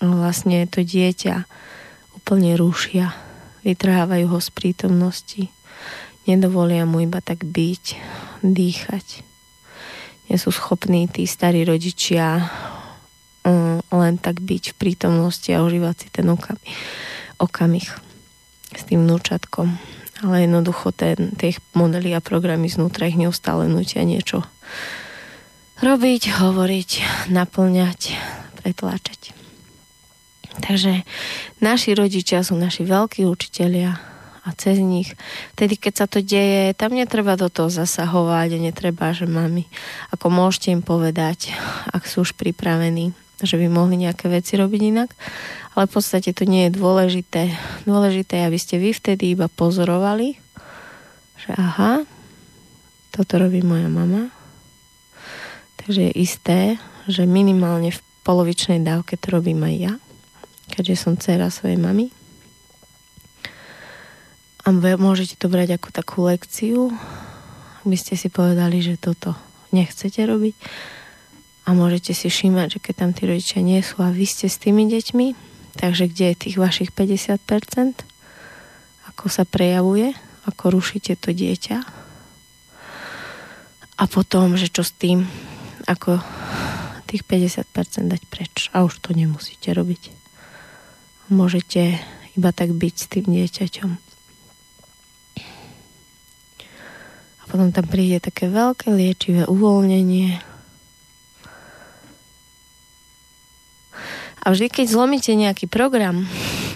vlastne 0.01 0.69
to 0.69 0.85
dieťa 0.85 1.49
úplne 2.15 2.55
rušia, 2.55 3.17
vytrhávajú 3.65 4.27
ho 4.29 4.39
z 4.39 4.49
prítomnosti, 4.53 5.43
nedovolia 6.29 6.85
mu 6.85 7.03
iba 7.03 7.19
tak 7.25 7.43
byť, 7.43 7.85
dýchať. 8.45 9.36
Nie 10.27 10.39
sú 10.39 10.51
schopní 10.51 11.07
tí 11.07 11.27
starí 11.27 11.63
rodičia 11.63 12.51
um, 13.47 13.79
len 13.95 14.15
tak 14.19 14.43
byť 14.43 14.75
v 14.75 14.79
prítomnosti 14.79 15.51
a 15.55 15.63
užívať 15.63 15.97
si 15.97 16.09
ten 16.11 16.27
okamih, 17.39 17.89
s 18.75 18.83
tým 18.87 19.07
vnúčatkom. 19.07 19.79
Ale 20.25 20.49
jednoducho 20.49 20.91
ten, 20.97 21.37
tie 21.37 21.55
modely 21.77 22.17
a 22.17 22.25
programy 22.25 22.73
znútra 22.73 23.07
ich 23.07 23.21
neustále 23.21 23.69
nutia 23.69 24.03
niečo 24.03 24.43
robiť, 25.77 26.41
hovoriť, 26.41 26.91
naplňať, 27.29 28.17
pretláčať. 28.65 29.37
Takže 30.57 31.05
naši 31.61 31.93
rodičia 31.93 32.41
sú 32.41 32.57
naši 32.57 32.89
veľkí 32.89 33.29
učitelia 33.29 34.16
a 34.47 34.55
cez 34.55 34.79
nich, 34.79 35.19
vtedy 35.59 35.75
keď 35.75 35.93
sa 35.99 36.07
to 36.07 36.23
deje, 36.23 36.71
tam 36.79 36.95
netreba 36.95 37.35
do 37.35 37.51
toho 37.51 37.67
zasahovať 37.67 38.55
a 38.55 38.63
netreba, 38.63 39.11
že 39.11 39.27
mami, 39.27 39.67
ako 40.15 40.31
môžete 40.31 40.71
im 40.71 40.87
povedať, 40.87 41.51
ak 41.91 42.07
sú 42.07 42.23
už 42.23 42.39
pripravení, 42.39 43.11
že 43.43 43.59
by 43.59 43.67
mohli 43.67 44.07
nejaké 44.07 44.31
veci 44.31 44.55
robiť 44.55 44.81
inak, 44.95 45.11
ale 45.75 45.91
v 45.91 45.93
podstate 45.93 46.31
to 46.31 46.47
nie 46.47 46.71
je 46.71 46.79
dôležité. 46.79 47.53
Dôležité 47.85 48.41
je, 48.41 48.49
aby 48.49 48.59
ste 48.63 48.79
vy 48.79 48.95
vtedy 48.95 49.35
iba 49.35 49.51
pozorovali, 49.51 50.39
že 51.43 51.51
aha, 51.59 52.07
toto 53.11 53.43
robí 53.43 53.61
moja 53.67 53.91
mama, 53.91 54.31
takže 55.83 56.09
je 56.09 56.13
isté, 56.23 56.59
že 57.11 57.27
minimálne 57.27 57.93
v 57.93 58.01
polovičnej 58.23 58.81
dávke 58.87 59.19
to 59.19 59.37
robím 59.37 59.67
aj 59.67 59.77
ja 59.77 59.95
keďže 60.71 60.97
som 60.99 61.15
dcera 61.15 61.49
svojej 61.51 61.79
mamy. 61.79 62.11
A 64.67 64.75
môžete 64.75 65.39
to 65.39 65.47
brať 65.47 65.79
ako 65.79 65.95
takú 65.95 66.27
lekciu, 66.27 66.91
aby 67.87 67.95
ste 67.95 68.19
si 68.19 68.27
povedali, 68.27 68.83
že 68.83 68.99
toto 68.99 69.39
nechcete 69.71 70.19
robiť. 70.27 70.55
A 71.67 71.75
môžete 71.75 72.11
si 72.15 72.27
všímať, 72.27 72.79
že 72.79 72.83
keď 72.83 72.95
tam 72.99 73.11
tí 73.15 73.23
rodičia 73.31 73.63
nie 73.63 73.79
sú 73.79 74.03
a 74.03 74.11
vy 74.11 74.27
ste 74.27 74.51
s 74.51 74.59
tými 74.59 74.91
deťmi, 74.91 75.27
takže 75.79 76.11
kde 76.11 76.35
je 76.35 76.41
tých 76.47 76.57
vašich 76.59 76.91
50%, 76.91 77.39
ako 79.15 79.25
sa 79.31 79.47
prejavuje, 79.47 80.15
ako 80.51 80.75
rušíte 80.75 81.15
to 81.15 81.31
dieťa. 81.31 81.79
A 83.97 84.05
potom, 84.11 84.59
že 84.59 84.67
čo 84.67 84.83
s 84.83 84.91
tým, 84.91 85.25
ako 85.87 86.19
tých 87.07 87.23
50% 87.23 88.11
dať 88.11 88.23
preč. 88.27 88.69
A 88.75 88.83
už 88.83 88.99
to 88.99 89.15
nemusíte 89.15 89.71
robiť 89.71 90.27
môžete 91.29 91.99
iba 92.39 92.51
tak 92.55 92.71
byť 92.71 92.95
s 92.95 93.07
tým 93.11 93.27
dieťaťom. 93.35 93.91
A 97.37 97.45
potom 97.57 97.73
tam 97.73 97.89
príde 97.89 98.21
také 98.21 98.53
veľké 98.53 98.93
liečivé 98.93 99.49
uvoľnenie. 99.49 100.37
A 104.45 104.53
vždy, 104.53 104.69
keď 104.69 104.87
zlomíte 104.93 105.33
nejaký 105.33 105.65
program 105.65 106.29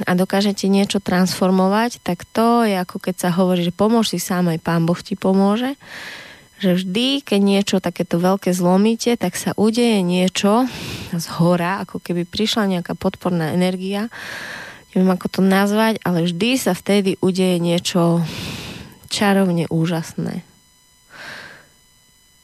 a 0.08 0.16
dokážete 0.16 0.72
niečo 0.72 1.04
transformovať, 1.04 2.00
tak 2.00 2.24
to 2.24 2.64
je 2.64 2.80
ako 2.80 2.96
keď 2.96 3.28
sa 3.28 3.30
hovorí, 3.36 3.60
že 3.60 3.76
pomôž 3.76 4.08
si 4.08 4.16
sám, 4.16 4.48
aj 4.48 4.64
Pán 4.64 4.88
Boh 4.88 4.96
ti 4.96 5.20
pomôže 5.20 5.76
že 6.60 6.76
vždy, 6.76 7.24
keď 7.24 7.40
niečo 7.40 7.76
takéto 7.80 8.20
veľké 8.20 8.52
zlomíte, 8.52 9.16
tak 9.16 9.32
sa 9.32 9.56
udeje 9.56 10.04
niečo 10.04 10.68
z 11.08 11.26
hora, 11.40 11.80
ako 11.80 12.04
keby 12.04 12.28
prišla 12.28 12.68
nejaká 12.68 12.92
podporná 13.00 13.56
energia, 13.56 14.12
neviem 14.92 15.08
ako 15.08 15.40
to 15.40 15.40
nazvať, 15.40 16.04
ale 16.04 16.28
vždy 16.28 16.60
sa 16.60 16.76
vtedy 16.76 17.16
udeje 17.24 17.56
niečo 17.56 18.20
čarovne 19.08 19.72
úžasné. 19.72 20.49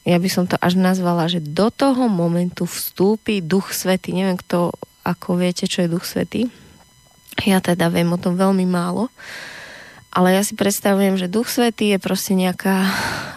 Ja 0.07 0.23
by 0.23 0.29
som 0.31 0.47
to 0.47 0.55
až 0.63 0.79
nazvala, 0.79 1.27
že 1.27 1.43
do 1.43 1.67
toho 1.67 2.07
momentu 2.07 2.63
vstúpi 2.63 3.43
Duch 3.43 3.75
Svety. 3.75 4.15
Neviem, 4.15 4.39
kto, 4.39 4.71
ako 5.03 5.35
viete, 5.35 5.67
čo 5.67 5.83
je 5.83 5.91
Duch 5.91 6.07
Svety. 6.07 6.47
Ja 7.43 7.59
teda 7.59 7.91
viem 7.91 8.07
o 8.15 8.21
tom 8.21 8.39
veľmi 8.39 8.63
málo. 8.63 9.11
Ale 10.15 10.33
ja 10.33 10.41
si 10.47 10.55
predstavujem, 10.55 11.19
že 11.19 11.27
Duch 11.27 11.51
Svetý 11.51 11.91
je 11.91 11.99
proste 11.99 12.33
nejaká 12.39 12.87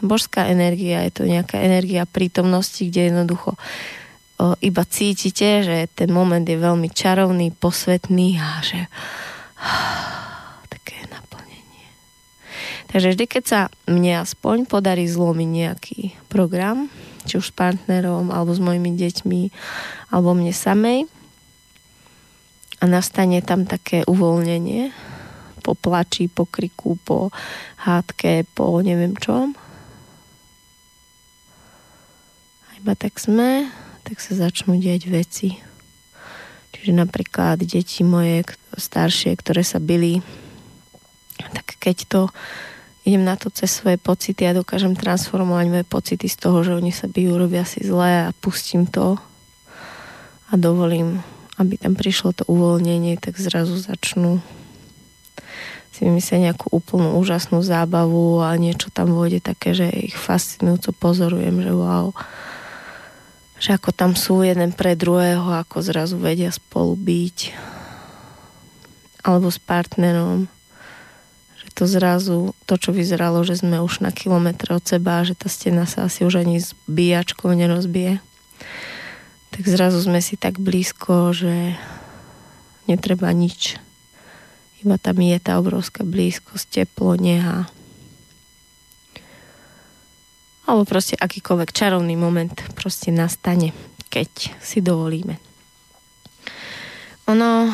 božská 0.00 0.46
energia, 0.46 1.02
je 1.10 1.12
to 1.12 1.24
nejaká 1.26 1.58
energia 1.58 2.06
prítomnosti, 2.06 2.80
kde 2.80 3.10
jednoducho 3.10 3.58
o, 4.40 4.56
iba 4.64 4.82
cítite, 4.88 5.66
že 5.66 5.90
ten 5.92 6.08
moment 6.08 6.46
je 6.46 6.56
veľmi 6.56 6.88
čarovný, 6.88 7.52
posvetný 7.52 8.40
a 8.40 8.64
že. 8.64 8.80
Takže 12.90 13.14
vždy, 13.14 13.24
keď 13.30 13.44
sa 13.46 13.60
mne 13.86 14.26
aspoň 14.26 14.66
podarí 14.66 15.06
zlomiť 15.06 15.48
nejaký 15.48 16.00
program, 16.26 16.90
či 17.22 17.38
už 17.38 17.50
s 17.50 17.54
partnerom, 17.54 18.34
alebo 18.34 18.50
s 18.50 18.58
mojimi 18.58 18.98
deťmi, 18.98 19.42
alebo 20.10 20.34
mne 20.34 20.50
samej, 20.50 21.06
a 22.80 22.84
nastane 22.88 23.38
tam 23.46 23.68
také 23.68 24.02
uvoľnenie, 24.08 24.90
po 25.60 25.76
plači, 25.76 26.26
po 26.26 26.48
kriku, 26.48 26.96
po 27.04 27.28
hádke, 27.84 28.48
po 28.56 28.80
neviem 28.80 29.12
čom. 29.20 29.52
A 32.64 32.68
iba 32.80 32.96
tak 32.96 33.20
sme, 33.20 33.68
tak 34.02 34.18
sa 34.24 34.32
začnú 34.34 34.80
diať 34.80 35.12
veci. 35.12 35.60
Čiže 36.72 36.96
napríklad 36.96 37.60
deti 37.60 38.00
moje 38.00 38.48
staršie, 38.72 39.36
ktoré 39.36 39.60
sa 39.60 39.76
byli, 39.76 40.24
tak 41.52 41.76
keď 41.76 41.96
to 42.08 42.20
idem 43.10 43.26
na 43.26 43.34
to 43.34 43.50
cez 43.50 43.74
svoje 43.74 43.98
pocity 43.98 44.46
a 44.46 44.54
dokážem 44.54 44.94
transformovať 44.94 45.66
moje 45.66 45.84
pocity 45.90 46.30
z 46.30 46.36
toho, 46.38 46.62
že 46.62 46.78
oni 46.78 46.94
sa 46.94 47.10
bijú, 47.10 47.34
robia 47.34 47.66
si 47.66 47.82
zlé 47.82 48.30
a 48.30 48.36
pustím 48.38 48.86
to 48.86 49.18
a 50.46 50.54
dovolím, 50.54 51.18
aby 51.58 51.74
tam 51.74 51.98
prišlo 51.98 52.30
to 52.30 52.46
uvoľnenie, 52.46 53.18
tak 53.18 53.34
zrazu 53.34 53.74
začnú 53.74 54.38
si 55.90 56.06
vymyslia 56.06 56.54
nejakú 56.54 56.70
úplnú 56.70 57.18
úžasnú 57.18 57.58
zábavu 57.66 58.46
a 58.46 58.54
niečo 58.54 58.94
tam 58.94 59.10
vôjde 59.10 59.42
také, 59.42 59.74
že 59.74 59.90
ich 59.90 60.14
fascinujúco 60.14 60.94
pozorujem, 60.94 61.66
že 61.66 61.72
wow, 61.74 62.14
že 63.58 63.74
ako 63.74 63.90
tam 63.90 64.14
sú 64.14 64.46
jeden 64.46 64.70
pre 64.70 64.94
druhého, 64.94 65.50
ako 65.50 65.82
zrazu 65.82 66.14
vedia 66.16 66.54
spolu 66.54 66.94
byť 66.94 67.38
alebo 69.20 69.52
s 69.52 69.60
partnerom 69.60 70.48
to 71.80 71.88
zrazu, 71.88 72.52
to 72.68 72.76
čo 72.76 72.92
vyzeralo, 72.92 73.40
že 73.40 73.64
sme 73.64 73.80
už 73.80 74.04
na 74.04 74.12
kilometre 74.12 74.76
od 74.76 74.84
seba, 74.84 75.24
že 75.24 75.32
tá 75.32 75.48
stena 75.48 75.88
sa 75.88 76.04
asi 76.04 76.28
už 76.28 76.44
ani 76.44 76.60
s 76.60 76.76
bíjačkou 76.84 77.48
nerozbije 77.56 78.20
tak 79.50 79.66
zrazu 79.66 79.98
sme 80.00 80.22
si 80.22 80.38
tak 80.38 80.62
blízko, 80.62 81.34
že 81.34 81.74
netreba 82.86 83.28
nič 83.34 83.76
iba 84.80 84.96
tam 84.96 85.20
je 85.20 85.36
tá 85.36 85.60
obrovská 85.60 86.00
blízkosť, 86.08 86.64
teplo, 86.80 87.12
neha. 87.12 87.68
Alebo 90.64 90.88
proste 90.88 91.20
akýkoľvek 91.20 91.68
čarovný 91.76 92.16
moment 92.16 92.56
proste 92.72 93.12
nastane, 93.12 93.76
keď 94.08 94.56
si 94.64 94.80
dovolíme. 94.80 95.36
Ono, 97.28 97.68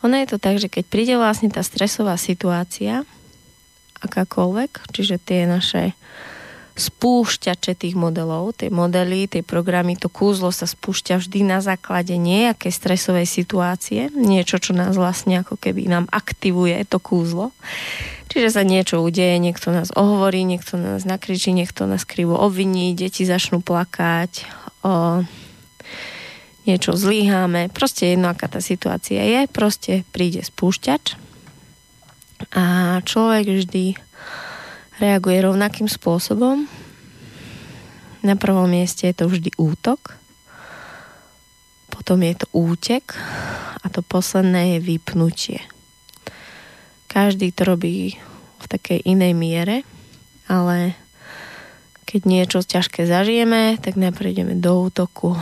ono 0.00 0.14
je 0.16 0.26
to 0.28 0.38
tak, 0.40 0.56
že 0.56 0.72
keď 0.72 0.84
príde 0.88 1.14
vlastne 1.20 1.52
tá 1.52 1.60
stresová 1.60 2.16
situácia, 2.16 3.04
akákoľvek, 4.00 4.90
čiže 4.96 5.20
tie 5.20 5.44
naše 5.44 5.92
spúšťače 6.80 7.76
tých 7.76 7.92
modelov, 7.92 8.56
tie 8.56 8.72
modely, 8.72 9.28
tie 9.28 9.44
programy, 9.44 10.00
to 10.00 10.08
kúzlo 10.08 10.48
sa 10.48 10.64
spúšťa 10.64 11.20
vždy 11.20 11.44
na 11.44 11.60
základe 11.60 12.16
nejakej 12.16 12.72
stresovej 12.72 13.28
situácie, 13.28 14.08
niečo, 14.16 14.56
čo 14.56 14.72
nás 14.72 14.96
vlastne 14.96 15.44
ako 15.44 15.60
keby 15.60 15.92
nám 15.92 16.08
aktivuje 16.08 16.80
to 16.88 16.96
kúzlo. 16.96 17.52
Čiže 18.32 18.48
sa 18.54 18.62
niečo 18.64 19.02
udeje, 19.02 19.36
niekto 19.42 19.74
nás 19.74 19.92
ohovorí, 19.92 20.46
niekto 20.46 20.78
nás 20.80 21.04
nakričí, 21.04 21.52
niekto 21.52 21.84
nás 21.84 22.06
krivo 22.08 22.38
obviní, 22.38 22.96
deti 22.96 23.26
začnú 23.28 23.60
plakať, 23.60 24.46
o, 24.86 25.26
niečo 26.70 26.94
zlíháme, 26.94 27.74
proste 27.74 28.14
jedno, 28.14 28.30
aká 28.30 28.46
tá 28.46 28.62
situácia 28.62 29.18
je, 29.26 29.50
proste 29.50 30.06
príde 30.14 30.46
spúšťač 30.46 31.18
a 32.54 32.64
človek 33.02 33.44
vždy 33.50 33.84
reaguje 35.02 35.38
rovnakým 35.42 35.90
spôsobom. 35.90 36.70
Na 38.22 38.38
prvom 38.38 38.70
mieste 38.70 39.10
je 39.10 39.16
to 39.18 39.26
vždy 39.26 39.50
útok, 39.58 40.14
potom 41.90 42.22
je 42.22 42.38
to 42.38 42.46
útek 42.54 43.18
a 43.82 43.86
to 43.90 44.04
posledné 44.04 44.76
je 44.76 44.78
vypnutie. 44.84 45.60
Každý 47.10 47.50
to 47.50 47.66
robí 47.66 48.14
v 48.62 48.66
takej 48.70 49.02
inej 49.02 49.34
miere, 49.34 49.76
ale 50.46 50.94
keď 52.06 52.20
niečo 52.26 52.58
ťažké 52.62 53.08
zažijeme, 53.08 53.80
tak 53.82 53.98
najprv 53.98 54.26
ideme 54.30 54.54
do 54.54 54.86
útoku. 54.86 55.34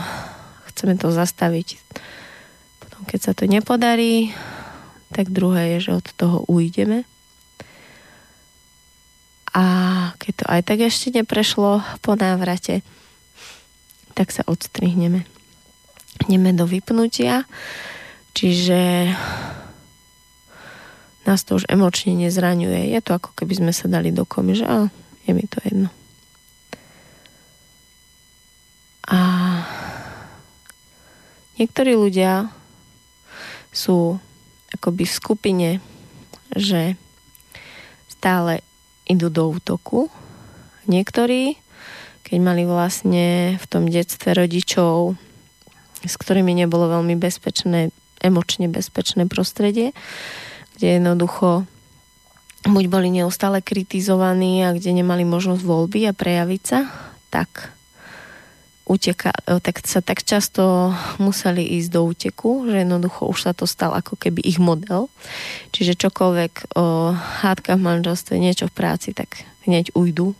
Chceme 0.79 0.95
to 0.95 1.11
zastaviť. 1.11 1.75
Potom, 2.79 3.03
keď 3.03 3.19
sa 3.19 3.31
to 3.35 3.43
nepodarí, 3.51 4.31
tak 5.11 5.27
druhé 5.27 5.75
je, 5.75 5.91
že 5.91 5.99
od 5.99 6.07
toho 6.15 6.47
ujdeme 6.47 7.03
a 9.53 9.63
keď 10.21 10.33
to 10.39 10.45
aj 10.45 10.61
tak 10.61 10.79
ešte 10.85 11.07
neprešlo 11.11 11.81
po 12.05 12.13
návrate, 12.13 12.85
tak 14.13 14.29
sa 14.29 14.45
odstrihneme. 14.45 15.25
Ideme 16.27 16.51
do 16.53 16.69
vypnutia, 16.69 17.47
čiže 18.37 19.11
nás 21.25 21.41
to 21.43 21.57
už 21.57 21.65
emočne 21.67 22.13
nezraňuje. 22.13 22.93
Je 22.93 22.99
to 23.01 23.17
ako 23.17 23.33
keby 23.33 23.57
sme 23.57 23.73
sa 23.73 23.89
dali 23.89 24.13
do 24.13 24.27
komy, 24.27 24.53
že 24.53 24.65
á, 24.67 24.87
je 25.25 25.31
mi 25.33 25.45
to 25.49 25.57
jedno. 25.65 25.89
A 29.09 29.17
niektorí 31.59 31.93
ľudia 31.93 32.49
sú 33.69 34.17
akoby 34.73 35.03
v 35.05 35.13
skupine, 35.13 35.69
že 36.55 36.97
stále 38.09 38.65
idú 39.05 39.29
do 39.29 39.53
útoku. 39.53 40.09
Niektorí, 40.89 41.57
keď 42.25 42.37
mali 42.41 42.63
vlastne 42.65 43.57
v 43.61 43.65
tom 43.69 43.85
detstve 43.85 44.33
rodičov, 44.33 45.17
s 46.01 46.15
ktorými 46.15 46.55
nebolo 46.55 46.89
veľmi 46.89 47.19
bezpečné, 47.19 47.91
emočne 48.23 48.71
bezpečné 48.71 49.27
prostredie, 49.27 49.91
kde 50.77 50.99
jednoducho 50.99 51.67
buď 52.67 52.85
boli 52.91 53.07
neustále 53.11 53.63
kritizovaní 53.63 54.63
a 54.67 54.75
kde 54.75 54.91
nemali 54.91 55.23
možnosť 55.23 55.63
voľby 55.63 56.11
a 56.11 56.13
prejaviť 56.15 56.61
sa, 56.63 56.91
tak 57.31 57.71
uteka, 58.89 59.29
e, 59.45 59.61
tak 59.61 59.85
sa 59.85 60.01
tak 60.01 60.25
často 60.25 60.91
museli 61.21 61.61
ísť 61.77 61.89
do 61.93 62.01
úteku, 62.09 62.65
že 62.65 62.81
jednoducho 62.81 63.29
už 63.29 63.39
sa 63.45 63.53
to 63.53 63.69
stal 63.69 63.93
ako 63.93 64.17
keby 64.17 64.41
ich 64.41 64.57
model. 64.57 65.13
Čiže 65.69 65.93
čokoľvek 66.01 66.73
o 66.73 67.13
hádkach 67.13 67.77
v 67.77 67.85
manželstve, 67.85 68.33
niečo 68.41 68.65
v 68.65 68.75
práci, 68.75 69.13
tak 69.13 69.45
hneď 69.69 69.93
ujdu 69.93 70.33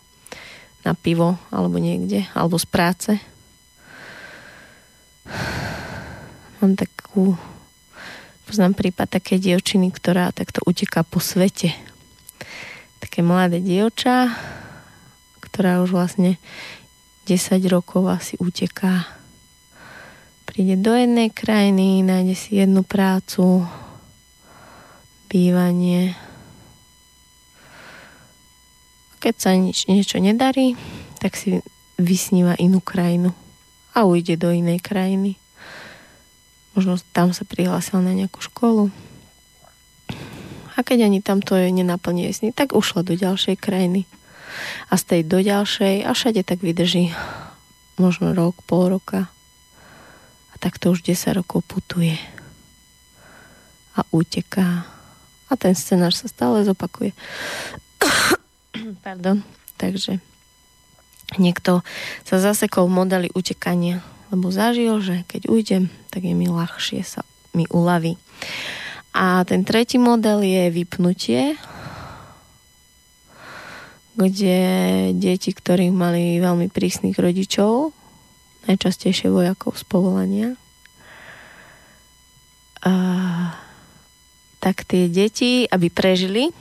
na 0.81 0.97
pivo 0.97 1.37
alebo 1.53 1.77
niekde, 1.77 2.25
alebo 2.33 2.57
z 2.57 2.65
práce. 2.65 3.11
Mám 6.59 6.73
takú 6.73 7.37
poznám 8.49 8.73
prípad 8.73 9.21
také 9.21 9.37
dievčiny, 9.37 9.93
ktorá 9.93 10.33
takto 10.33 10.65
uteká 10.65 11.05
po 11.05 11.21
svete. 11.21 11.69
Také 12.97 13.21
mladé 13.21 13.61
dievča, 13.61 14.33
ktorá 15.39 15.85
už 15.85 15.93
vlastne 15.93 16.41
10 17.29 17.61
rokov 17.69 18.09
asi 18.09 18.33
uteká. 18.41 19.05
Príde 20.49 20.81
do 20.81 20.97
jednej 20.97 21.29
krajiny, 21.29 22.01
nájde 22.01 22.33
si 22.33 22.57
jednu 22.57 22.81
prácu, 22.81 23.69
bývanie. 25.29 26.17
Keď 29.21 29.35
sa 29.37 29.53
nič, 29.53 29.85
niečo 29.85 30.17
nedarí, 30.17 30.73
tak 31.21 31.37
si 31.37 31.61
vysníva 32.01 32.57
inú 32.57 32.81
krajinu 32.81 33.37
a 33.93 34.09
ujde 34.09 34.33
do 34.33 34.49
inej 34.49 34.81
krajiny. 34.81 35.37
Možno 36.73 36.97
tam 37.13 37.29
sa 37.29 37.45
prihlásil 37.45 38.01
na 38.01 38.17
nejakú 38.17 38.41
školu. 38.41 38.89
A 40.73 40.81
keď 40.81 41.05
ani 41.05 41.21
tam 41.21 41.45
to 41.45 41.53
je 41.53 41.69
nenaplní 41.69 42.25
sny, 42.33 42.57
tak 42.57 42.73
ušla 42.73 43.05
do 43.05 43.13
ďalšej 43.13 43.53
krajiny 43.61 44.09
a 44.89 44.93
z 44.97 45.03
tej 45.03 45.21
do 45.27 45.39
ďalšej 45.39 46.05
a 46.05 46.11
všade 46.13 46.41
tak 46.43 46.61
vydrží 46.65 47.13
možno 47.99 48.31
rok, 48.31 48.59
pol 48.63 48.89
roka 48.89 49.27
a 50.51 50.55
tak 50.57 50.79
to 50.79 50.95
už 50.95 51.03
10 51.03 51.39
rokov 51.39 51.67
putuje 51.67 52.15
a 53.99 54.07
uteká 54.15 54.87
a 55.49 55.53
ten 55.57 55.73
scenár 55.73 56.13
sa 56.13 56.29
stále 56.29 56.61
zopakuje. 56.63 57.11
Pardon. 59.05 59.41
Takže 59.79 60.19
niekto 61.41 61.81
sa 62.27 62.37
zasekol 62.37 62.87
v 62.87 62.95
modeli 63.03 63.27
utekania, 63.31 64.03
lebo 64.29 64.51
zažil, 64.53 64.99
že 64.99 65.25
keď 65.25 65.49
ujdem, 65.49 65.83
tak 66.13 66.27
je 66.27 66.35
mi 66.35 66.47
ľahšie 66.51 67.01
sa 67.01 67.25
mi 67.57 67.65
uľaví. 67.65 68.15
A 69.17 69.41
ten 69.47 69.65
tretí 69.65 69.97
model 69.97 70.45
je 70.45 70.69
vypnutie, 70.69 71.57
kde 74.19 74.59
deti, 75.15 75.55
ktorí 75.55 75.95
mali 75.95 76.43
veľmi 76.43 76.67
prísnych 76.67 77.15
rodičov, 77.15 77.95
najčastejšie 78.67 79.31
vojakov 79.31 79.79
z 79.79 79.83
povolania, 79.87 80.49
a, 82.83 82.91
tak 84.59 84.83
tie 84.83 85.07
deti, 85.07 85.63
aby 85.71 85.87
prežili, 85.87 86.51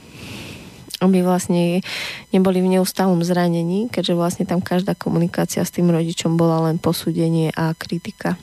aby 1.03 1.23
vlastne 1.23 1.83
neboli 2.31 2.63
v 2.63 2.79
neustálom 2.79 3.23
zranení, 3.27 3.91
keďže 3.91 4.15
vlastne 4.15 4.45
tam 4.47 4.63
každá 4.63 4.95
komunikácia 4.95 5.63
s 5.63 5.75
tým 5.75 5.91
rodičom 5.91 6.39
bola 6.39 6.71
len 6.71 6.79
posúdenie 6.79 7.51
a 7.55 7.75
kritika. 7.75 8.39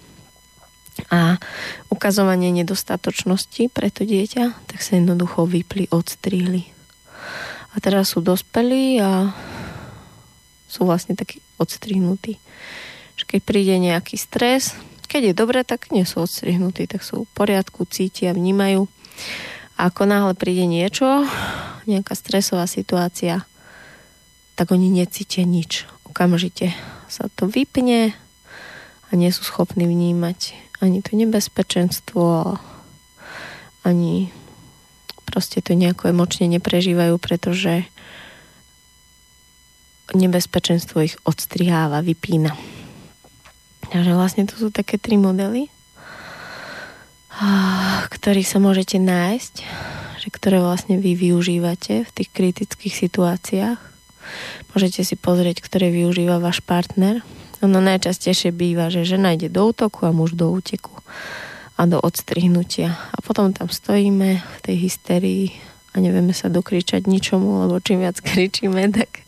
A 1.12 1.36
ukazovanie 1.92 2.56
nedostatočnosti 2.56 3.68
pre 3.68 3.92
to 3.92 4.08
dieťa, 4.08 4.72
tak 4.72 4.80
sa 4.80 4.96
jednoducho 4.96 5.44
vypli, 5.44 5.92
odstrihli 5.92 6.76
a 7.76 7.78
teraz 7.84 8.16
sú 8.16 8.24
dospelí 8.24 9.04
a 9.04 9.36
sú 10.72 10.88
vlastne 10.88 11.20
takí 11.20 11.44
odstrihnutí. 11.60 12.40
Keď 13.16 13.42
príde 13.44 13.76
nejaký 13.82 14.16
stres, 14.16 14.80
keď 15.12 15.32
je 15.32 15.34
dobré, 15.36 15.62
tak 15.68 15.92
nie 15.92 16.08
sú 16.08 16.24
odstrihnutí, 16.24 16.88
tak 16.88 17.04
sú 17.04 17.28
v 17.28 17.34
poriadku, 17.36 17.84
cítia, 17.84 18.32
vnímajú. 18.32 18.88
A 19.76 19.92
ako 19.92 20.08
náhle 20.08 20.34
príde 20.40 20.64
niečo, 20.64 21.28
nejaká 21.84 22.16
stresová 22.16 22.64
situácia, 22.66 23.44
tak 24.56 24.72
oni 24.72 24.88
necítia 24.88 25.44
nič. 25.44 25.84
Okamžite 26.08 26.72
sa 27.12 27.28
to 27.36 27.48
vypne 27.48 28.16
a 29.08 29.12
nie 29.14 29.30
sú 29.36 29.44
schopní 29.44 29.84
vnímať 29.84 30.66
ani 30.86 31.02
to 31.02 31.16
nebezpečenstvo, 31.16 32.58
ani 33.86 34.30
proste 35.36 35.60
to 35.60 35.76
nejako 35.76 36.16
emočne 36.16 36.48
neprežívajú, 36.48 37.20
pretože 37.20 37.84
nebezpečenstvo 40.16 41.04
ich 41.04 41.20
odstriháva, 41.28 42.00
vypína. 42.00 42.56
Takže 43.92 44.16
vlastne 44.16 44.48
to 44.48 44.56
sú 44.56 44.72
také 44.72 44.96
tri 44.96 45.20
modely, 45.20 45.68
ktorých 48.16 48.48
sa 48.48 48.64
môžete 48.64 48.96
nájsť, 48.96 49.56
že 50.24 50.28
ktoré 50.32 50.64
vlastne 50.64 51.04
vy 51.04 51.20
využívate 51.20 52.08
v 52.08 52.12
tých 52.16 52.30
kritických 52.32 52.96
situáciách. 52.96 53.80
Môžete 54.72 55.04
si 55.04 55.20
pozrieť, 55.20 55.60
ktoré 55.60 55.92
využíva 55.92 56.40
váš 56.40 56.64
partner. 56.64 57.20
Ono 57.60 57.84
najčastejšie 57.84 58.56
býva, 58.56 58.88
že 58.88 59.04
žena 59.04 59.36
ide 59.36 59.52
do 59.52 59.68
útoku 59.68 60.08
a 60.08 60.16
muž 60.16 60.32
do 60.32 60.48
úteku 60.48 60.96
a 61.76 61.82
do 61.84 62.00
odstrihnutia. 62.00 62.96
A 62.96 63.18
potom 63.20 63.52
tam 63.52 63.68
stojíme 63.68 64.40
v 64.40 64.60
tej 64.64 64.76
hysterii 64.80 65.46
a 65.96 66.00
nevieme 66.00 66.36
sa 66.36 66.52
dokričať 66.52 67.08
ničomu, 67.08 67.68
lebo 67.68 67.80
čím 67.84 68.04
viac 68.04 68.20
kričíme, 68.28 68.92
tak 68.92 69.28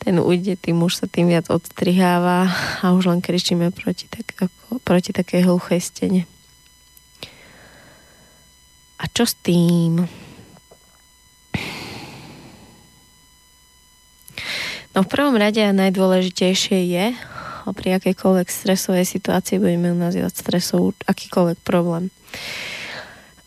ten 0.00 0.20
ujde, 0.20 0.60
tým 0.60 0.80
muž 0.80 1.00
sa 1.00 1.06
tým 1.08 1.32
viac 1.32 1.48
odstriháva 1.48 2.52
a 2.84 2.92
už 2.92 3.08
len 3.08 3.20
kričíme 3.24 3.72
proti, 3.72 4.08
tak, 4.08 4.28
ako, 4.36 4.80
proti 4.84 5.16
takej 5.16 5.48
hluchej 5.48 5.80
stene. 5.80 6.22
A 9.00 9.04
čo 9.12 9.28
s 9.28 9.36
tým? 9.40 10.04
No 14.94 15.02
v 15.02 15.10
prvom 15.10 15.34
rade 15.34 15.58
a 15.58 15.74
najdôležitejšie 15.74 16.78
je, 16.86 17.06
pri 17.72 17.96
akejkoľvek 18.02 18.48
stresovej 18.50 19.06
situácii 19.08 19.62
budeme 19.62 19.94
nazývať 19.96 20.44
stresovú, 20.44 20.92
akýkoľvek 21.08 21.58
problém. 21.64 22.12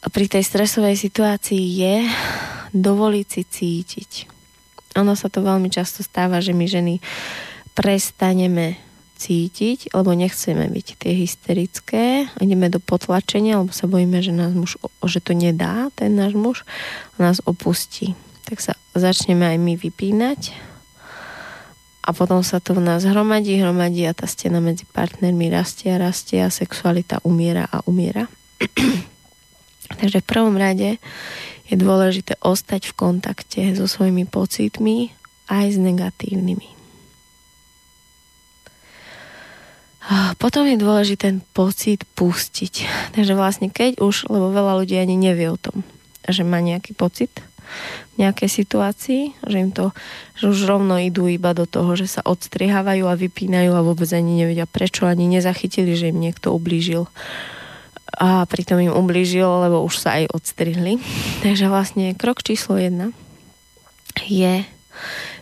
A 0.01 0.07
pri 0.09 0.32
tej 0.32 0.47
stresovej 0.47 0.95
situácii 0.95 1.61
je 1.78 1.95
dovoliť 2.72 3.28
si 3.28 3.43
cítiť. 3.43 4.11
Ono 4.97 5.13
sa 5.13 5.30
to 5.30 5.45
veľmi 5.45 5.70
často 5.70 6.01
stáva, 6.01 6.41
že 6.41 6.55
my 6.55 6.65
ženy 6.65 7.03
prestaneme 7.78 8.82
cítiť, 9.18 9.93
lebo 9.97 10.13
nechceme 10.13 10.70
byť 10.70 10.88
tie 11.01 11.13
hysterické, 11.18 12.05
ideme 12.38 12.70
do 12.70 12.78
potlačenia, 12.78 13.57
lebo 13.61 13.74
sa 13.74 13.89
bojíme, 13.89 14.22
že 14.22 14.34
nás 14.34 14.53
muž, 14.53 14.78
že 15.05 15.20
to 15.22 15.34
nedá, 15.34 15.89
ten 15.97 16.13
náš 16.13 16.38
muž, 16.38 16.57
a 17.18 17.30
nás 17.30 17.41
opustí. 17.43 18.13
Tak 18.45 18.61
sa 18.61 18.74
začneme 18.93 19.43
aj 19.43 19.57
my 19.57 19.74
vypínať 19.76 20.53
a 22.08 22.16
potom 22.16 22.39
sa 22.39 22.64
to 22.64 22.72
v 22.72 22.88
nás 22.88 23.03
hromadí, 23.03 23.60
hromadí 23.60 24.08
a 24.08 24.16
tá 24.16 24.24
stena 24.24 24.64
medzi 24.64 24.88
partnermi 24.88 25.51
rastie 25.51 25.91
a 25.91 25.99
rastie 25.99 26.39
a 26.39 26.47
sexualita 26.47 27.20
umiera 27.28 27.68
a 27.68 27.84
umiera. 27.84 28.32
Takže 29.99 30.24
v 30.24 30.30
prvom 30.30 30.55
rade 30.55 31.03
je 31.68 31.76
dôležité 31.76 32.39
ostať 32.39 32.88
v 32.91 32.93
kontakte 32.95 33.62
so 33.76 33.91
svojimi 33.91 34.24
pocitmi 34.24 35.12
aj 35.51 35.76
s 35.76 35.78
negatívnymi. 35.84 36.80
Potom 40.39 40.64
je 40.64 40.80
dôležité 40.80 41.36
ten 41.36 41.43
pocit 41.51 42.08
pustiť. 42.16 42.88
Takže 43.12 43.36
vlastne 43.36 43.68
keď 43.68 43.99
už, 43.99 44.32
lebo 44.32 44.55
veľa 44.55 44.80
ľudí 44.80 44.95
ani 44.95 45.20
nevie 45.20 45.51
o 45.51 45.60
tom, 45.60 45.84
že 46.24 46.47
má 46.47 46.64
nejaký 46.64 46.95
pocit 46.95 47.43
v 48.15 48.26
nejakej 48.26 48.49
situácii, 48.49 49.22
že 49.45 49.57
im 49.59 49.72
to, 49.76 49.93
že 50.39 50.49
už 50.49 50.68
rovno 50.68 50.97
idú 50.97 51.30
iba 51.30 51.53
do 51.53 51.70
toho, 51.70 51.93
že 51.93 52.07
sa 52.09 52.22
odstriehávajú 52.26 53.05
a 53.05 53.20
vypínajú 53.20 53.72
a 53.76 53.86
vôbec 53.86 54.09
ani 54.15 54.45
nevedia 54.45 54.65
prečo, 54.65 55.05
ani 55.05 55.30
nezachytili, 55.30 55.93
že 55.93 56.09
im 56.09 56.20
niekto 56.20 56.55
ublížil 56.55 57.05
a 58.18 58.47
pritom 58.49 58.82
im 58.82 58.93
ublížil, 58.95 59.45
lebo 59.45 59.86
už 59.86 60.01
sa 60.01 60.18
aj 60.18 60.34
odstrihli. 60.34 60.97
Takže 61.45 61.70
vlastne 61.70 62.18
krok 62.18 62.41
číslo 62.41 62.80
jedna 62.80 63.13
je 64.26 64.65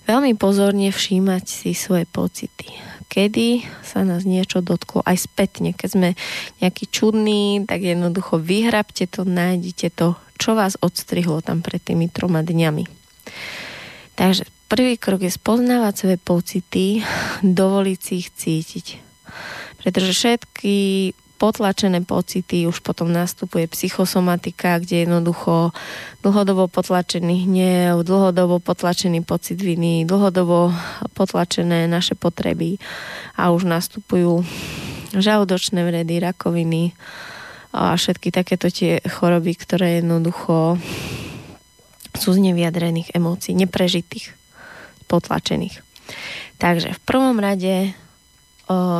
veľmi 0.03 0.35
pozorne 0.35 0.91
všímať 0.91 1.43
si 1.47 1.71
svoje 1.71 2.03
pocity. 2.03 2.75
Kedy 3.05 3.63
sa 3.85 4.03
nás 4.03 4.27
niečo 4.27 4.59
dotklo, 4.59 5.05
aj 5.05 5.29
spätne, 5.29 5.71
keď 5.71 5.89
sme 5.89 6.09
nejaký 6.59 6.89
čudný, 6.89 7.63
tak 7.63 7.85
jednoducho 7.85 8.41
vyhrabte 8.41 9.07
to, 9.07 9.23
nájdite 9.23 9.93
to, 9.93 10.19
čo 10.35 10.57
vás 10.57 10.75
odstrihlo 10.83 11.39
tam 11.39 11.63
pred 11.63 11.79
tými 11.79 12.11
troma 12.11 12.43
dňami. 12.43 12.83
Takže 14.15 14.47
prvý 14.67 14.95
krok 14.99 15.23
je 15.23 15.31
spoznávať 15.31 15.93
svoje 15.95 16.17
pocity, 16.19 16.85
dovoliť 17.43 17.99
si 17.99 18.13
ich 18.19 18.29
cítiť. 18.31 18.85
Pretože 19.83 20.11
všetky 20.11 20.75
potlačené 21.35 22.01
pocity, 22.07 22.63
už 22.65 22.79
potom 22.79 23.11
nastupuje 23.11 23.67
psychosomatika, 23.67 24.79
kde 24.79 25.03
jednoducho 25.03 25.75
dlhodobo 26.23 26.71
potlačený 26.71 27.45
hnev, 27.45 28.01
dlhodobo 28.07 28.63
potlačený 28.63 29.21
pocit 29.27 29.59
viny, 29.59 30.07
dlhodobo 30.07 30.71
potlačené 31.11 31.91
naše 31.91 32.15
potreby 32.15 32.79
a 33.35 33.51
už 33.51 33.67
nastupujú 33.67 34.41
žalúdočné 35.15 35.83
vredy, 35.83 36.23
rakoviny 36.23 36.95
a 37.75 37.91
všetky 37.99 38.31
takéto 38.31 38.71
tie 38.71 39.03
choroby, 39.03 39.51
ktoré 39.59 39.99
jednoducho 39.99 40.79
sú 42.15 42.31
z 42.31 42.39
nevyjadrených 42.39 43.11
emócií, 43.11 43.51
neprežitých, 43.51 44.31
potlačených. 45.11 45.83
Takže 46.55 46.95
v 46.95 47.01
prvom 47.03 47.35
rade 47.35 47.91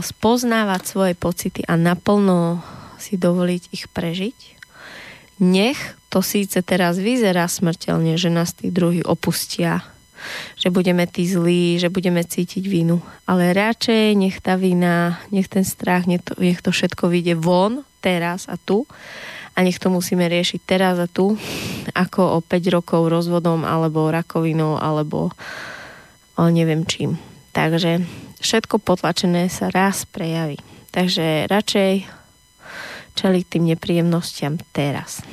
spoznávať 0.01 0.81
svoje 0.85 1.13
pocity 1.17 1.61
a 1.65 1.73
naplno 1.77 2.61
si 3.01 3.17
dovoliť 3.17 3.63
ich 3.73 3.85
prežiť. 3.89 4.37
Nech 5.41 5.77
to 6.07 6.23
síce 6.23 6.55
teraz 6.63 6.95
vyzerá 6.95 7.49
smrteľne, 7.49 8.15
že 8.15 8.31
nás 8.31 8.55
tí 8.55 8.71
druhí 8.71 9.03
opustia, 9.03 9.83
že 10.55 10.71
budeme 10.71 11.03
tí 11.05 11.27
zlí, 11.27 11.75
že 11.75 11.91
budeme 11.91 12.23
cítiť 12.23 12.63
vinu. 12.65 13.03
Ale 13.27 13.51
radšej 13.51 14.15
nech 14.15 14.39
tá 14.39 14.55
vina, 14.55 15.19
nech 15.29 15.51
ten 15.51 15.67
strach, 15.67 16.07
nech 16.07 16.23
to, 16.23 16.33
nech 16.39 16.63
to 16.63 16.71
všetko 16.71 17.11
vyjde 17.11 17.35
von, 17.35 17.83
teraz 18.05 18.45
a 18.45 18.55
tu 18.61 18.85
a 19.55 19.63
nech 19.65 19.81
to 19.81 19.89
musíme 19.89 20.29
riešiť 20.29 20.61
teraz 20.61 21.01
a 21.01 21.09
tu, 21.09 21.33
ako 21.97 22.37
o 22.37 22.39
5 22.43 22.75
rokov 22.75 23.09
rozvodom 23.09 23.65
alebo 23.65 24.13
rakovinou 24.13 24.77
alebo 24.77 25.33
o 26.37 26.45
neviem 26.53 26.85
čím. 26.85 27.17
Takže 27.55 28.05
všetko 28.45 28.77
potlačené 28.77 29.49
sa 29.49 29.73
raz 29.73 30.05
prejaví. 30.05 30.61
Takže 30.93 31.49
radšej 31.49 32.05
čeliť 33.17 33.43
tým 33.49 33.73
nepríjemnostiam 33.73 34.61
teraz. 34.69 35.25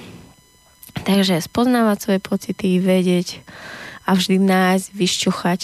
Takže 1.05 1.45
spoznávať 1.45 1.99
svoje 2.01 2.21
pocity, 2.25 2.81
vedieť 2.81 3.45
a 4.03 4.19
vždy 4.19 4.41
nájsť, 4.43 4.87
vyšťuchať, 4.97 5.61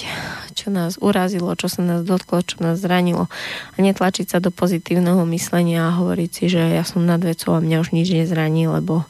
čo 0.55 0.69
nás 0.71 0.95
urazilo, 1.03 1.51
čo 1.59 1.67
sa 1.67 1.83
nás 1.83 2.07
dotklo, 2.07 2.45
čo 2.47 2.63
nás 2.63 2.79
zranilo 2.79 3.27
a 3.75 3.77
netlačiť 3.81 4.31
sa 4.31 4.39
do 4.39 4.55
pozitívneho 4.55 5.25
myslenia 5.27 5.91
a 5.91 5.97
hovoriť 5.99 6.31
si, 6.31 6.45
že 6.47 6.63
ja 6.63 6.87
som 6.87 7.03
nad 7.03 7.19
vecou 7.19 7.59
a 7.59 7.65
mňa 7.65 7.83
už 7.83 7.91
nič 7.97 8.15
nezraní, 8.15 8.71
lebo 8.71 9.09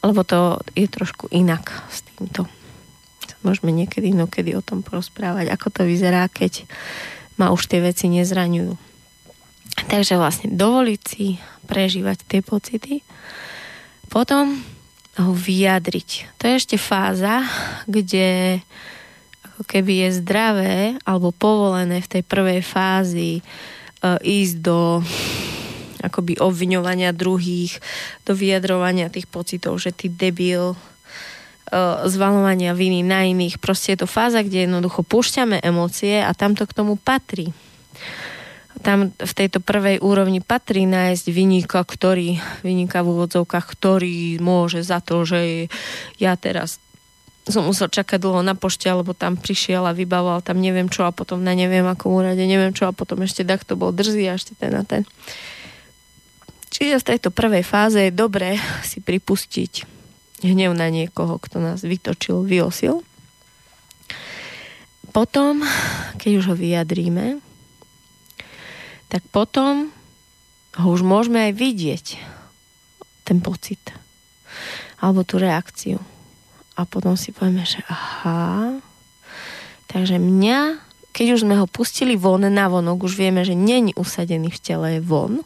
lebo 0.00 0.20
to 0.24 0.60
je 0.76 0.88
trošku 0.88 1.28
inak 1.28 1.72
s 1.92 2.04
týmto 2.04 2.48
môžeme 3.42 3.72
niekedy 3.72 4.12
inokedy 4.12 4.52
o 4.56 4.64
tom 4.64 4.84
porozprávať, 4.84 5.48
ako 5.52 5.68
to 5.72 5.82
vyzerá, 5.88 6.28
keď 6.28 6.64
ma 7.40 7.52
už 7.52 7.68
tie 7.68 7.80
veci 7.80 8.12
nezraňujú. 8.12 8.76
Takže 9.88 10.20
vlastne 10.20 10.52
dovoliť 10.52 11.00
si 11.00 11.40
prežívať 11.64 12.18
tie 12.28 12.40
pocity, 12.44 13.00
potom 14.10 14.60
ho 15.18 15.32
vyjadriť. 15.32 16.38
To 16.38 16.42
je 16.50 16.54
ešte 16.58 16.76
fáza, 16.76 17.46
kde 17.86 18.60
ako 19.42 19.62
keby 19.64 20.08
je 20.08 20.18
zdravé 20.20 20.76
alebo 21.04 21.34
povolené 21.34 22.00
v 22.00 22.10
tej 22.18 22.22
prvej 22.24 22.60
fázi 22.64 23.38
e, 23.38 23.42
ísť 24.20 24.56
do 24.64 25.04
akoby 26.00 26.40
obviňovania 26.40 27.12
druhých, 27.12 27.76
do 28.24 28.32
vyjadrovania 28.32 29.12
tých 29.12 29.28
pocitov, 29.28 29.76
že 29.76 29.92
ty 29.92 30.08
debil, 30.08 30.72
zvalovania 32.06 32.74
viny 32.74 33.06
na 33.06 33.22
iných. 33.26 33.62
Proste 33.62 33.94
je 33.94 34.02
to 34.02 34.08
fáza, 34.10 34.42
kde 34.42 34.66
jednoducho 34.66 35.06
púšťame 35.06 35.62
emócie 35.62 36.18
a 36.18 36.34
tam 36.34 36.58
to 36.58 36.66
k 36.66 36.74
tomu 36.74 36.98
patrí. 36.98 37.54
Tam 38.80 39.12
v 39.12 39.32
tejto 39.36 39.60
prvej 39.60 40.00
úrovni 40.00 40.40
patrí 40.40 40.88
nájsť 40.88 41.26
vynika, 41.30 41.84
ktorý, 41.84 42.40
vynika 42.64 43.04
v 43.04 43.10
úvodzovkách, 43.12 43.66
ktorý 43.76 44.40
môže 44.40 44.82
za 44.82 45.04
to, 45.04 45.22
že 45.22 45.68
ja 46.16 46.34
teraz 46.34 46.80
som 47.50 47.66
musel 47.66 47.90
čakať 47.90 48.20
dlho 48.20 48.40
na 48.46 48.54
pošte, 48.54 48.86
alebo 48.86 49.16
tam 49.16 49.34
prišiel 49.34 49.82
a 49.84 49.96
vybavoval 49.96 50.44
tam 50.44 50.60
neviem 50.60 50.86
čo 50.86 51.04
a 51.04 51.12
potom 51.12 51.42
na 51.42 51.56
neviem 51.56 51.82
akom 51.88 52.14
úrade, 52.14 52.40
neviem 52.40 52.70
čo 52.70 52.86
a 52.88 52.94
potom 52.94 53.20
ešte 53.26 53.42
tak 53.42 53.66
to 53.66 53.74
bol 53.74 53.90
drzý 53.90 54.30
a 54.30 54.38
ešte 54.38 54.54
ten 54.54 54.72
a 54.76 54.82
ten. 54.86 55.02
Čiže 56.70 57.02
v 57.02 57.08
tejto 57.14 57.28
prvej 57.34 57.66
fáze 57.66 57.98
je 57.98 58.12
dobré 58.14 58.56
si 58.86 59.02
pripustiť 59.02 59.99
hnev 60.40 60.72
na 60.76 60.88
niekoho, 60.88 61.36
kto 61.40 61.60
nás 61.60 61.84
vytočil, 61.84 62.44
vyosil. 62.44 63.04
Potom, 65.10 65.66
keď 66.16 66.30
už 66.38 66.44
ho 66.52 66.56
vyjadríme, 66.56 67.42
tak 69.10 69.26
potom 69.34 69.90
ho 70.78 70.88
už 70.94 71.02
môžeme 71.02 71.50
aj 71.50 71.52
vidieť, 71.58 72.06
ten 73.26 73.42
pocit. 73.42 73.82
alebo 75.00 75.24
tú 75.24 75.40
reakciu. 75.40 75.96
A 76.76 76.84
potom 76.84 77.16
si 77.16 77.32
povieme, 77.32 77.64
že 77.64 77.80
aha, 77.88 78.76
takže 79.88 80.20
mňa, 80.20 80.76
keď 81.16 81.26
už 81.36 81.40
sme 81.48 81.56
ho 81.56 81.64
pustili 81.64 82.20
von 82.20 82.44
na 82.44 82.66
vonok, 82.68 83.08
už 83.08 83.16
vieme, 83.16 83.40
že 83.40 83.56
není 83.56 83.96
usadený 83.96 84.52
v 84.52 84.60
tele, 84.60 84.86
je 84.96 85.00
von, 85.00 85.40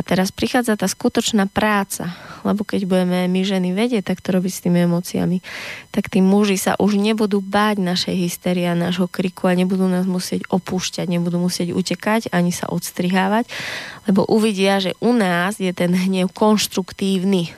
a 0.00 0.04
teraz 0.06 0.32
prichádza 0.32 0.80
tá 0.80 0.88
skutočná 0.88 1.44
práca, 1.44 2.16
lebo 2.40 2.64
keď 2.64 2.88
budeme 2.88 3.28
my 3.28 3.40
ženy 3.44 3.76
vedieť, 3.76 4.08
tak 4.08 4.24
to 4.24 4.32
robiť 4.32 4.48
s 4.48 4.64
tými 4.64 4.88
emóciami, 4.88 5.44
tak 5.92 6.08
tí 6.08 6.24
muži 6.24 6.56
sa 6.56 6.72
už 6.80 6.96
nebudú 6.96 7.44
báť 7.44 7.84
našej 7.84 8.16
hysterie 8.16 8.64
a 8.64 8.72
nášho 8.72 9.12
kriku 9.12 9.52
a 9.52 9.52
nebudú 9.52 9.84
nás 9.92 10.08
musieť 10.08 10.48
opúšťať, 10.48 11.04
nebudú 11.04 11.36
musieť 11.36 11.76
utekať 11.76 12.32
ani 12.32 12.48
sa 12.48 12.72
odstrihávať, 12.72 13.44
lebo 14.08 14.24
uvidia, 14.24 14.80
že 14.80 14.96
u 15.04 15.12
nás 15.12 15.60
je 15.60 15.68
ten 15.76 15.92
hnev 15.92 16.32
konštruktívny. 16.32 17.52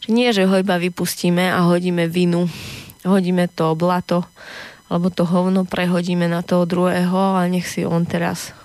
Že 0.00 0.08
nie, 0.16 0.32
že 0.32 0.48
ho 0.48 0.54
iba 0.56 0.80
vypustíme 0.80 1.52
a 1.52 1.68
hodíme 1.68 2.08
vinu, 2.08 2.48
hodíme 3.04 3.52
to 3.52 3.76
blato, 3.76 4.24
alebo 4.88 5.12
to 5.12 5.28
hovno 5.28 5.68
prehodíme 5.68 6.24
na 6.24 6.40
toho 6.40 6.64
druhého 6.64 7.36
a 7.36 7.44
nech 7.52 7.68
si 7.68 7.84
on 7.84 8.08
teraz 8.08 8.56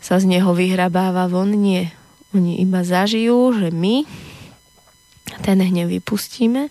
sa 0.00 0.16
z 0.16 0.32
neho 0.32 0.56
vyhrabáva 0.56 1.28
von. 1.28 1.52
Nie. 1.52 2.05
Oni 2.34 2.58
iba 2.58 2.82
zažijú, 2.82 3.54
že 3.54 3.70
my 3.70 4.02
ten 5.42 5.58
hnev 5.60 5.90
vypustíme 5.90 6.70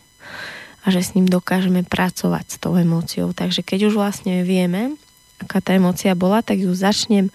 a 0.84 0.86
že 0.94 1.02
s 1.02 1.14
ním 1.18 1.26
dokážeme 1.26 1.82
pracovať 1.84 2.46
s 2.46 2.58
tou 2.62 2.76
emóciou. 2.78 3.32
Takže 3.34 3.66
keď 3.66 3.92
už 3.92 3.94
vlastne 3.98 4.46
vieme, 4.46 4.96
aká 5.42 5.60
tá 5.60 5.76
emócia 5.76 6.14
bola, 6.16 6.46
tak 6.46 6.62
ju 6.62 6.72
začnem 6.72 7.34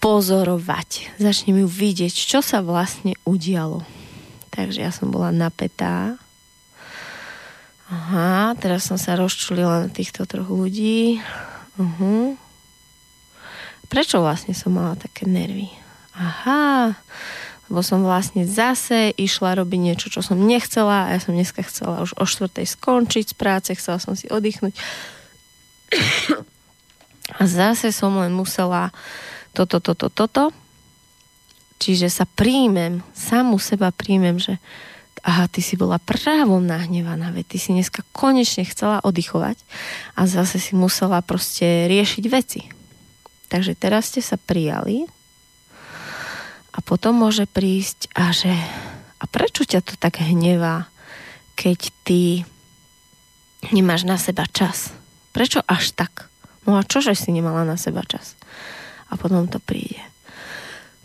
pozorovať. 0.00 1.20
Začnem 1.20 1.62
ju 1.62 1.68
vidieť, 1.68 2.12
čo 2.12 2.40
sa 2.40 2.64
vlastne 2.64 3.14
udialo. 3.28 3.84
Takže 4.50 4.82
ja 4.82 4.90
som 4.90 5.12
bola 5.12 5.30
napätá. 5.30 6.18
Aha, 7.90 8.54
teraz 8.58 8.86
som 8.86 8.98
sa 8.98 9.18
rozčulila 9.18 9.86
na 9.86 9.90
týchto 9.90 10.26
troch 10.26 10.46
ľudí. 10.46 11.18
Uh-huh. 11.74 12.38
Prečo 13.90 14.22
vlastne 14.22 14.54
som 14.54 14.74
mala 14.74 14.94
také 14.94 15.26
nervy? 15.26 15.70
Aha, 16.20 16.92
lebo 17.72 17.80
som 17.80 18.04
vlastne 18.04 18.44
zase 18.44 19.14
išla 19.16 19.56
robiť 19.56 19.80
niečo, 19.80 20.06
čo 20.12 20.20
som 20.20 20.36
nechcela 20.36 21.08
a 21.08 21.16
ja 21.16 21.20
som 21.22 21.32
dneska 21.32 21.64
chcela 21.64 22.04
už 22.04 22.12
o 22.20 22.24
štvrtej 22.28 22.66
skončiť 22.76 23.32
z 23.32 23.34
práce, 23.38 23.70
chcela 23.72 23.96
som 23.96 24.12
si 24.12 24.28
oddychnúť. 24.28 24.76
A 27.40 27.42
zase 27.46 27.94
som 27.94 28.12
len 28.18 28.34
musela 28.34 28.90
toto, 29.54 29.78
toto, 29.78 30.10
toto. 30.10 30.50
Čiže 31.80 32.12
sa 32.12 32.28
príjmem, 32.28 33.00
samu 33.16 33.56
seba 33.56 33.88
príjmem, 33.88 34.36
že 34.36 34.60
aha, 35.24 35.48
ty 35.48 35.64
si 35.64 35.78
bola 35.78 35.96
právom 36.02 36.60
nahnevaná, 36.60 37.32
veď 37.32 37.56
ty 37.56 37.58
si 37.62 37.70
dneska 37.72 38.04
konečne 38.12 38.66
chcela 38.68 39.00
oddychovať 39.00 39.56
a 40.18 40.26
zase 40.28 40.60
si 40.60 40.76
musela 40.76 41.24
proste 41.24 41.88
riešiť 41.88 42.24
veci. 42.28 42.66
Takže 43.48 43.78
teraz 43.78 44.12
ste 44.12 44.20
sa 44.20 44.36
prijali, 44.36 45.08
a 46.70 46.78
potom 46.82 47.18
môže 47.18 47.46
prísť 47.50 48.10
a 48.14 48.30
že 48.30 48.50
a 49.20 49.24
prečo 49.28 49.68
ťa 49.68 49.84
to 49.84 49.94
tak 50.00 50.24
hnevá, 50.24 50.88
keď 51.52 51.92
ty 52.08 52.48
nemáš 53.68 54.08
na 54.08 54.16
seba 54.16 54.48
čas? 54.48 54.96
Prečo 55.36 55.60
až 55.68 55.92
tak? 55.92 56.32
No 56.64 56.80
a 56.80 56.86
čože 56.86 57.12
si 57.12 57.28
nemala 57.28 57.68
na 57.68 57.76
seba 57.76 58.00
čas? 58.08 58.34
A 59.12 59.20
potom 59.20 59.44
to 59.44 59.60
príde. 59.60 60.00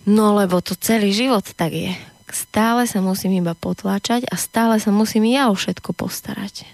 No 0.07 0.37
lebo 0.37 0.63
to 0.63 0.77
celý 0.79 1.11
život 1.11 1.43
tak 1.57 1.75
je. 1.75 1.91
Stále 2.31 2.87
sa 2.87 3.03
musím 3.03 3.43
iba 3.43 3.55
potláčať 3.55 4.27
a 4.31 4.35
stále 4.39 4.79
sa 4.79 4.91
musím 4.95 5.27
ja 5.27 5.51
o 5.51 5.55
všetko 5.55 5.91
postarať. 5.95 6.67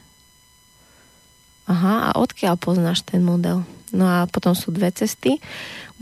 Aha, 1.69 2.11
a 2.11 2.19
odkiaľ 2.19 2.59
poznáš 2.59 3.05
ten 3.05 3.23
model? 3.23 3.63
No 3.91 4.07
a 4.07 4.27
potom 4.27 4.55
sú 4.55 4.71
dve 4.71 4.91
cesty. 4.91 5.39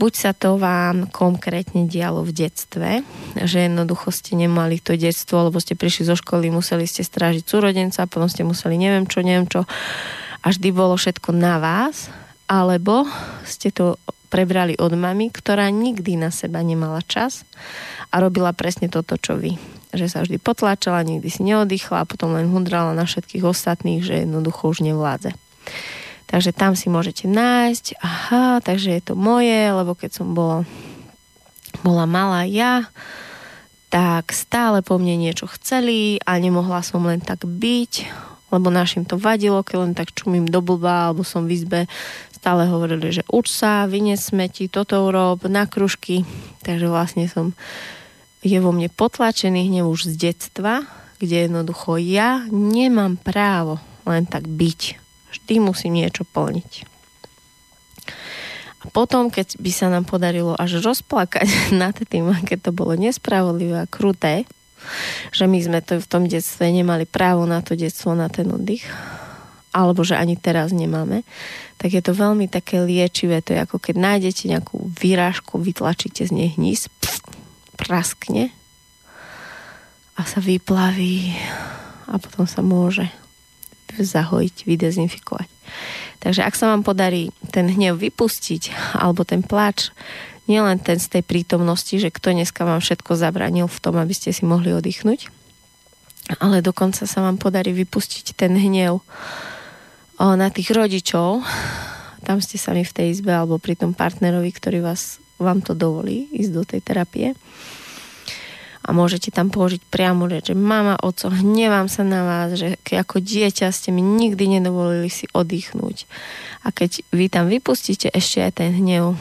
Buď 0.00 0.12
sa 0.16 0.32
to 0.32 0.56
vám 0.56 1.12
konkrétne 1.12 1.84
dialo 1.84 2.24
v 2.24 2.32
detstve, 2.32 3.04
že 3.36 3.68
jednoducho 3.68 4.08
ste 4.08 4.32
nemali 4.32 4.80
to 4.80 4.96
detstvo, 4.96 5.52
lebo 5.52 5.60
ste 5.60 5.76
prišli 5.76 6.08
zo 6.08 6.16
školy, 6.16 6.48
museli 6.48 6.88
ste 6.88 7.04
strážiť 7.04 7.44
súrodenca, 7.44 8.08
potom 8.08 8.32
ste 8.32 8.40
museli 8.40 8.80
neviem 8.80 9.04
čo, 9.04 9.20
neviem 9.20 9.44
čo 9.44 9.68
a 10.40 10.46
vždy 10.48 10.68
bolo 10.72 10.96
všetko 10.96 11.36
na 11.36 11.60
vás, 11.60 12.08
alebo 12.48 13.04
ste 13.44 13.68
to 13.68 14.00
prebrali 14.32 14.78
od 14.78 14.94
mamy, 14.94 15.28
ktorá 15.28 15.68
nikdy 15.68 16.16
na 16.16 16.32
seba 16.32 16.62
nemala 16.62 17.02
čas 17.04 17.44
a 18.08 18.22
robila 18.22 18.54
presne 18.54 18.86
toto, 18.86 19.18
čo 19.18 19.36
vy. 19.36 19.58
Že 19.90 20.06
sa 20.06 20.18
vždy 20.22 20.38
potláčala, 20.38 21.02
nikdy 21.02 21.28
si 21.28 21.42
neoddychla 21.42 22.06
a 22.06 22.08
potom 22.08 22.38
len 22.38 22.46
hundrala 22.46 22.94
na 22.94 23.04
všetkých 23.04 23.42
ostatných, 23.42 24.06
že 24.06 24.22
jednoducho 24.22 24.70
už 24.70 24.86
nevládze. 24.86 25.34
Takže 26.30 26.54
tam 26.54 26.78
si 26.78 26.86
môžete 26.86 27.26
nájsť, 27.26 27.98
aha, 27.98 28.62
takže 28.62 28.94
je 28.94 29.02
to 29.02 29.14
moje, 29.18 29.66
lebo 29.74 29.98
keď 29.98 30.10
som 30.14 30.30
bola, 30.30 30.62
bola 31.82 32.06
malá 32.06 32.46
ja, 32.46 32.86
tak 33.90 34.30
stále 34.30 34.86
po 34.86 34.94
mne 35.02 35.18
niečo 35.18 35.50
chceli 35.58 36.22
a 36.22 36.38
nemohla 36.38 36.86
som 36.86 37.02
len 37.02 37.18
tak 37.18 37.42
byť, 37.42 37.92
lebo 38.54 38.70
našim 38.70 39.02
to 39.02 39.18
vadilo, 39.18 39.66
keď 39.66 39.76
len 39.82 39.94
tak 39.98 40.14
čumím 40.14 40.46
do 40.46 40.62
blba, 40.62 41.10
alebo 41.10 41.26
som 41.26 41.50
v 41.50 41.58
izbe, 41.58 41.80
stále 42.30 42.70
hovorili, 42.70 43.10
že 43.10 43.26
uč 43.26 43.50
sa, 43.50 43.90
vynes 43.90 44.30
smeti, 44.30 44.70
toto 44.70 45.02
urob, 45.02 45.50
na 45.50 45.66
kružky. 45.66 46.22
Takže 46.62 46.86
vlastne 46.86 47.26
som, 47.26 47.58
je 48.46 48.56
vo 48.62 48.70
mne 48.70 48.86
potlačený 48.86 49.66
hnev 49.66 49.90
už 49.90 50.14
z 50.14 50.30
detstva, 50.30 50.86
kde 51.18 51.50
jednoducho 51.50 51.98
ja 51.98 52.46
nemám 52.48 53.18
právo 53.18 53.82
len 54.06 54.24
tak 54.30 54.46
byť 54.46 54.99
Vždy 55.30 55.54
musím 55.62 55.98
niečo 55.98 56.26
plniť. 56.26 56.90
A 58.80 58.88
potom, 58.88 59.28
keď 59.28 59.60
by 59.60 59.70
sa 59.70 59.92
nám 59.92 60.08
podarilo 60.08 60.56
až 60.56 60.80
rozplakať 60.80 61.46
nad 61.82 61.94
tým, 61.94 62.32
keď 62.44 62.70
to 62.70 62.72
bolo 62.72 62.96
nespravodlivé 62.96 63.84
a 63.84 63.90
kruté, 63.90 64.48
že 65.28 65.44
my 65.44 65.60
sme 65.60 65.84
to 65.84 66.00
v 66.00 66.08
tom 66.08 66.24
detstve 66.24 66.64
nemali 66.72 67.04
právo 67.04 67.44
na 67.44 67.60
to 67.60 67.76
detstvo, 67.76 68.16
na 68.16 68.32
ten 68.32 68.48
oddych, 68.48 68.88
alebo 69.76 70.02
že 70.02 70.16
ani 70.16 70.40
teraz 70.40 70.72
nemáme, 70.72 71.22
tak 71.76 71.92
je 71.92 72.02
to 72.02 72.16
veľmi 72.16 72.48
také 72.48 72.80
liečivé. 72.80 73.44
To 73.44 73.54
je 73.54 73.60
ako 73.60 73.76
keď 73.76 73.94
nájdete 74.00 74.48
nejakú 74.48 74.88
výrážku, 74.96 75.60
vytlačíte 75.60 76.24
z 76.24 76.32
nej 76.32 76.48
hníz, 76.56 76.88
praskne 77.76 78.52
a 80.16 80.24
sa 80.24 80.40
vyplaví 80.40 81.36
a 82.08 82.16
potom 82.16 82.48
sa 82.48 82.64
môže 82.64 83.06
zahojiť, 83.98 84.68
vydezinfikovať. 84.68 85.48
Takže 86.20 86.44
ak 86.44 86.54
sa 86.54 86.70
vám 86.70 86.84
podarí 86.84 87.32
ten 87.48 87.66
hnev 87.66 87.96
vypustiť, 87.96 88.94
alebo 88.98 89.24
ten 89.24 89.40
plač, 89.40 89.90
nielen 90.50 90.82
ten 90.82 90.98
z 90.98 91.18
tej 91.18 91.22
prítomnosti, 91.24 91.94
že 91.94 92.12
kto 92.12 92.34
dneska 92.34 92.66
vám 92.66 92.82
všetko 92.82 93.16
zabranil 93.16 93.70
v 93.70 93.80
tom, 93.80 93.96
aby 93.96 94.12
ste 94.12 94.34
si 94.34 94.44
mohli 94.44 94.74
oddychnúť, 94.74 95.30
ale 96.42 96.62
dokonca 96.62 97.06
sa 97.06 97.18
vám 97.22 97.40
podarí 97.40 97.72
vypustiť 97.72 98.36
ten 98.36 98.54
hnev 98.54 99.00
na 100.20 100.48
tých 100.52 100.74
rodičov, 100.76 101.40
tam 102.26 102.38
ste 102.44 102.60
sami 102.60 102.84
v 102.84 102.92
tej 102.92 103.06
izbe 103.16 103.32
alebo 103.32 103.56
pri 103.56 103.78
tom 103.78 103.96
partnerovi, 103.96 104.52
ktorý 104.52 104.84
vás, 104.84 105.22
vám 105.40 105.64
to 105.64 105.72
dovolí 105.72 106.28
ísť 106.36 106.52
do 106.52 106.62
tej 106.68 106.80
terapie 106.84 107.32
a 108.80 108.96
môžete 108.96 109.28
tam 109.28 109.52
položiť 109.52 109.84
priamo 109.92 110.24
reč, 110.24 110.50
že 110.50 110.56
mama, 110.56 110.96
oco, 110.96 111.28
hnevám 111.28 111.92
sa 111.92 112.00
na 112.00 112.24
vás, 112.24 112.56
že 112.56 112.80
ako 112.88 113.20
dieťa 113.20 113.68
ste 113.68 113.92
mi 113.92 114.00
nikdy 114.00 114.56
nedovolili 114.56 115.12
si 115.12 115.28
oddychnúť. 115.36 116.08
A 116.64 116.72
keď 116.72 117.04
vy 117.12 117.28
tam 117.28 117.52
vypustíte 117.52 118.08
ešte 118.08 118.40
aj 118.40 118.52
ten 118.56 118.72
hnev 118.72 119.20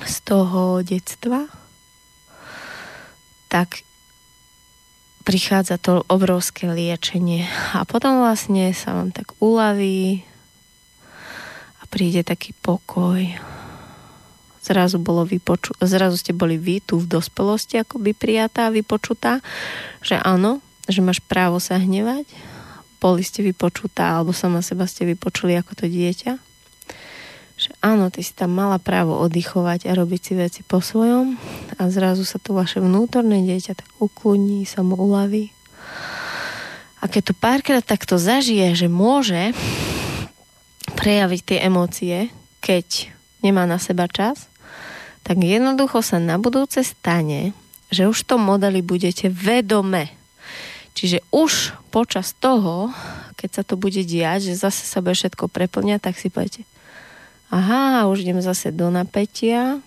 z 0.00 0.16
toho 0.24 0.80
detstva, 0.80 1.44
tak 3.52 3.84
prichádza 5.28 5.76
to 5.76 6.00
obrovské 6.08 6.72
liečenie. 6.72 7.44
A 7.76 7.84
potom 7.84 8.24
vlastne 8.24 8.72
sa 8.72 8.96
vám 8.96 9.12
tak 9.12 9.36
uľaví 9.44 10.24
a 11.78 11.82
príde 11.92 12.24
taký 12.24 12.56
pokoj 12.64 13.20
zrazu, 14.62 15.02
bolo 15.02 15.26
vypoču- 15.26 15.74
zrazu 15.82 16.16
ste 16.16 16.30
boli 16.30 16.56
vy 16.56 16.78
tu 16.78 17.02
v 17.02 17.10
dospelosti 17.10 17.82
akoby 17.82 18.14
prijatá, 18.14 18.70
vypočutá, 18.70 19.42
že 20.00 20.16
áno, 20.22 20.62
že 20.86 21.02
máš 21.02 21.18
právo 21.18 21.58
sa 21.58 21.78
hnevať, 21.78 22.30
boli 23.02 23.26
ste 23.26 23.42
vypočutá, 23.42 24.14
alebo 24.14 24.30
sama 24.30 24.62
seba 24.62 24.86
ste 24.86 25.02
vypočuli 25.02 25.58
ako 25.58 25.74
to 25.74 25.86
dieťa, 25.90 26.38
že 27.58 27.70
áno, 27.82 28.10
ty 28.10 28.22
si 28.22 28.34
tam 28.34 28.54
mala 28.54 28.78
právo 28.78 29.18
oddychovať 29.22 29.90
a 29.90 29.98
robiť 29.98 30.20
si 30.22 30.32
veci 30.38 30.60
po 30.62 30.78
svojom 30.78 31.38
a 31.78 31.82
zrazu 31.90 32.22
sa 32.22 32.38
to 32.38 32.54
vaše 32.54 32.78
vnútorné 32.78 33.42
dieťa 33.42 33.78
tak 33.78 33.90
ukludní, 33.98 34.66
sa 34.66 34.86
mu 34.86 34.94
uľaví. 34.98 35.50
A 37.02 37.10
keď 37.10 37.30
to 37.30 37.34
párkrát 37.34 37.82
takto 37.82 38.14
zažije, 38.14 38.78
že 38.78 38.86
môže 38.86 39.50
prejaviť 40.94 41.40
tie 41.42 41.58
emócie, 41.66 42.30
keď 42.62 43.10
nemá 43.42 43.66
na 43.66 43.82
seba 43.82 44.06
čas, 44.06 44.46
tak 45.22 45.38
jednoducho 45.38 46.02
sa 46.02 46.18
na 46.18 46.38
budúce 46.38 46.82
stane, 46.82 47.54
že 47.90 48.10
už 48.10 48.26
to 48.26 48.36
modeli 48.38 48.82
budete 48.82 49.30
vedome. 49.30 50.10
Čiže 50.92 51.24
už 51.32 51.72
počas 51.88 52.36
toho, 52.36 52.92
keď 53.38 53.50
sa 53.50 53.62
to 53.64 53.80
bude 53.80 54.02
diať, 54.04 54.52
že 54.52 54.60
zase 54.68 54.84
sa 54.84 55.00
bude 55.00 55.16
všetko 55.16 55.48
preplňať, 55.48 56.00
tak 56.04 56.14
si 56.20 56.28
poviete, 56.28 56.62
aha, 57.48 58.06
už 58.10 58.24
idem 58.26 58.44
zase 58.44 58.74
do 58.74 58.92
napätia, 58.92 59.80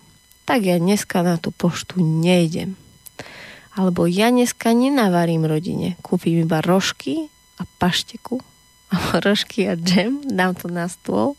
tak 0.45 0.65
ja 0.65 0.77
dneska 0.77 1.25
na 1.25 1.37
tú 1.37 1.49
poštu 1.53 2.01
nejdem. 2.01 2.77
Alebo 3.75 4.07
ja 4.07 4.31
dneska 4.31 4.71
nenavarím 4.71 5.43
rodine, 5.45 5.99
kúpim 5.99 6.47
iba 6.47 6.63
rožky 6.63 7.27
a 7.59 7.67
pašteku, 7.77 8.39
a 8.93 8.95
rožky 9.25 9.67
a 9.67 9.75
džem, 9.75 10.23
dám 10.25 10.55
to 10.55 10.71
na 10.71 10.87
stôl 10.87 11.35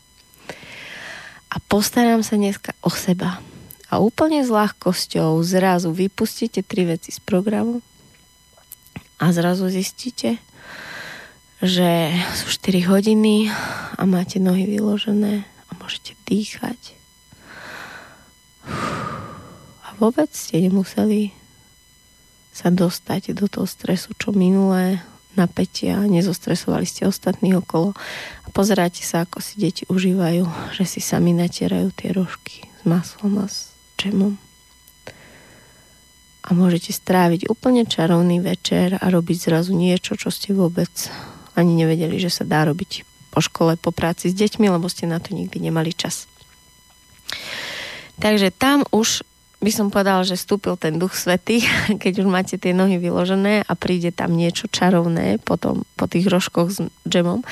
a 1.47 1.55
postaram 1.65 2.21
sa 2.21 2.35
dneska 2.35 2.75
o 2.83 2.91
seba. 2.91 3.39
A 3.87 4.03
úplne 4.03 4.43
s 4.43 4.51
ľahkosťou 4.51 5.39
zrazu 5.47 5.95
vypustíte 5.95 6.59
tri 6.59 6.83
veci 6.83 7.15
z 7.15 7.23
programu 7.23 7.79
a 9.15 9.31
zrazu 9.31 9.71
zistíte, 9.71 10.37
že 11.63 12.11
sú 12.37 12.51
4 12.51 12.85
hodiny 12.91 13.49
a 13.97 14.03
máte 14.03 14.37
nohy 14.37 14.67
vyložené 14.67 15.47
a 15.47 15.71
môžete 15.79 16.13
dýchať. 16.27 16.77
A 19.81 19.87
vôbec 19.97 20.29
ste 20.35 20.61
nemuseli 20.61 21.31
sa 22.51 22.67
dostať 22.69 23.33
do 23.33 23.47
toho 23.47 23.65
stresu, 23.65 24.11
čo 24.19 24.35
minulé 24.35 24.99
napätia, 25.37 26.01
nezostresovali 26.01 26.83
ste 26.89 27.05
ostatní 27.05 27.53
okolo 27.53 27.93
a 28.43 28.47
pozeráte 28.49 29.05
sa, 29.05 29.23
ako 29.23 29.37
si 29.37 29.61
deti 29.61 29.85
užívajú, 29.85 30.73
že 30.73 30.83
si 30.83 30.99
sami 30.99 31.31
natierajú 31.37 31.93
tie 31.93 32.09
rožky 32.11 32.65
s 32.65 32.83
maslom 32.83 33.45
a 33.45 33.47
džemom 33.97 34.37
a 36.47 36.55
môžete 36.55 36.95
stráviť 36.95 37.51
úplne 37.51 37.83
čarovný 37.83 38.39
večer 38.39 38.95
a 38.95 39.05
robiť 39.11 39.51
zrazu 39.51 39.75
niečo, 39.75 40.15
čo 40.15 40.31
ste 40.31 40.55
vôbec 40.55 40.89
ani 41.59 41.75
nevedeli, 41.75 42.15
že 42.15 42.31
sa 42.31 42.47
dá 42.47 42.63
robiť 42.63 43.03
po 43.35 43.43
škole, 43.43 43.75
po 43.75 43.91
práci 43.91 44.31
s 44.31 44.37
deťmi, 44.39 44.71
lebo 44.71 44.87
ste 44.87 45.11
na 45.11 45.19
to 45.19 45.35
nikdy 45.35 45.59
nemali 45.59 45.91
čas. 45.91 46.31
Takže 48.23 48.55
tam 48.55 48.87
už 48.95 49.27
by 49.59 49.71
som 49.73 49.91
povedala, 49.91 50.23
že 50.23 50.39
vstúpil 50.39 50.79
ten 50.79 50.95
duch 50.95 51.19
svety, 51.19 51.67
keď 52.01 52.23
už 52.23 52.27
máte 52.31 52.55
tie 52.55 52.71
nohy 52.71 52.95
vyložené 52.95 53.67
a 53.67 53.73
príde 53.75 54.15
tam 54.15 54.39
niečo 54.39 54.71
čarovné 54.71 55.43
potom, 55.43 55.83
po 55.99 56.07
tých 56.07 56.31
rožkoch 56.31 56.71
s 56.71 56.79
džemom, 57.03 57.43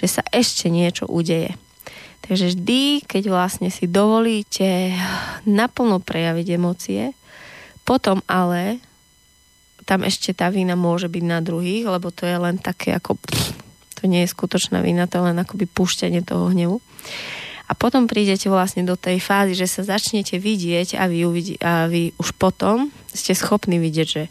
že 0.00 0.08
sa 0.08 0.22
ešte 0.32 0.72
niečo 0.72 1.04
udeje. 1.04 1.52
Takže 2.24 2.54
vždy, 2.54 3.06
keď 3.08 3.22
vlastne 3.30 3.68
si 3.72 3.88
dovolíte 3.88 4.92
naplno 5.48 6.02
prejaviť 6.02 6.46
emócie, 6.54 7.02
potom 7.88 8.20
ale 8.28 8.82
tam 9.88 10.04
ešte 10.04 10.36
tá 10.36 10.52
vína 10.52 10.76
môže 10.76 11.08
byť 11.08 11.24
na 11.24 11.40
druhých, 11.40 11.88
lebo 11.88 12.12
to 12.12 12.28
je 12.28 12.36
len 12.36 12.60
také 12.60 12.92
ako 12.92 13.16
pff, 13.16 13.56
to 13.96 14.04
nie 14.04 14.22
je 14.22 14.34
skutočná 14.36 14.84
vína, 14.84 15.08
to 15.08 15.18
je 15.18 15.26
len 15.32 15.40
akoby 15.40 15.64
púšťanie 15.64 16.20
toho 16.20 16.52
hnevu. 16.52 16.84
A 17.68 17.72
potom 17.76 18.08
prídete 18.08 18.48
vlastne 18.48 18.84
do 18.84 18.96
tej 18.96 19.20
fázy, 19.20 19.56
že 19.56 19.68
sa 19.68 19.84
začnete 19.84 20.40
vidieť 20.40 20.96
a 20.96 21.04
vy, 21.08 21.18
uvidí, 21.24 21.54
a 21.60 21.84
vy 21.88 22.16
už 22.16 22.36
potom 22.36 22.88
ste 23.12 23.36
schopní 23.36 23.76
vidieť, 23.76 24.08
že 24.08 24.24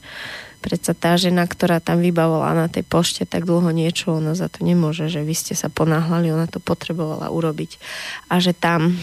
predsa 0.67 0.91
tá 0.91 1.15
žena, 1.15 1.47
ktorá 1.47 1.79
tam 1.79 2.03
vybavovala 2.03 2.67
na 2.67 2.67
tej 2.67 2.83
pošte 2.83 3.23
tak 3.23 3.47
dlho 3.47 3.71
niečo, 3.71 4.19
ona 4.19 4.35
za 4.35 4.51
to 4.51 4.67
nemôže, 4.67 5.07
že 5.07 5.23
vy 5.23 5.31
ste 5.31 5.55
sa 5.55 5.71
ponáhľali, 5.71 6.27
ona 6.27 6.51
to 6.51 6.59
potrebovala 6.59 7.31
urobiť. 7.31 7.79
A 8.27 8.43
že 8.43 8.51
tam 8.51 8.99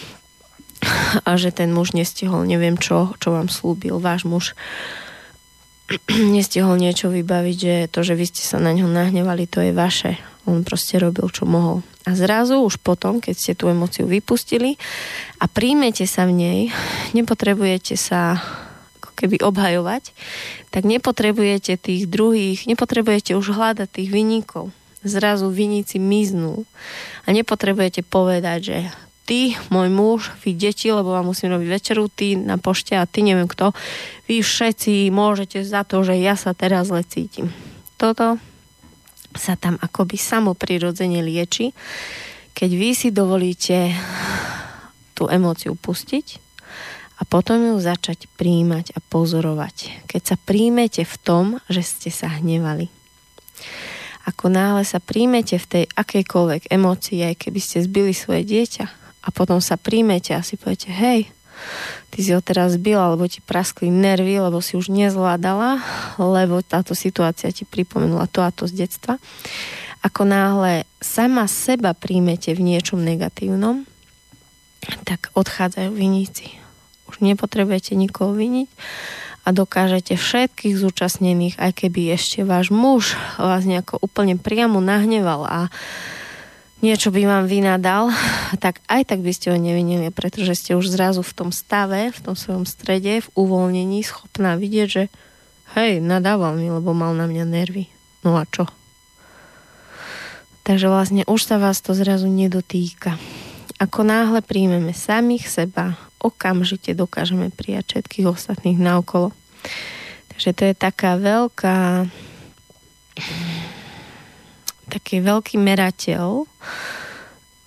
a 1.24 1.40
že 1.40 1.48
ten 1.48 1.72
muž 1.72 1.96
nestihol 1.96 2.44
neviem 2.44 2.76
čo, 2.76 3.16
čo 3.16 3.32
vám 3.32 3.48
slúbil 3.48 3.96
váš 3.96 4.28
muž 4.28 4.52
nestihol 6.36 6.76
niečo 6.80 7.12
vybaviť, 7.12 7.56
že 7.56 7.74
to, 7.92 8.00
že 8.04 8.16
vy 8.16 8.24
ste 8.28 8.44
sa 8.44 8.60
na 8.60 8.72
ňo 8.72 8.88
nahnevali, 8.88 9.48
to 9.48 9.60
je 9.60 9.72
vaše. 9.72 10.16
On 10.44 10.60
proste 10.60 11.00
robil, 11.00 11.24
čo 11.32 11.48
mohol. 11.48 11.80
A 12.04 12.12
zrazu 12.12 12.60
už 12.60 12.76
potom, 12.84 13.16
keď 13.16 13.34
ste 13.36 13.52
tú 13.56 13.72
emociu 13.72 14.04
vypustili 14.04 14.76
a 15.40 15.48
príjmete 15.48 16.04
sa 16.04 16.28
v 16.28 16.36
nej, 16.36 16.60
nepotrebujete 17.16 17.96
sa 17.96 18.36
keby 19.14 19.40
obhajovať, 19.40 20.10
tak 20.74 20.82
nepotrebujete 20.84 21.78
tých 21.78 22.10
druhých, 22.10 22.66
nepotrebujete 22.66 23.38
už 23.38 23.54
hľadať 23.54 23.88
tých 23.88 24.10
vyníkov. 24.10 24.74
Zrazu 25.04 25.52
viníci 25.52 26.02
miznú 26.02 26.64
a 27.24 27.32
nepotrebujete 27.32 28.02
povedať, 28.02 28.58
že 28.60 28.78
ty, 29.24 29.56
môj 29.72 29.88
muž, 29.88 30.20
vy 30.44 30.52
deti, 30.52 30.92
lebo 30.92 31.16
vám 31.16 31.28
musím 31.32 31.52
robiť 31.56 31.68
večeru, 31.68 32.08
ty 32.12 32.36
na 32.36 32.60
pošte 32.60 32.96
a 32.96 33.08
ty 33.08 33.24
neviem 33.24 33.48
kto, 33.48 33.72
vy 34.28 34.44
všetci 34.44 35.08
môžete 35.12 35.64
za 35.64 35.84
to, 35.84 36.04
že 36.04 36.20
ja 36.20 36.36
sa 36.36 36.52
teraz 36.52 36.92
zle 36.92 37.04
cítim. 37.04 37.52
Toto 37.96 38.36
sa 39.34 39.58
tam 39.58 39.80
akoby 39.80 40.16
samo 40.20 40.52
prirodzene 40.54 41.24
lieči, 41.24 41.72
keď 42.54 42.70
vy 42.70 42.90
si 42.94 43.08
dovolíte 43.10 43.90
tú 45.16 45.26
emóciu 45.26 45.74
pustiť 45.74 46.43
a 47.14 47.22
potom 47.22 47.62
ju 47.62 47.76
začať 47.78 48.26
príjmať 48.34 48.94
a 48.94 48.98
pozorovať. 48.98 50.06
Keď 50.10 50.22
sa 50.22 50.36
príjmete 50.38 51.06
v 51.06 51.16
tom, 51.22 51.44
že 51.70 51.86
ste 51.86 52.10
sa 52.10 52.26
hnevali. 52.26 52.90
Ako 54.24 54.48
náhle 54.48 54.82
sa 54.88 54.98
príjmete 55.04 55.60
v 55.60 55.68
tej 55.68 55.84
akejkoľvek 55.94 56.72
emócii, 56.72 57.22
aj 57.22 57.44
keby 57.44 57.60
ste 57.60 57.84
zbili 57.84 58.16
svoje 58.16 58.42
dieťa, 58.48 59.04
a 59.24 59.28
potom 59.32 59.60
sa 59.60 59.80
príjmete 59.80 60.36
a 60.36 60.44
si 60.44 60.60
poviete, 60.60 60.92
hej, 60.92 61.32
ty 62.12 62.18
si 62.20 62.30
ho 62.36 62.44
teraz 62.44 62.76
zbil, 62.76 63.00
alebo 63.00 63.24
ti 63.24 63.40
praskli 63.40 63.88
nervy, 63.88 64.36
lebo 64.36 64.60
si 64.60 64.76
už 64.76 64.92
nezvládala, 64.92 65.80
lebo 66.20 66.60
táto 66.60 66.92
situácia 66.92 67.48
ti 67.52 67.64
pripomenula 67.64 68.28
to 68.28 68.44
a 68.44 68.52
to 68.52 68.68
z 68.68 68.84
detstva. 68.84 69.16
Ako 70.04 70.28
náhle 70.28 70.84
sama 71.00 71.48
seba 71.48 71.96
príjmete 71.96 72.52
v 72.52 72.60
niečom 72.60 73.00
negatívnom, 73.00 73.88
tak 75.08 75.32
odchádzajú 75.32 75.90
viníci. 75.96 76.63
Už 77.14 77.22
nepotrebujete 77.22 77.94
nikoho 77.94 78.34
viniť 78.34 78.66
a 79.46 79.54
dokážete 79.54 80.18
všetkých 80.18 80.74
zúčastnených, 80.74 81.62
aj 81.62 81.86
keby 81.86 82.10
ešte 82.10 82.42
váš 82.42 82.74
muž 82.74 83.14
vás 83.38 83.62
nejako 83.62 84.02
úplne 84.02 84.34
priamo 84.34 84.82
nahneval 84.82 85.46
a 85.46 85.60
niečo 86.82 87.14
by 87.14 87.22
vám 87.22 87.44
vynadal, 87.46 88.10
tak 88.64 88.82
aj 88.90 89.14
tak 89.14 89.22
by 89.22 89.30
ste 89.30 89.54
ho 89.54 89.58
nevinili, 89.60 90.10
pretože 90.10 90.58
ste 90.58 90.74
už 90.74 90.90
zrazu 90.90 91.22
v 91.22 91.32
tom 91.38 91.50
stave, 91.54 92.10
v 92.10 92.18
tom 92.18 92.34
svojom 92.34 92.66
strede, 92.66 93.22
v 93.22 93.28
uvoľnení 93.38 94.02
schopná 94.02 94.58
vidieť, 94.58 94.88
že 94.90 95.02
hej, 95.78 96.02
nadával 96.02 96.58
mi, 96.58 96.66
lebo 96.66 96.90
mal 96.90 97.14
na 97.14 97.30
mňa 97.30 97.44
nervy. 97.46 97.86
No 98.26 98.34
a 98.34 98.48
čo? 98.50 98.66
Takže 100.64 100.88
vlastne 100.88 101.22
už 101.28 101.40
sa 101.44 101.60
vás 101.60 101.78
to 101.84 101.92
zrazu 101.92 102.26
nedotýka. 102.26 103.20
Ako 103.84 104.00
náhle 104.00 104.40
príjmeme 104.40 104.96
samých 104.96 105.44
seba, 105.44 106.00
okamžite 106.16 106.96
dokážeme 106.96 107.52
prijať 107.52 108.00
všetkých 108.00 108.32
ostatných 108.32 108.80
naokolo. 108.80 109.28
Takže 110.32 110.50
to 110.56 110.62
je 110.72 110.74
taká 110.74 111.20
veľká 111.20 112.08
taký 114.88 115.20
veľký 115.20 115.60
merateľ 115.60 116.48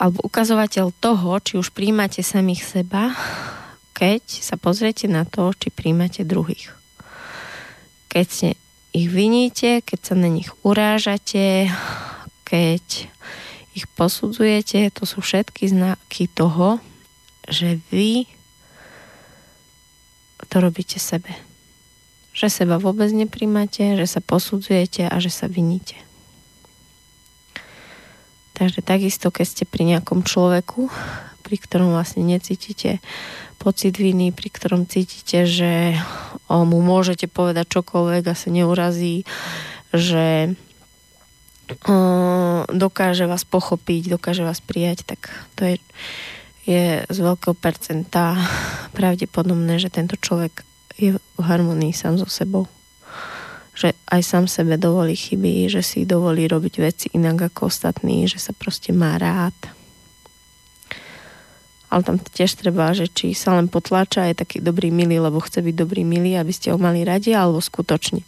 alebo 0.02 0.18
ukazovateľ 0.26 0.90
toho, 0.98 1.38
či 1.38 1.54
už 1.62 1.70
príjmate 1.70 2.26
samých 2.26 2.66
seba, 2.66 3.14
keď 3.94 4.26
sa 4.26 4.58
pozriete 4.58 5.06
na 5.06 5.22
to, 5.22 5.54
či 5.54 5.70
príjmate 5.70 6.26
druhých. 6.26 6.74
Keď 8.10 8.26
ste 8.26 8.50
ich 8.90 9.10
viníte, 9.10 9.86
keď 9.86 10.00
sa 10.02 10.14
na 10.18 10.34
nich 10.34 10.50
urážate, 10.66 11.70
keď 12.42 13.10
ich 13.78 13.86
posudzujete, 13.86 14.90
to 14.90 15.06
sú 15.06 15.22
všetky 15.22 15.70
znaky 15.70 16.26
toho, 16.26 16.82
že 17.46 17.78
vy 17.94 18.26
to 20.50 20.58
robíte 20.58 20.98
sebe. 20.98 21.30
Že 22.34 22.66
seba 22.66 22.82
vôbec 22.82 23.14
nepríjmate, 23.14 23.94
že 23.94 24.06
sa 24.10 24.22
posudzujete 24.22 25.06
a 25.06 25.16
že 25.22 25.30
sa 25.30 25.46
viníte. 25.46 25.98
Takže 28.58 28.82
takisto, 28.82 29.30
keď 29.30 29.46
ste 29.46 29.64
pri 29.70 29.86
nejakom 29.86 30.26
človeku, 30.26 30.90
pri 31.46 31.58
ktorom 31.62 31.94
vlastne 31.94 32.26
necítite 32.26 32.98
pocit 33.62 33.94
viny, 33.94 34.34
pri 34.34 34.50
ktorom 34.50 34.90
cítite, 34.90 35.46
že 35.46 35.94
mu 36.50 36.82
môžete 36.82 37.30
povedať 37.30 37.70
čokoľvek 37.78 38.24
a 38.26 38.34
sa 38.34 38.50
neurazí, 38.50 39.24
že 39.94 40.58
dokáže 42.72 43.28
vás 43.28 43.44
pochopiť, 43.44 44.16
dokáže 44.16 44.48
vás 44.48 44.64
prijať, 44.64 45.04
tak 45.04 45.28
to 45.60 45.68
je, 45.68 45.76
je 46.64 46.86
z 47.04 47.18
veľkého 47.20 47.56
percenta 47.56 48.40
pravdepodobné, 48.96 49.80
že 49.80 49.92
tento 49.92 50.16
človek 50.16 50.64
je 50.96 51.20
v 51.20 51.42
harmonii 51.44 51.92
sám 51.92 52.18
so 52.18 52.28
sebou 52.28 52.66
že 53.78 53.94
aj 54.10 54.22
sám 54.26 54.46
sebe 54.50 54.74
dovolí 54.82 55.14
chyby, 55.14 55.70
že 55.70 55.86
si 55.86 56.02
dovolí 56.10 56.50
robiť 56.50 56.82
veci 56.82 57.08
inak 57.14 57.54
ako 57.54 57.70
ostatní, 57.70 58.26
že 58.26 58.42
sa 58.42 58.50
proste 58.50 58.90
má 58.90 59.22
rád. 59.22 59.54
Ale 61.94 62.02
tam 62.02 62.18
tiež 62.18 62.58
treba, 62.58 62.98
že 62.98 63.06
či 63.06 63.38
sa 63.38 63.54
len 63.54 63.70
potláča, 63.70 64.34
je 64.34 64.42
taký 64.42 64.66
dobrý 64.66 64.90
milý, 64.90 65.22
lebo 65.22 65.38
chce 65.38 65.62
byť 65.62 65.76
dobrý 65.78 66.02
milý, 66.02 66.42
aby 66.42 66.50
ste 66.50 66.74
ho 66.74 66.82
mali 66.82 67.06
radi, 67.06 67.38
alebo 67.38 67.62
skutočne 67.62 68.26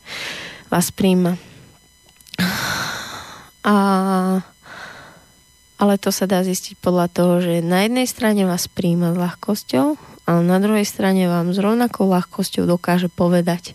vás 0.70 0.94
príjma. 0.94 1.34
A, 3.64 3.76
ale 5.80 5.94
to 6.00 6.10
sa 6.16 6.26
dá 6.28 6.44
zistiť 6.44 6.80
podľa 6.80 7.08
toho, 7.12 7.34
že 7.44 7.66
na 7.66 7.84
jednej 7.84 8.08
strane 8.08 8.48
vás 8.48 8.72
príjma 8.72 9.12
s 9.12 9.20
ľahkosťou, 9.20 9.88
ale 10.30 10.42
na 10.46 10.58
druhej 10.62 10.86
strane 10.86 11.26
vám 11.26 11.52
s 11.52 11.60
rovnakou 11.60 12.06
ľahkosťou 12.08 12.70
dokáže 12.70 13.10
povedať, 13.10 13.74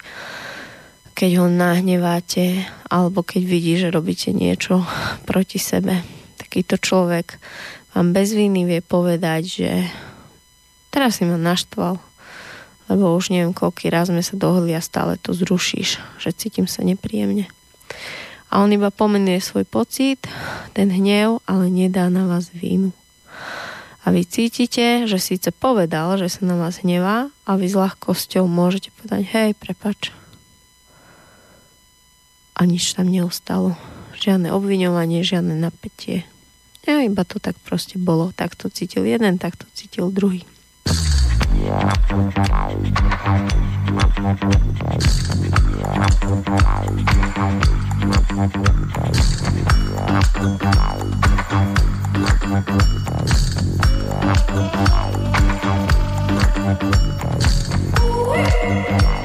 keď 1.15 1.31
ho 1.43 1.47
nahneváte, 1.47 2.67
alebo 2.91 3.23
keď 3.23 3.43
vidí, 3.47 3.75
že 3.79 3.91
robíte 3.95 4.35
niečo 4.35 4.83
proti 5.27 5.59
sebe. 5.63 6.03
Takýto 6.39 6.79
človek 6.79 7.39
vám 7.95 8.11
bez 8.11 8.35
viny 8.35 8.67
vie 8.67 8.81
povedať, 8.83 9.43
že 9.47 9.71
teraz 10.91 11.19
si 11.19 11.27
ma 11.27 11.39
naštval, 11.39 12.03
lebo 12.91 13.15
už 13.15 13.31
neviem, 13.31 13.55
koľký 13.55 13.89
raz 13.89 14.11
sme 14.11 14.23
sa 14.23 14.35
dohodli 14.35 14.75
a 14.75 14.83
stále 14.83 15.15
to 15.19 15.31
zrušíš, 15.31 16.03
že 16.19 16.31
cítim 16.35 16.67
sa 16.67 16.83
nepríjemne. 16.83 17.47
A 18.55 18.63
on 18.63 18.71
iba 18.71 18.95
pomenuje 18.95 19.43
svoj 19.43 19.67
pocit, 19.67 20.31
ten 20.71 20.87
hnev, 20.87 21.43
ale 21.43 21.67
nedá 21.67 22.07
na 22.07 22.31
vás 22.31 22.55
vínu. 22.55 22.95
A 24.07 24.15
vy 24.15 24.23
cítite, 24.23 25.11
že 25.11 25.19
síce 25.19 25.51
povedal, 25.51 26.15
že 26.21 26.31
sa 26.31 26.47
na 26.47 26.55
vás 26.55 26.79
hnevá 26.87 27.35
a 27.43 27.51
vy 27.59 27.67
s 27.67 27.75
ľahkosťou 27.75 28.47
môžete 28.47 28.95
povedať, 28.95 29.27
hej, 29.35 29.51
prepač. 29.59 30.15
A 32.55 32.63
nič 32.63 32.95
tam 32.95 33.11
neustalo. 33.11 33.75
Žiadne 34.15 34.55
obviňovanie, 34.55 35.27
žiadne 35.27 35.59
napätie. 35.59 36.23
Ja 36.87 37.03
iba 37.03 37.27
to 37.27 37.43
tak 37.43 37.59
proste 37.65 37.99
bolo. 37.99 38.31
Tak 38.37 38.55
to 38.55 38.71
cítil 38.71 39.03
jeden, 39.09 39.41
tak 39.43 39.59
to 39.59 39.67
cítil 39.75 40.15
druhý. 40.15 40.47
Thank 58.65 59.24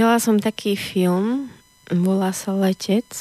Videla 0.00 0.16
som 0.16 0.40
taký 0.40 0.80
film, 0.80 1.52
volá 1.92 2.32
sa 2.32 2.56
Letec. 2.56 3.20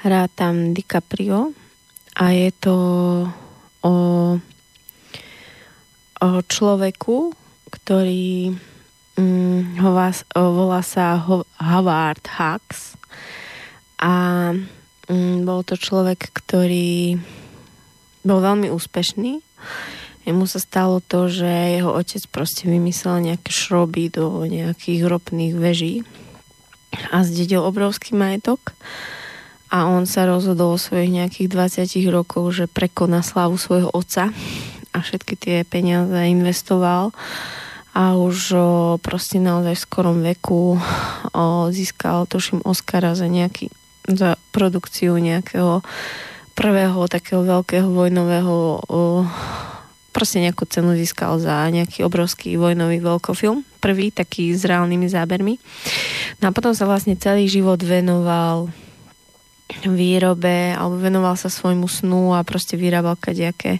Hrá 0.00 0.24
tam 0.32 0.72
DiCaprio 0.72 1.52
a 2.16 2.32
je 2.32 2.48
to 2.56 2.76
o, 3.84 3.94
o 6.24 6.28
človeku, 6.48 7.36
ktorý 7.68 8.56
mm, 9.20 9.76
hová, 9.84 10.08
volá 10.32 10.80
sa 10.80 11.20
Howard 11.60 12.24
Hux 12.24 12.96
a 14.00 14.56
mm, 15.04 15.44
bol 15.44 15.68
to 15.68 15.76
človek, 15.76 16.32
ktorý 16.32 17.20
bol 18.24 18.40
veľmi 18.40 18.72
úspešný 18.72 19.44
Jemu 20.28 20.44
sa 20.44 20.60
stalo 20.60 21.00
to, 21.00 21.32
že 21.32 21.48
jeho 21.48 21.88
otec 21.88 22.20
proste 22.28 22.68
vymyslel 22.68 23.32
nejaké 23.32 23.48
šroby 23.48 24.12
do 24.12 24.44
nejakých 24.44 25.08
ropných 25.08 25.56
veží 25.56 26.04
a 27.08 27.24
zdedil 27.24 27.64
obrovský 27.64 28.12
majetok. 28.12 28.76
A 29.72 29.88
on 29.88 30.04
sa 30.04 30.28
rozhodol 30.28 30.76
o 30.76 30.80
svojich 30.80 31.08
nejakých 31.08 31.48
20 31.48 32.12
rokov, 32.12 32.44
že 32.52 32.68
prekoná 32.68 33.24
slavu 33.24 33.56
svojho 33.56 33.88
otca 33.88 34.28
a 34.92 34.98
všetky 35.00 35.34
tie 35.40 35.56
peniaze 35.64 36.12
investoval. 36.28 37.16
A 37.96 38.12
už 38.20 38.36
o, 38.52 38.66
proste 39.00 39.40
naozaj 39.40 39.80
v 39.80 39.84
skorom 39.88 40.20
veku 40.20 40.76
o, 40.76 41.72
získal, 41.72 42.28
tuším, 42.28 42.60
Oscara 42.68 43.16
za 43.16 43.32
nejaký 43.32 43.72
za 44.08 44.40
produkciu 44.56 45.16
nejakého 45.20 45.84
prvého 46.56 47.00
takého 47.12 47.44
veľkého 47.44 47.88
vojnového 47.92 48.56
o, 48.88 49.24
proste 50.18 50.42
nejakú 50.42 50.66
cenu 50.66 50.98
získal 50.98 51.38
za 51.38 51.70
nejaký 51.70 52.02
obrovský 52.02 52.58
vojnový 52.58 52.98
veľkofilm. 52.98 53.62
Prvý, 53.78 54.10
taký 54.10 54.50
s 54.50 54.66
reálnymi 54.66 55.06
zábermi. 55.06 55.54
No 56.42 56.50
a 56.50 56.54
potom 56.54 56.74
sa 56.74 56.90
vlastne 56.90 57.14
celý 57.14 57.46
život 57.46 57.78
venoval 57.78 58.66
výrobe 59.86 60.74
alebo 60.74 60.98
venoval 60.98 61.38
sa 61.38 61.46
svojmu 61.46 61.86
snu 61.86 62.34
a 62.34 62.42
proste 62.42 62.74
vyrábal 62.74 63.14
kadejaké 63.14 63.78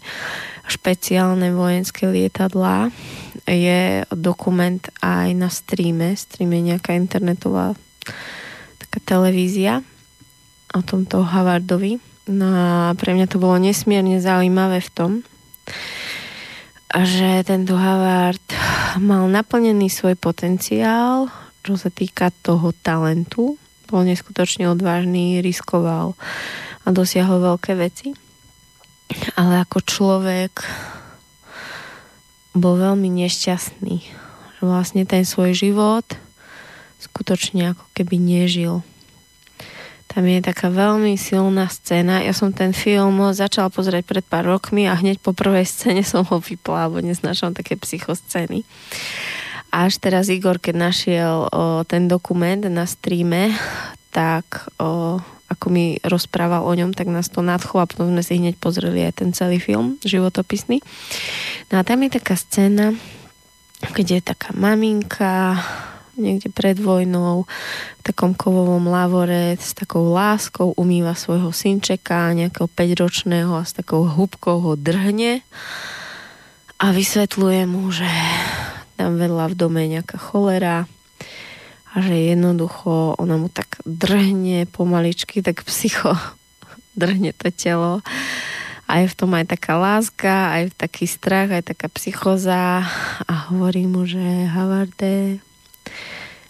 špeciálne 0.71 1.51
vojenské 1.51 2.07
lietadlá. 2.07 2.95
Je 3.43 4.07
dokument 4.15 4.79
aj 5.03 5.35
na 5.35 5.51
streame, 5.51 6.15
streame 6.15 6.63
nejaká 6.63 6.95
internetová 6.95 7.75
taká 8.79 9.03
televízia 9.03 9.83
o 10.71 10.87
tomto 10.87 11.27
Havardovi. 11.27 11.99
No 12.31 12.47
a 12.47 12.69
pre 12.95 13.17
mňa 13.17 13.27
to 13.27 13.43
bolo 13.43 13.59
nesmierne 13.59 14.23
zaujímavé 14.23 14.85
v 14.85 14.93
tom, 14.95 15.11
že 16.89 17.45
tento 17.45 17.77
Havard 17.77 18.45
mal 18.97 19.29
naplnený 19.29 19.93
svoj 19.93 20.17
potenciál, 20.17 21.29
čo 21.61 21.77
sa 21.77 21.93
týka 21.93 22.33
toho 22.41 22.73
talentu, 22.81 23.61
bol 23.89 24.05
neskutočne 24.05 24.69
odvážny, 24.69 25.45
riskoval 25.45 26.17
a 26.85 26.89
dosiahol 26.89 27.41
veľké 27.45 27.77
veci. 27.77 28.17
Ale 29.37 29.65
ako 29.65 29.85
človek 29.85 30.65
bol 32.57 32.77
veľmi 32.77 33.09
nešťastný. 33.25 34.05
Vlastne 34.61 35.05
ten 35.09 35.25
svoj 35.25 35.57
život 35.57 36.05
skutočne 36.99 37.73
ako 37.73 37.85
keby 37.95 38.19
nežil. 38.19 38.83
Tam 40.19 40.27
je 40.27 40.43
taká 40.43 40.67
veľmi 40.67 41.15
silná 41.15 41.71
scéna. 41.71 42.27
Ja 42.27 42.35
som 42.35 42.51
ten 42.51 42.75
film 42.75 43.23
začala 43.31 43.71
pozrieť 43.71 44.03
pred 44.03 44.27
pár 44.27 44.51
rokmi 44.51 44.91
a 44.91 44.99
hneď 44.99 45.23
po 45.23 45.31
prvej 45.31 45.63
scéne 45.63 46.03
som 46.03 46.27
ho 46.27 46.43
vypla, 46.43 46.91
lebo 46.91 46.99
neznášam 46.99 47.55
také 47.55 47.79
psychoscény. 47.79 48.67
Až 49.71 50.03
teraz 50.03 50.27
Igor, 50.27 50.59
keď 50.59 50.75
našiel 50.75 51.47
o, 51.47 51.87
ten 51.87 52.11
dokument 52.11 52.59
na 52.67 52.83
streame, 52.91 53.55
tak 54.11 54.67
o, 54.83 55.23
ako 55.55 55.67
mi 55.71 56.03
rozprával 56.03 56.67
o 56.67 56.73
ňom, 56.75 56.99
tak 56.99 57.07
nás 57.07 57.31
to 57.31 57.39
nadchlo 57.39 57.79
a 57.79 57.87
potom 57.87 58.11
sme 58.11 58.27
si 58.27 58.43
hneď 58.43 58.59
pozreli 58.59 59.07
aj 59.07 59.23
ten 59.23 59.31
celý 59.31 59.63
film, 59.63 60.03
životopisný. 60.03 60.83
No 61.71 61.79
a 61.79 61.87
tam 61.87 62.03
je 62.03 62.19
taká 62.19 62.35
scéna, 62.35 62.91
kde 63.95 64.19
je 64.19 64.25
taká 64.35 64.51
maminka, 64.51 65.63
niekde 66.19 66.51
pred 66.51 66.77
vojnou 66.77 67.47
v 67.99 68.03
takom 68.03 68.35
kovovom 68.35 68.91
lavore 68.91 69.55
s 69.55 69.73
takou 69.73 70.11
láskou 70.11 70.75
umýva 70.75 71.15
svojho 71.15 71.55
synčeka, 71.55 72.35
nejakého 72.35 72.67
5-ročného 72.67 73.55
a 73.55 73.65
s 73.65 73.73
takou 73.73 74.05
hubkou 74.05 74.61
ho 74.61 74.73
drhne 74.75 75.41
a 76.79 76.87
vysvetľuje 76.95 77.63
mu, 77.67 77.91
že 77.91 78.07
tam 78.99 79.19
vedľa 79.19 79.51
v 79.51 79.59
dome 79.59 79.83
nejaká 79.87 80.19
cholera 80.19 80.87
a 81.91 81.95
že 81.99 82.15
jednoducho 82.15 83.19
ona 83.19 83.35
mu 83.39 83.51
tak 83.51 83.83
drhne 83.83 84.67
pomaličky, 84.71 85.43
tak 85.43 85.67
psycho 85.67 86.15
drhne 87.01 87.35
to 87.35 87.51
telo. 87.55 88.03
A 88.89 89.05
je 89.05 89.13
v 89.13 89.19
tom 89.21 89.37
aj 89.37 89.53
taká 89.53 89.77
láska, 89.77 90.49
aj 90.49 90.73
taký 90.81 91.05
strach, 91.05 91.53
aj 91.53 91.77
taká 91.77 91.93
psychoza 91.93 92.89
a 93.29 93.35
hovorí 93.53 93.85
mu, 93.85 94.09
že 94.09 94.49
Havarde, 94.49 95.45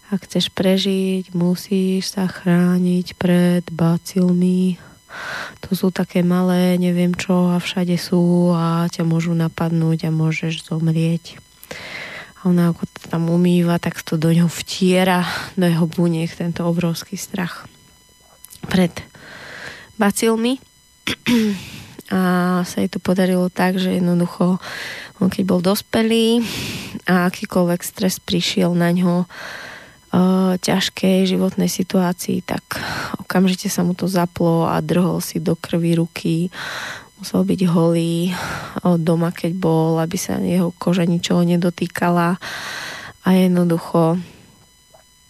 ak 0.08 0.24
chceš 0.24 0.48
prežiť, 0.56 1.36
musíš 1.36 2.16
sa 2.16 2.24
chrániť 2.24 3.12
pred 3.20 3.64
bacilmi. 3.68 4.80
To 5.68 5.76
sú 5.76 5.92
také 5.92 6.24
malé, 6.24 6.80
neviem 6.80 7.12
čo, 7.12 7.52
a 7.52 7.60
všade 7.60 7.96
sú 8.00 8.52
a 8.56 8.88
ťa 8.88 9.04
môžu 9.04 9.36
napadnúť 9.36 10.08
a 10.08 10.10
môžeš 10.12 10.64
zomrieť. 10.64 11.36
A 12.40 12.48
ona 12.48 12.72
ako 12.72 12.88
to 12.88 13.00
tam 13.12 13.28
umýva, 13.28 13.76
tak 13.76 14.00
to 14.00 14.16
do 14.16 14.32
ňoho 14.32 14.48
vtiera, 14.48 15.28
do 15.60 15.68
jeho 15.68 15.84
buniek, 15.84 16.32
tento 16.32 16.64
obrovský 16.64 17.20
strach 17.20 17.68
pred 18.64 18.92
bacilmi. 20.00 20.56
A 22.08 22.64
sa 22.64 22.80
jej 22.80 22.88
to 22.88 23.00
podarilo 23.02 23.52
tak, 23.52 23.76
že 23.76 24.00
jednoducho 24.00 24.56
on 25.18 25.28
keď 25.28 25.42
bol 25.44 25.60
dospelý 25.60 26.46
a 27.10 27.26
akýkoľvek 27.26 27.80
stres 27.82 28.22
prišiel 28.22 28.70
na 28.72 28.94
ňo, 28.94 29.26
ťažkej 30.58 31.28
životnej 31.28 31.68
situácii, 31.68 32.40
tak 32.40 32.64
okamžite 33.20 33.68
sa 33.68 33.84
mu 33.84 33.92
to 33.92 34.08
zaplo 34.08 34.64
a 34.64 34.80
drhol 34.80 35.20
si 35.20 35.36
do 35.36 35.52
krvi 35.52 36.00
ruky. 36.00 36.48
Musel 37.20 37.44
byť 37.44 37.60
holý 37.68 38.32
doma, 38.80 39.28
keď 39.34 39.52
bol, 39.52 40.00
aby 40.00 40.16
sa 40.16 40.40
jeho 40.40 40.72
koža 40.80 41.04
ničoho 41.04 41.44
nedotýkala. 41.44 42.40
A 43.26 43.28
jednoducho 43.36 44.16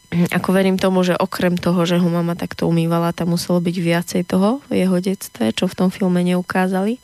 ako 0.09 0.57
verím 0.57 0.81
tomu, 0.81 1.05
že 1.05 1.13
okrem 1.13 1.61
toho, 1.61 1.85
že 1.85 2.01
ho 2.01 2.09
mama 2.09 2.33
takto 2.33 2.65
umývala, 2.65 3.13
tam 3.13 3.37
muselo 3.37 3.61
byť 3.61 3.77
viacej 3.77 4.23
toho 4.25 4.65
v 4.73 4.81
jeho 4.81 4.97
detstve, 5.05 5.53
čo 5.53 5.69
v 5.69 5.77
tom 5.77 5.89
filme 5.93 6.25
neukázali. 6.25 6.97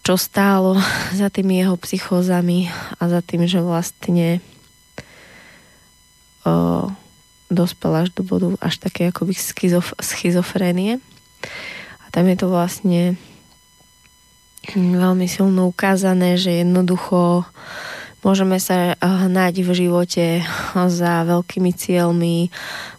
Čo 0.00 0.16
stálo 0.16 0.80
za 1.20 1.28
tými 1.28 1.60
jeho 1.60 1.76
psychózami 1.76 2.72
a 2.96 3.02
za 3.04 3.20
tým, 3.20 3.44
že 3.44 3.60
vlastne 3.60 4.40
o, 6.48 6.88
dospel 7.52 7.92
až 7.92 8.08
do 8.16 8.24
bodu 8.24 8.56
až 8.64 8.80
také 8.80 9.12
akoby 9.12 9.36
schizof, 9.36 9.92
schizofrénie. 10.00 11.04
A 12.00 12.04
tam 12.08 12.24
je 12.32 12.36
to 12.40 12.48
vlastne 12.48 13.20
veľmi 14.72 15.28
silno 15.28 15.68
ukázané, 15.68 16.40
že 16.40 16.64
jednoducho 16.64 17.44
môžeme 18.20 18.60
sa 18.60 18.96
hnať 19.00 19.64
v 19.64 19.70
živote 19.72 20.26
za 20.74 21.24
veľkými 21.24 21.72
cieľmi, 21.72 22.48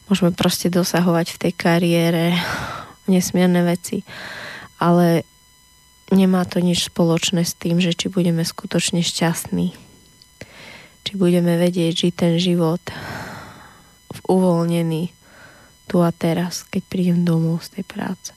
môžeme 0.10 0.34
proste 0.34 0.68
dosahovať 0.74 1.36
v 1.36 1.40
tej 1.48 1.54
kariére 1.56 2.26
nesmierne 3.10 3.66
veci, 3.66 4.06
ale 4.82 5.26
nemá 6.12 6.44
to 6.46 6.60
nič 6.60 6.92
spoločné 6.92 7.48
s 7.48 7.56
tým, 7.56 7.80
že 7.80 7.96
či 7.96 8.12
budeme 8.12 8.44
skutočne 8.44 9.02
šťastní, 9.02 9.74
či 11.08 11.12
budeme 11.16 11.58
vedieť 11.58 12.08
žiť 12.08 12.14
ten 12.14 12.34
život 12.38 12.82
uvoľnený 14.32 15.12
tu 15.92 16.00
a 16.00 16.12
teraz, 16.16 16.64
keď 16.72 16.82
prídem 16.88 17.20
domov 17.28 17.68
z 17.68 17.80
tej 17.80 17.84
práce. 17.84 18.32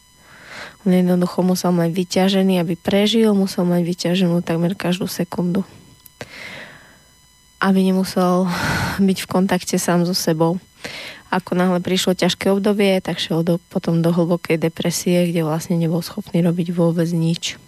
On 0.83 0.91
jednoducho 0.91 1.47
musel 1.47 1.71
mať 1.71 1.91
vyťažený, 1.95 2.59
aby 2.59 2.75
prežil, 2.75 3.31
musel 3.35 3.63
mať 3.63 3.83
vyťaženú 3.87 4.43
takmer 4.43 4.75
každú 4.75 5.07
sekundu. 5.07 5.63
Aby 7.61 7.87
nemusel 7.91 8.49
byť 9.09 9.19
v 9.25 9.31
kontakte 9.31 9.77
sám 9.79 10.07
so 10.07 10.15
sebou. 10.17 10.59
Ako 11.35 11.59
náhle 11.59 11.83
prišlo 11.83 12.15
ťažké 12.15 12.55
obdobie, 12.55 13.03
tak 13.03 13.19
šiel 13.19 13.43
do, 13.43 13.59
potom 13.71 13.99
do 13.99 14.15
hlbokej 14.15 14.55
depresie, 14.55 15.27
kde 15.31 15.43
vlastne 15.43 15.75
nebol 15.75 15.99
schopný 15.99 16.39
robiť 16.47 16.71
vôbec 16.71 17.11
nič. 17.11 17.59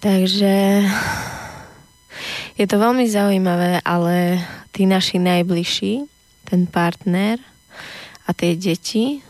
Takže 0.00 0.86
je 2.56 2.64
to 2.64 2.76
veľmi 2.80 3.04
zaujímavé, 3.04 3.84
ale 3.84 4.40
tí 4.72 4.88
naši 4.88 5.20
najbližší, 5.20 6.08
ten 6.48 6.64
partner 6.64 7.36
a 8.24 8.32
tie 8.32 8.56
deti, 8.56 9.20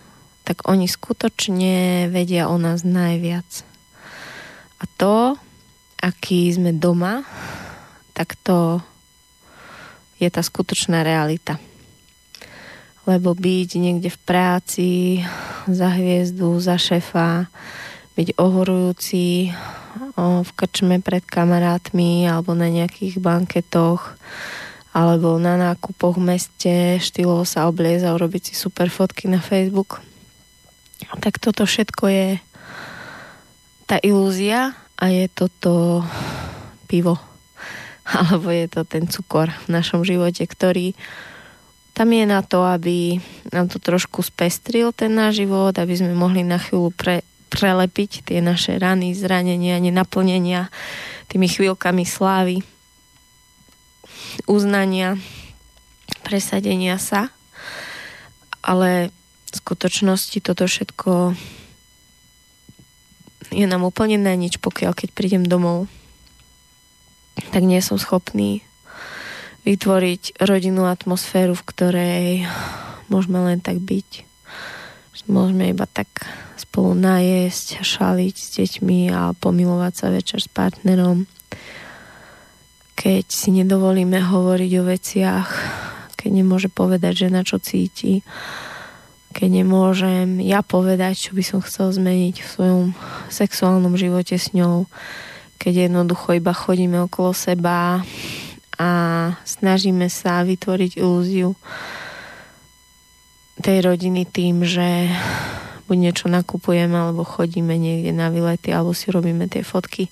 tak 0.46 0.70
oni 0.70 0.86
skutočne 0.86 2.06
vedia 2.14 2.46
o 2.46 2.54
nás 2.54 2.86
najviac. 2.86 3.66
A 4.78 4.84
to, 4.94 5.34
aký 5.98 6.54
sme 6.54 6.70
doma, 6.70 7.26
tak 8.16 8.32
to 8.40 8.80
je 10.16 10.28
tá 10.32 10.40
skutočná 10.40 11.04
realita. 11.04 11.60
Lebo 13.04 13.36
byť 13.36 13.70
niekde 13.76 14.08
v 14.08 14.18
práci, 14.24 14.88
za 15.68 15.92
hviezdu, 15.92 16.56
za 16.56 16.80
šefa, 16.80 17.52
byť 18.16 18.40
ohorujúci 18.40 19.52
v 20.16 20.50
krčme 20.56 21.04
pred 21.04 21.20
kamarátmi 21.28 22.24
alebo 22.24 22.56
na 22.56 22.72
nejakých 22.72 23.20
banketoch 23.20 24.16
alebo 24.96 25.36
na 25.36 25.60
nákupoch 25.60 26.16
v 26.16 26.32
meste 26.32 26.74
štýlovo 26.96 27.44
sa 27.44 27.68
oblieza 27.68 28.08
a 28.08 28.16
urobiť 28.16 28.52
si 28.52 28.54
super 28.56 28.88
fotky 28.88 29.28
na 29.28 29.44
Facebook. 29.44 30.00
Tak 31.20 31.36
toto 31.36 31.68
všetko 31.68 32.04
je 32.08 32.28
tá 33.84 34.00
ilúzia 34.00 34.72
a 34.96 35.12
je 35.12 35.28
toto 35.28 36.00
pivo. 36.88 37.35
Alebo 38.18 38.54
je 38.54 38.66
to 38.70 38.86
ten 38.86 39.10
cukor 39.10 39.50
v 39.66 39.68
našom 39.74 40.06
živote, 40.06 40.46
ktorý 40.46 40.94
tam 41.96 42.12
je 42.12 42.28
na 42.28 42.44
to, 42.44 42.60
aby 42.60 43.18
nám 43.56 43.72
to 43.72 43.80
trošku 43.80 44.20
spestril 44.20 44.92
ten 44.92 45.16
náš 45.16 45.40
život, 45.42 45.72
aby 45.72 45.96
sme 45.96 46.12
mohli 46.12 46.44
na 46.44 46.60
chvíľu 46.60 46.92
pre, 46.92 47.24
prelepiť 47.48 48.28
tie 48.28 48.44
naše 48.44 48.76
rany, 48.76 49.16
zranenia, 49.16 49.80
nenaplnenia 49.80 50.68
tými 51.32 51.48
chvíľkami 51.48 52.04
slávy, 52.04 52.60
uznania, 54.44 55.16
presadenia 56.20 57.00
sa. 57.00 57.32
Ale 58.60 59.08
v 59.48 59.54
skutočnosti 59.56 60.36
toto 60.44 60.68
všetko 60.68 61.32
je 63.56 63.64
nám 63.64 63.88
úplne 63.88 64.20
na 64.20 64.36
nič, 64.36 64.60
pokiaľ 64.60 64.92
keď 64.92 65.08
prídem 65.16 65.44
domov, 65.48 65.88
tak 67.52 67.62
nie 67.64 67.80
som 67.84 68.00
schopný 68.00 68.64
vytvoriť 69.66 70.38
rodinnú 70.40 70.86
atmosféru, 70.86 71.58
v 71.58 71.66
ktorej 71.66 72.26
môžeme 73.10 73.42
len 73.42 73.58
tak 73.58 73.82
byť. 73.82 74.22
Môžeme 75.26 75.74
iba 75.74 75.90
tak 75.90 76.06
spolu 76.54 76.94
najesť, 76.94 77.82
šaliť 77.82 78.34
s 78.38 78.48
deťmi 78.62 79.10
a 79.10 79.34
pomilovať 79.34 79.92
sa 79.98 80.06
večer 80.14 80.38
s 80.38 80.46
partnerom. 80.46 81.26
Keď 82.94 83.26
si 83.26 83.50
nedovolíme 83.50 84.22
hovoriť 84.22 84.72
o 84.78 84.86
veciach, 84.86 85.48
keď 86.14 86.30
nemôže 86.30 86.70
povedať, 86.70 87.26
že 87.26 87.34
na 87.34 87.42
čo 87.42 87.58
cíti, 87.58 88.22
keď 89.34 89.66
nemôžem 89.66 90.38
ja 90.46 90.62
povedať, 90.62 91.28
čo 91.28 91.30
by 91.34 91.42
som 91.42 91.60
chcel 91.60 91.90
zmeniť 91.90 92.36
v 92.40 92.48
svojom 92.48 92.84
sexuálnom 93.28 93.98
živote 93.98 94.38
s 94.38 94.54
ňou, 94.54 94.86
keď 95.66 95.90
jednoducho 95.90 96.38
iba 96.38 96.54
chodíme 96.54 97.02
okolo 97.10 97.34
seba 97.34 97.98
a 98.78 98.90
snažíme 99.42 100.06
sa 100.06 100.46
vytvoriť 100.46 101.02
ilúziu 101.02 101.58
tej 103.58 103.82
rodiny 103.82 104.30
tým, 104.30 104.62
že 104.62 105.10
buď 105.90 105.96
niečo 105.98 106.30
nakupujeme, 106.30 106.94
alebo 106.94 107.26
chodíme 107.26 107.74
niekde 107.74 108.14
na 108.14 108.30
výlety, 108.30 108.70
alebo 108.70 108.94
si 108.94 109.10
robíme 109.10 109.50
tie 109.50 109.66
fotky. 109.66 110.06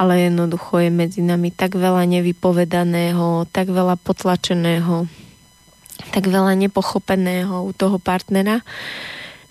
Ale 0.00 0.16
jednoducho 0.32 0.80
je 0.80 0.88
medzi 0.88 1.20
nami 1.20 1.52
tak 1.52 1.76
veľa 1.76 2.08
nevypovedaného, 2.08 3.52
tak 3.52 3.68
veľa 3.68 4.00
potlačeného, 4.00 5.04
tak 6.08 6.24
veľa 6.24 6.56
nepochopeného 6.56 7.68
u 7.68 7.76
toho 7.76 8.00
partnera, 8.00 8.64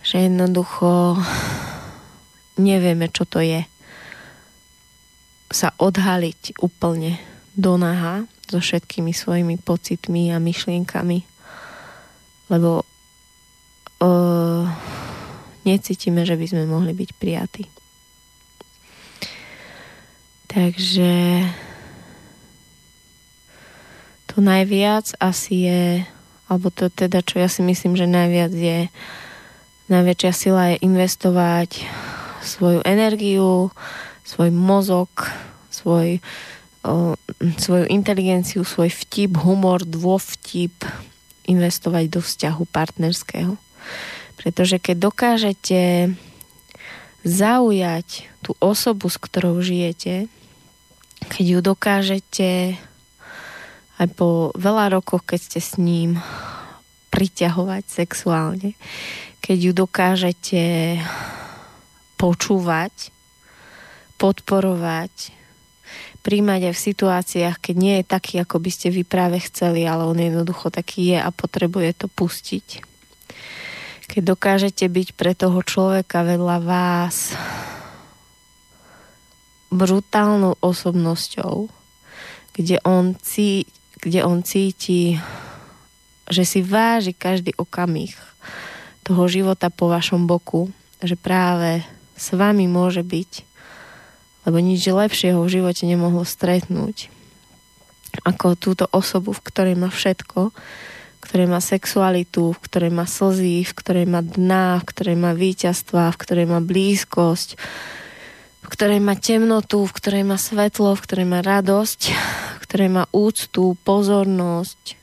že 0.01 0.25
jednoducho 0.25 1.21
nevieme, 2.57 3.13
čo 3.13 3.29
to 3.29 3.45
je. 3.45 3.68
Sa 5.49 5.73
odhaliť 5.81 6.61
úplne 6.61 7.17
do 7.57 7.75
naha 7.75 8.29
so 8.49 8.61
všetkými 8.61 9.13
svojimi 9.13 9.57
pocitmi 9.61 10.33
a 10.33 10.37
myšlienkami. 10.37 11.25
Lebo 12.49 12.81
uh, 14.01 14.63
necítime, 15.65 16.25
že 16.25 16.37
by 16.37 16.45
sme 16.45 16.63
mohli 16.69 16.93
byť 16.93 17.09
prijatí. 17.17 17.65
Takže 20.49 21.45
to 24.33 24.41
najviac 24.41 25.13
asi 25.21 25.69
je 25.69 25.83
alebo 26.49 26.73
to 26.73 26.89
teda, 26.89 27.21
čo 27.21 27.37
ja 27.37 27.45
si 27.45 27.61
myslím, 27.61 27.93
že 27.93 28.09
najviac 28.09 28.49
je, 28.49 28.89
najväčšia 29.85 30.31
sila 30.33 30.73
je 30.73 30.81
investovať 30.81 31.85
svoju 32.41 32.81
energiu, 32.81 33.69
svoj 34.29 34.53
mozog, 34.53 35.09
svoj, 35.73 36.21
o, 36.85 37.17
svoju 37.57 37.89
inteligenciu, 37.89 38.61
svoj 38.61 38.93
vtip, 38.93 39.41
humor, 39.41 39.81
dôvtip 39.81 40.85
investovať 41.49 42.05
do 42.13 42.21
vzťahu 42.21 42.63
partnerského. 42.69 43.57
Pretože 44.37 44.77
keď 44.77 44.95
dokážete 45.09 46.13
zaujať 47.25 48.29
tú 48.45 48.53
osobu, 48.61 49.09
s 49.09 49.17
ktorou 49.17 49.57
žijete, 49.65 50.29
keď 51.25 51.45
ju 51.49 51.59
dokážete 51.59 52.49
aj 53.99 54.07
po 54.15 54.55
veľa 54.55 54.95
rokoch, 54.95 55.25
keď 55.25 55.39
ste 55.41 55.59
s 55.59 55.75
ním 55.75 56.21
priťahovať 57.11 57.83
sexuálne, 57.83 58.79
keď 59.43 59.57
ju 59.57 59.71
dokážete 59.75 60.63
počúvať, 62.15 63.11
podporovať, 64.19 65.31
príjmať 66.21 66.69
aj 66.69 66.73
v 66.75 66.85
situáciách, 66.91 67.55
keď 67.57 67.75
nie 67.79 67.95
je 68.03 68.11
taký, 68.11 68.43
ako 68.43 68.59
by 68.59 68.69
ste 68.69 68.91
vy 68.91 69.07
práve 69.07 69.39
chceli, 69.47 69.87
ale 69.87 70.03
on 70.03 70.19
jednoducho 70.19 70.67
taký 70.69 71.15
je 71.15 71.19
a 71.23 71.29
potrebuje 71.31 72.05
to 72.05 72.07
pustiť. 72.11 72.83
Keď 74.11 74.21
dokážete 74.21 74.85
byť 74.85 75.07
pre 75.15 75.31
toho 75.31 75.63
človeka 75.63 76.27
vedľa 76.27 76.57
vás 76.59 77.31
brutálnou 79.71 80.59
osobnosťou, 80.59 81.71
kde 82.51 82.83
on 82.83 83.15
cíti 83.15 83.79
kde 83.99 84.23
on 84.23 84.39
cíti, 84.41 85.19
že 86.31 86.43
si 86.47 86.63
váži 86.63 87.11
každý 87.11 87.51
okamih 87.59 88.15
toho 89.03 89.27
života 89.27 89.67
po 89.67 89.91
vašom 89.91 90.23
boku, 90.23 90.71
že 91.03 91.19
práve 91.19 91.83
s 92.15 92.31
vami 92.31 92.67
môže 92.67 93.03
byť, 93.03 93.31
lebo 94.47 94.57
nič 94.59 94.85
lepšieho 94.87 95.39
v 95.41 95.53
živote 95.59 95.83
nemohlo 95.89 96.23
stretnúť 96.23 97.11
ako 98.25 98.57
túto 98.57 98.85
osobu, 98.89 99.37
v 99.37 99.45
ktorej 99.45 99.75
má 99.77 99.93
všetko, 99.93 100.49
v 100.49 101.19
ktorej 101.21 101.47
má 101.47 101.61
sexualitu, 101.61 102.57
v 102.57 102.59
ktorej 102.59 102.91
má 102.91 103.05
slzy, 103.05 103.61
v 103.61 103.73
ktorej 103.75 104.05
má 104.09 104.25
dna, 104.25 104.81
v 104.81 104.87
ktorej 104.89 105.17
má 105.19 105.31
víťazstva, 105.37 106.09
v 106.09 106.19
ktorej 106.19 106.47
má 106.49 106.59
blízkosť, 106.59 107.59
v 108.65 108.67
ktorej 108.67 108.99
má 108.99 109.13
temnotu, 109.13 109.85
v 109.85 109.93
ktorej 109.93 110.23
má 110.25 110.41
svetlo, 110.41 110.97
v 110.97 111.03
ktorej 111.05 111.27
má 111.29 111.39
radosť 111.45 112.01
ktoré 112.69 112.85
má 112.85 113.09
úctu, 113.09 113.73
pozornosť, 113.81 114.93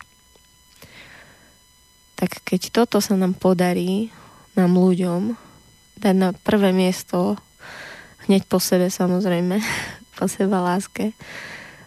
tak 2.14 2.46
keď 2.46 2.70
toto 2.70 3.02
sa 3.02 3.18
nám 3.18 3.34
podarí, 3.34 4.14
nám 4.54 4.78
ľuďom, 4.78 5.34
dať 5.98 6.14
na 6.14 6.30
prvé 6.30 6.70
miesto, 6.70 7.34
hneď 8.26 8.46
po 8.46 8.58
sebe 8.58 8.90
samozrejme, 8.90 9.58
po 10.18 10.26
seba 10.26 10.62
láske, 10.62 11.14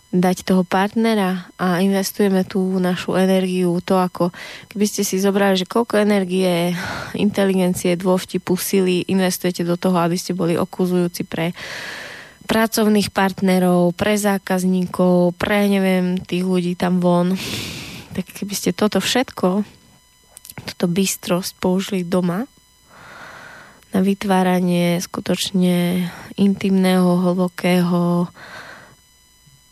dať 0.09 0.41
toho 0.41 0.65
partnera 0.65 1.45
a 1.61 1.85
investujeme 1.85 2.41
tú 2.41 2.81
našu 2.81 3.13
energiu, 3.13 3.77
to 3.85 4.01
ako 4.01 4.33
keby 4.65 4.85
ste 4.89 5.05
si 5.05 5.21
zobrali, 5.21 5.53
že 5.53 5.69
koľko 5.69 6.01
energie, 6.01 6.73
inteligencie, 7.13 7.93
dôvtipu, 7.93 8.57
sily 8.57 9.05
investujete 9.05 9.61
do 9.61 9.77
toho, 9.77 10.01
aby 10.01 10.17
ste 10.17 10.33
boli 10.33 10.57
okuzujúci 10.57 11.29
pre 11.29 11.53
pracovných 12.49 13.13
partnerov, 13.13 13.93
pre 13.93 14.17
zákazníkov, 14.17 15.37
pre 15.37 15.69
neviem, 15.69 16.17
tých 16.17 16.41
ľudí 16.41 16.73
tam 16.73 16.97
von. 16.97 17.37
Tak 18.17 18.25
keby 18.33 18.53
ste 18.57 18.73
toto 18.73 18.97
všetko, 18.97 19.61
toto 20.65 20.85
bystrosť 20.89 21.61
použili 21.61 22.01
doma 22.01 22.49
na 23.89 23.99
vytváranie 24.05 25.01
skutočne 25.01 26.09
intimného, 26.37 27.25
hlbokého 27.25 28.29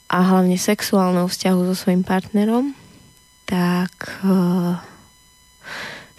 a 0.08 0.18
hlavne 0.18 0.58
sexuálneho 0.58 1.30
vzťahu 1.30 1.60
so 1.70 1.76
svojim 1.78 2.02
partnerom, 2.02 2.74
tak 3.46 3.94
uh, 4.26 4.82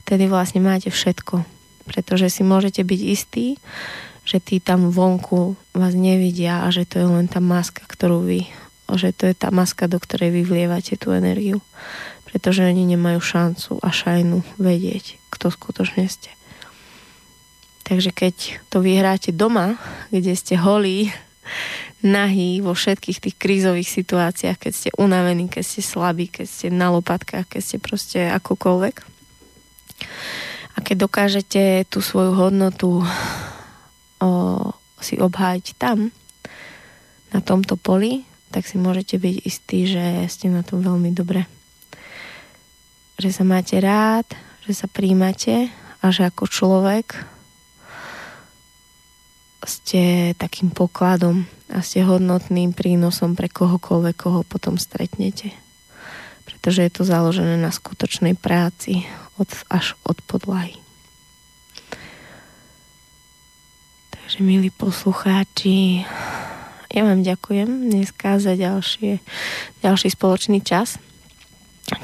vtedy 0.04 0.30
vlastne 0.30 0.62
máte 0.62 0.92
všetko. 0.92 1.42
Pretože 1.88 2.28
si 2.28 2.44
môžete 2.44 2.84
byť 2.84 3.00
istí, 3.00 3.56
že 4.28 4.44
tí 4.44 4.60
tam 4.60 4.92
vonku 4.92 5.56
vás 5.72 5.96
nevidia 5.96 6.64
a 6.64 6.68
že 6.68 6.84
to 6.84 7.00
je 7.00 7.08
len 7.08 7.26
tá 7.26 7.40
maska, 7.40 7.80
ktorú 7.88 8.28
vy, 8.28 8.44
že 8.92 9.16
to 9.16 9.24
je 9.28 9.34
tá 9.34 9.48
maska, 9.48 9.88
do 9.88 9.96
ktorej 9.96 10.32
vy 10.32 10.42
vlievate 10.44 11.00
tú 11.00 11.16
energiu. 11.16 11.64
Pretože 12.28 12.68
oni 12.68 12.84
nemajú 12.92 13.24
šancu 13.24 13.80
a 13.80 13.88
šajnu 13.88 14.44
vedieť, 14.60 15.16
kto 15.32 15.48
skutočne 15.48 16.04
ste. 16.12 16.37
Takže 17.88 18.12
keď 18.12 18.34
to 18.68 18.84
vyhráte 18.84 19.32
doma, 19.32 19.80
kde 20.12 20.36
ste 20.36 20.60
holí, 20.60 21.08
nahý 22.04 22.60
vo 22.60 22.76
všetkých 22.76 23.18
tých 23.24 23.36
krízových 23.40 23.88
situáciách, 23.88 24.60
keď 24.60 24.72
ste 24.76 24.90
unavení, 25.00 25.48
keď 25.48 25.64
ste 25.64 25.82
slabí, 25.82 26.28
keď 26.28 26.46
ste 26.46 26.68
na 26.68 26.92
lopatkách, 26.92 27.48
keď 27.48 27.62
ste 27.64 27.76
proste 27.80 28.20
akokoľvek. 28.28 28.96
A 30.76 30.78
keď 30.84 30.96
dokážete 31.08 31.88
tú 31.90 32.04
svoju 32.04 32.36
hodnotu 32.36 33.02
o, 34.20 34.30
si 35.00 35.18
obhájiť 35.18 35.66
tam, 35.74 36.12
na 37.32 37.40
tomto 37.44 37.76
poli, 37.76 38.24
tak 38.48 38.64
si 38.64 38.80
môžete 38.80 39.20
byť 39.20 39.36
istí, 39.44 39.84
že 39.84 40.24
ste 40.32 40.48
na 40.48 40.64
tom 40.64 40.80
veľmi 40.80 41.12
dobre. 41.12 41.44
Že 43.20 43.30
sa 43.32 43.44
máte 43.44 43.76
rád, 43.76 44.24
že 44.64 44.72
sa 44.72 44.88
príjmate 44.88 45.68
a 46.00 46.08
že 46.08 46.24
ako 46.24 46.48
človek 46.48 47.37
ste 49.66 50.32
takým 50.38 50.70
pokladom 50.70 51.48
a 51.68 51.82
ste 51.82 52.06
hodnotným 52.06 52.72
prínosom 52.72 53.34
pre 53.34 53.50
kohokoľvek, 53.50 54.16
koho 54.16 54.40
potom 54.46 54.78
stretnete. 54.78 55.50
Pretože 56.46 56.86
je 56.86 56.92
to 56.92 57.02
založené 57.04 57.58
na 57.58 57.74
skutočnej 57.74 58.38
práci 58.38 59.04
od, 59.36 59.50
až 59.68 59.98
od 60.06 60.16
podlahy. 60.24 60.78
Takže 64.10 64.44
milí 64.44 64.68
poslucháči, 64.72 66.04
ja 66.88 67.02
vám 67.04 67.20
ďakujem 67.20 67.92
dneska 67.92 68.40
za 68.40 68.56
ďalšie, 68.56 69.20
ďalší 69.84 70.08
spoločný 70.12 70.64
čas. 70.64 70.96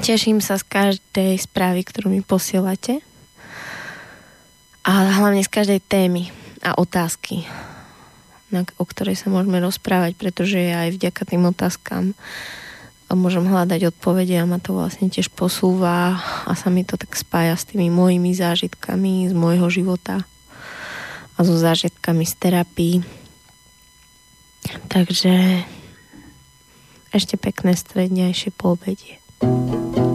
Teším 0.01 0.41
sa 0.41 0.57
z 0.57 0.65
každej 0.65 1.37
správy, 1.41 1.85
ktorú 1.85 2.09
mi 2.09 2.21
posielate. 2.25 3.01
A 4.85 5.17
hlavne 5.17 5.41
z 5.41 5.49
každej 5.49 5.81
témy 5.81 6.29
a 6.65 6.73
otázky, 6.73 7.45
na, 8.49 8.65
o 8.81 8.85
ktorej 8.89 9.21
sa 9.21 9.29
môžeme 9.29 9.61
rozprávať, 9.61 10.17
pretože 10.17 10.57
ja 10.57 10.89
aj 10.89 10.97
vďaka 10.97 11.21
tým 11.29 11.45
otázkam 11.45 12.17
môžem 13.13 13.45
hľadať 13.45 13.93
odpovede 13.93 14.33
a 14.33 14.49
ma 14.49 14.57
to 14.57 14.73
vlastne 14.73 15.13
tiež 15.13 15.29
posúva 15.29 16.17
a 16.49 16.51
sa 16.57 16.73
mi 16.73 16.81
to 16.81 16.97
tak 16.97 17.13
spája 17.13 17.53
s 17.53 17.69
tými 17.69 17.93
mojimi 17.93 18.33
zážitkami 18.33 19.29
z 19.29 19.33
môjho 19.37 19.69
života 19.69 20.25
a 21.37 21.39
so 21.45 21.53
zážitkami 21.53 22.25
z 22.25 22.33
terapii. 22.41 22.95
Takže 24.89 25.61
ešte 27.13 27.37
pekné 27.37 27.77
strednejšie 27.77 28.49
poobedie. 28.57 29.21
thank 29.39 29.97
you 29.97 30.14